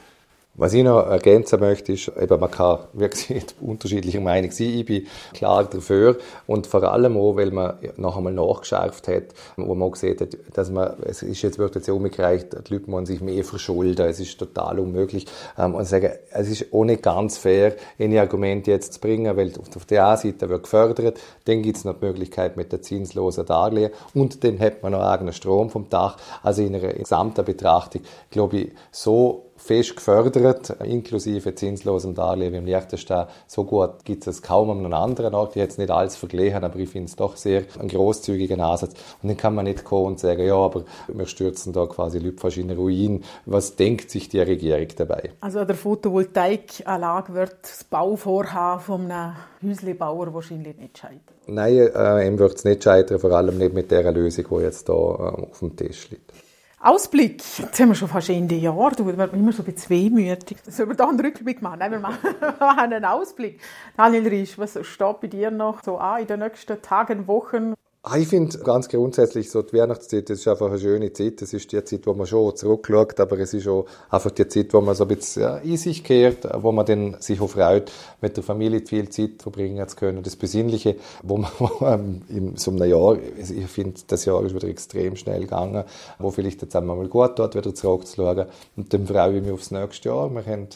Was 0.59 0.75
ich 0.75 0.83
noch 0.83 1.07
ergänzen 1.07 1.61
möchte, 1.61 1.93
ist, 1.93 2.11
eben, 2.21 2.41
man 2.41 2.51
kann 2.51 2.81
wirklich 2.93 3.47
unterschiedlicher 3.61 4.21
Meinung 4.21 4.51
sein. 4.51 4.67
Ich 4.67 4.85
bin 4.85 5.07
klar 5.33 5.63
dafür. 5.63 6.19
Und 6.49 6.67
vor 6.67 6.83
allem 6.83 7.17
auch, 7.17 7.37
weil 7.37 7.53
man 7.53 7.75
noch 7.97 8.17
einmal 8.17 8.33
nachgeschärft 8.33 9.07
hat, 9.07 9.27
wo 9.57 9.77
man 9.77 9.93
gesehen 9.93 10.19
hat, 10.19 10.37
dass 10.55 10.73
man, 10.73 10.97
es 11.05 11.23
ist 11.23 11.43
jetzt, 11.43 11.61
wird 11.61 11.77
jetzt 11.77 11.89
umgereicht, 11.89 12.49
die 12.53 12.75
Leute 12.75 12.91
müssen 12.91 13.07
sich 13.07 13.21
mehr 13.21 13.45
verschulden. 13.45 14.05
Es 14.09 14.19
ist 14.19 14.37
total 14.37 14.81
unmöglich. 14.81 15.27
Ähm, 15.57 15.77
und 15.77 15.85
sagen, 15.85 16.11
es 16.33 16.51
ist 16.51 16.75
auch 16.75 16.85
nicht 16.85 17.05
ganz 17.05 17.39
fair, 17.39 17.77
eine 17.97 18.21
Argumente 18.21 18.73
jetzt 18.73 18.95
zu 18.95 19.01
bringen, 19.01 19.37
weil 19.37 19.53
auf 19.77 19.87
der 19.87 20.09
einen 20.09 20.17
Seite 20.17 20.49
wird 20.49 20.65
gefördert, 20.65 21.21
dann 21.45 21.63
gibt 21.63 21.77
es 21.77 21.85
noch 21.85 22.01
die 22.01 22.07
Möglichkeit 22.07 22.57
mit 22.57 22.73
der 22.73 22.83
zinslosen 22.83 23.47
Darlehen 23.47 23.93
und 24.13 24.43
dann 24.43 24.59
hat 24.59 24.83
man 24.83 24.91
noch 24.91 25.03
eigenen 25.03 25.33
Strom 25.33 25.71
vom 25.71 25.89
Dach. 25.89 26.17
Also 26.43 26.63
in 26.63 26.75
einer 26.75 26.95
gesamten 26.95 27.45
Betrachtung, 27.45 28.03
glaube 28.29 28.57
ich, 28.57 28.73
so 28.91 29.45
fest 29.69 29.97
gefördert, 29.97 30.71
inklusive 30.83 31.55
zinslosen 31.55 32.15
Darlehen 32.15 32.55
im 32.55 32.65
Liechtenstein. 32.65 33.27
So 33.47 33.65
gut 33.65 34.03
gibt 34.05 34.27
es 34.27 34.41
kaum 34.41 34.71
an 34.71 34.79
einem 34.79 34.95
anderen 34.95 35.35
Ort. 35.35 35.51
Ich 35.51 35.57
jetzt 35.57 35.79
nicht 35.79 35.91
alles 35.91 36.17
verglichen, 36.17 36.65
aber 36.65 36.79
ich 36.79 36.89
finde 36.89 37.09
es 37.09 37.17
doch 37.17 37.37
sehr 37.37 37.65
einen 37.79 37.89
großzügigen 37.89 38.63
Ansatz. 38.63 38.95
Und 39.23 39.29
dann 39.29 39.37
kann 39.37 39.55
man 39.55 39.67
nicht 39.67 39.85
kommen 39.85 40.07
und 40.07 40.21
sagen, 40.21 40.47
ja, 40.47 40.55
aber 40.55 40.85
wir 41.09 41.27
stürzen 41.27 41.75
da 41.75 41.85
quasi 41.85 42.19
Leute 42.19 42.39
fast 42.39 42.57
in 42.57 42.71
Ruin. 42.71 43.25
Was 43.45 43.77
denkt 43.77 44.11
sich 44.11 44.31
die 44.31 44.41
Regierung 44.41 44.89
dabei? 44.97 45.33
Also 45.41 45.59
an 45.59 45.67
der 45.67 45.77
Photovoltaikanlage 45.77 47.35
wird 47.35 47.57
das 47.61 47.85
Bauvorhaben 47.85 48.81
von 48.81 49.13
einem 49.13 49.35
Häuslebauer 49.63 50.33
wahrscheinlich 50.33 50.79
nicht 50.79 50.97
scheitern. 50.97 51.21
Nein, 51.47 51.91
äh, 51.95 52.27
ihm 52.27 52.39
wird 52.39 52.55
es 52.55 52.65
nicht 52.65 52.85
scheitern, 52.85 53.19
vor 53.19 53.33
allem 53.33 53.59
nicht 53.59 53.75
mit 53.75 53.91
der 53.91 54.11
Lösung, 54.13 54.47
die 54.51 54.63
jetzt 54.63 54.89
da 54.89 54.95
äh, 54.95 54.97
auf 54.97 55.59
dem 55.59 55.77
Tisch 55.77 56.09
liegt. 56.09 56.33
Ausblick. 56.81 57.43
Jetzt 57.59 57.81
haben 57.81 57.89
wir 57.89 57.95
schon 57.97 58.09
fast 58.09 58.29
Ende 58.29 58.55
Jahr. 58.55 58.93
Du 58.93 59.05
wird 59.05 59.33
immer 59.33 59.53
so 59.53 59.63
ein 59.63 59.73
bisschen 59.73 59.91
wehmütig. 59.91 60.59
Sollen 60.69 60.91
wir 60.91 60.97
da 60.97 61.09
einen 61.09 61.19
Rückblick 61.19 61.61
machen? 61.61 61.81
Nein, 61.81 61.91
wir 61.91 61.99
machen 61.99 62.23
einen 62.61 63.05
Ausblick. 63.05 63.61
Daniel 63.97 64.29
Riesch, 64.29 64.57
was 64.59 64.79
steht 64.87 65.21
bei 65.21 65.27
dir 65.27 65.51
noch 65.51 65.83
so 65.83 65.99
an 65.99 66.21
in 66.21 66.29
den 66.29 66.41
nächsten 66.41 66.81
Tagen, 66.81 67.27
Wochen? 67.27 67.75
Ah, 68.05 68.17
ich 68.17 68.29
finde 68.29 68.57
ganz 68.61 68.89
grundsätzlich 68.89 69.51
so 69.51 69.61
die 69.61 69.77
Weihnachtszeit, 69.77 70.31
das 70.31 70.39
ist 70.39 70.47
einfach 70.47 70.69
eine 70.69 70.79
schöne 70.79 71.13
Zeit. 71.13 71.43
Das 71.43 71.53
ist 71.53 71.73
die 71.73 71.83
Zeit, 71.83 72.07
wo 72.07 72.15
man 72.15 72.29
schon 72.29 72.55
zurückschaut, 72.55 73.19
aber 73.19 73.41
es 73.41 73.53
ist 73.53 73.67
auch 73.67 73.87
einfach 74.09 74.31
die 74.31 74.47
Zeit, 74.47 74.73
wo 74.73 74.81
man 74.81 74.95
so 74.95 75.03
ein 75.03 75.09
bisschen 75.09 75.61
in 75.63 75.77
sich 75.77 76.05
kehrt, 76.05 76.47
wo 76.63 76.71
man 76.71 76.87
dann 76.87 77.17
sich 77.19 77.41
auch 77.41 77.51
freut, 77.51 77.91
mit 78.21 78.37
der 78.37 78.45
Familie 78.45 78.87
viel 78.87 79.09
Zeit 79.09 79.43
verbringen 79.43 79.87
zu 79.89 79.97
können. 79.97 80.23
Das 80.23 80.37
Besinnliche, 80.37 80.95
wo 81.25 81.39
man, 81.39 81.51
man 81.81 82.23
in 82.29 82.57
so 82.57 82.71
einem 82.71 82.89
Jahr, 82.89 83.19
ich 83.37 83.67
finde, 83.67 84.01
das 84.07 84.25
Jahr 84.25 84.45
ist 84.45 84.55
wieder 84.55 84.69
extrem 84.69 85.17
schnell 85.17 85.41
gegangen, 85.41 85.83
wo 86.21 86.31
vielleicht 86.31 86.63
jetzt 86.63 86.77
einmal 86.77 87.05
gut 87.09 87.37
dort 87.37 87.57
wieder 87.57 87.75
zurückzuschauen. 87.75 88.47
Und 88.77 88.95
dann 88.95 89.09
freue 89.09 89.37
ich 89.37 89.43
mich 89.43 89.53
aufs 89.53 89.73
nächste 89.73 90.11
Jahr. 90.11 90.31
Wir 90.31 90.47
haben 90.47 90.69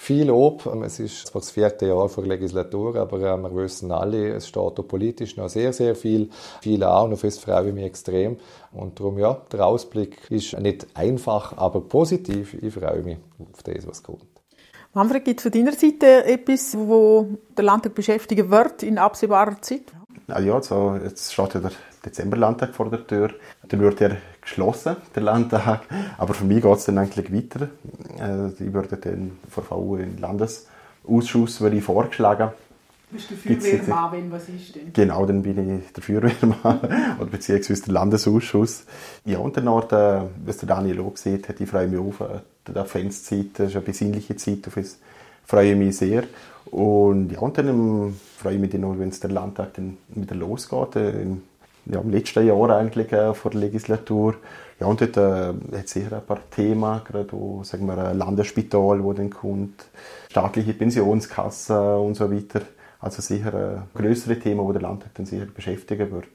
viel 0.00 0.28
Lob. 0.28 0.66
Es 0.82 0.98
ist 0.98 1.26
zwar 1.26 1.42
das 1.42 1.50
vierte 1.50 1.86
Jahr 1.86 2.08
vor 2.08 2.24
der 2.24 2.32
Legislatur, 2.36 2.96
aber 2.96 3.18
äh, 3.18 3.36
wir 3.36 3.54
wissen 3.54 3.92
alle, 3.92 4.30
es 4.30 4.48
steht 4.48 4.62
auch 4.62 4.88
politisch 4.88 5.36
noch 5.36 5.50
sehr, 5.50 5.74
sehr 5.74 5.94
viel, 5.94 6.30
viel 6.62 6.82
an 6.82 7.06
und 7.06 7.12
auf 7.12 7.20
das 7.20 7.38
freue 7.38 7.68
ich 7.68 7.74
mich 7.74 7.84
extrem. 7.84 8.38
Und 8.72 8.98
darum, 8.98 9.18
ja, 9.18 9.42
der 9.52 9.66
Ausblick 9.66 10.18
ist 10.30 10.58
nicht 10.58 10.86
einfach, 10.94 11.56
aber 11.58 11.82
positiv. 11.82 12.54
Ich 12.54 12.72
freue 12.72 13.02
mich 13.02 13.18
auf 13.52 13.62
das, 13.62 13.86
was 13.86 14.02
kommt. 14.02 14.24
Manfred, 14.94 15.24
gibt 15.24 15.40
es 15.40 15.42
von 15.42 15.52
deiner 15.52 15.72
Seite 15.72 16.24
etwas, 16.24 16.76
wo 16.76 17.28
der 17.56 17.64
Landtag 17.64 17.94
beschäftigen 17.94 18.50
wird 18.50 18.82
in 18.82 18.96
absehbarer 18.96 19.60
Zeit? 19.60 19.92
Ja, 20.26 20.62
so, 20.62 20.98
jetzt 21.02 21.32
steht 21.32 21.54
ja 21.54 21.60
der 21.60 21.72
Dezemberlandtag 22.06 22.74
vor 22.74 22.88
der 22.88 23.06
Tür. 23.06 23.34
Dann 23.68 23.80
wird 23.80 24.00
er 24.00 24.16
geschlossen, 24.50 24.96
der 25.14 25.22
Landtag. 25.22 25.82
Aber 26.18 26.34
für 26.34 26.44
mich 26.44 26.62
geht 26.62 26.76
es 26.76 26.84
dann 26.84 26.98
eigentlich 26.98 27.32
weiter. 27.32 27.68
Äh, 28.18 28.48
ich 28.48 28.72
würde 28.72 28.96
dann 28.96 29.38
VV 29.48 29.96
in 29.96 30.16
den 30.16 30.18
Landesausschuss 30.18 31.60
würde 31.60 31.76
ich 31.76 31.84
vorgeschlagen. 31.84 32.50
Bist 33.12 33.28
du 33.30 33.34
Feuerwehrmann, 33.34 34.12
wenn 34.12 34.30
was 34.30 34.48
ist 34.48 34.76
denn? 34.76 34.92
Genau, 34.92 35.26
dann 35.26 35.42
bin 35.42 35.80
ich 35.80 35.92
der 35.92 36.02
Feuerwehrmann 36.02 36.56
oder 37.18 37.30
beziehungsweise 37.30 37.82
der 37.82 37.94
Landesausschuss. 37.94 38.84
Ja, 39.24 39.38
und 39.38 39.56
dann 39.56 39.64
noch, 39.64 39.88
der, 39.88 40.28
was 40.44 40.58
der 40.58 40.68
Daniel 40.68 41.00
auch 41.00 41.14
gesehen 41.14 41.42
hat, 41.48 41.60
ich 41.60 41.68
freue 41.68 41.88
mich 41.88 41.98
auf 41.98 42.20
äh, 42.20 42.40
die 42.68 42.78
Adventszeit, 42.78 43.46
das 43.54 43.70
ist 43.70 43.76
eine 43.76 43.84
besinnliche 43.84 44.36
Zeit, 44.36 44.66
auf 44.68 44.74
das 44.74 44.98
freue 45.44 45.72
ich 45.72 45.76
mich 45.76 45.96
sehr. 45.96 46.24
Und 46.66 47.32
ja, 47.32 47.40
und 47.40 47.58
dann 47.58 48.14
freue 48.38 48.54
ich 48.54 48.60
mich 48.60 48.70
dann 48.70 48.82
noch, 48.82 48.96
wenn 48.96 49.08
es 49.08 49.18
der 49.18 49.30
Landtag 49.30 49.74
dann 49.74 49.96
wieder 50.10 50.36
losgeht, 50.36 50.94
äh, 50.94 51.22
im 51.22 51.42
ja, 51.86 52.00
im 52.00 52.10
letzten 52.10 52.46
Jahr 52.46 52.70
eigentlich 52.70 53.12
äh, 53.12 53.34
vor 53.34 53.50
der 53.50 53.60
Legislatur. 53.60 54.34
Ja, 54.78 54.86
und 54.86 55.00
dort 55.00 55.16
äh, 55.16 55.78
hat 55.78 55.88
sicher 55.88 56.16
ein 56.16 56.24
paar 56.24 56.40
Themen, 56.50 57.00
gerade 57.04 57.32
wo, 57.32 57.62
sagen 57.64 57.86
wir, 57.86 57.98
ein 57.98 58.16
Landesspital, 58.16 59.02
wo 59.04 59.12
dann 59.12 59.30
kommt, 59.30 59.84
staatliche 60.30 60.72
Pensionskasse 60.72 61.98
und 61.98 62.14
so 62.14 62.32
weiter. 62.32 62.62
Also 62.98 63.22
sicher 63.22 63.84
äh, 63.94 63.98
größere 63.98 64.38
Themen, 64.38 64.60
wo 64.60 64.72
der 64.72 64.82
Landtag 64.82 65.14
dann 65.14 65.26
sicher 65.26 65.46
beschäftigen 65.46 66.10
wird. 66.10 66.28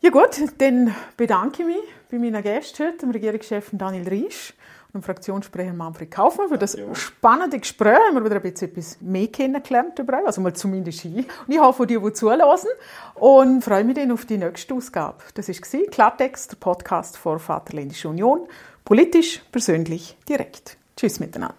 Ja 0.00 0.10
gut, 0.10 0.40
dann 0.58 0.94
bedanke 1.16 1.62
ich 1.62 1.68
mich 1.68 1.84
bei 2.10 2.18
meinen 2.18 2.42
Gästen 2.42 2.86
heute, 2.86 2.98
dem 2.98 3.10
Regierungschef 3.10 3.70
Daniel 3.72 4.08
Riesch 4.08 4.54
und 4.92 5.04
Fraktionssprecher 5.04 5.72
Manfred 5.72 6.10
Kaufmann 6.10 6.48
für 6.48 6.58
das 6.58 6.74
ja. 6.74 6.94
spannende 6.94 7.58
Gespräch. 7.58 7.98
Haben 8.08 8.16
wir 8.16 8.24
wieder 8.24 8.36
ein 8.36 8.42
bisschen 8.42 8.70
etwas 8.70 9.00
mehr 9.00 9.28
kennengelernt 9.28 9.98
über 9.98 10.24
also 10.26 10.40
mal 10.40 10.54
zumindest 10.54 11.04
ich. 11.04 11.14
Und 11.16 11.26
ich 11.48 11.58
hoffe, 11.58 11.86
die, 11.86 11.98
die 11.98 12.12
zulassen 12.12 12.70
und 13.14 13.62
freue 13.62 13.84
mich 13.84 13.96
dann 13.96 14.12
auf 14.12 14.24
die 14.24 14.38
nächste 14.38 14.74
Ausgabe. 14.74 15.18
Das 15.34 15.48
war 15.48 15.80
Klartext, 15.90 16.52
der 16.52 16.56
Podcast 16.56 17.16
vor 17.16 17.38
Vaterländische 17.38 18.08
Union. 18.08 18.48
Politisch, 18.84 19.42
persönlich, 19.52 20.16
direkt. 20.28 20.78
Tschüss 20.96 21.20
miteinander. 21.20 21.54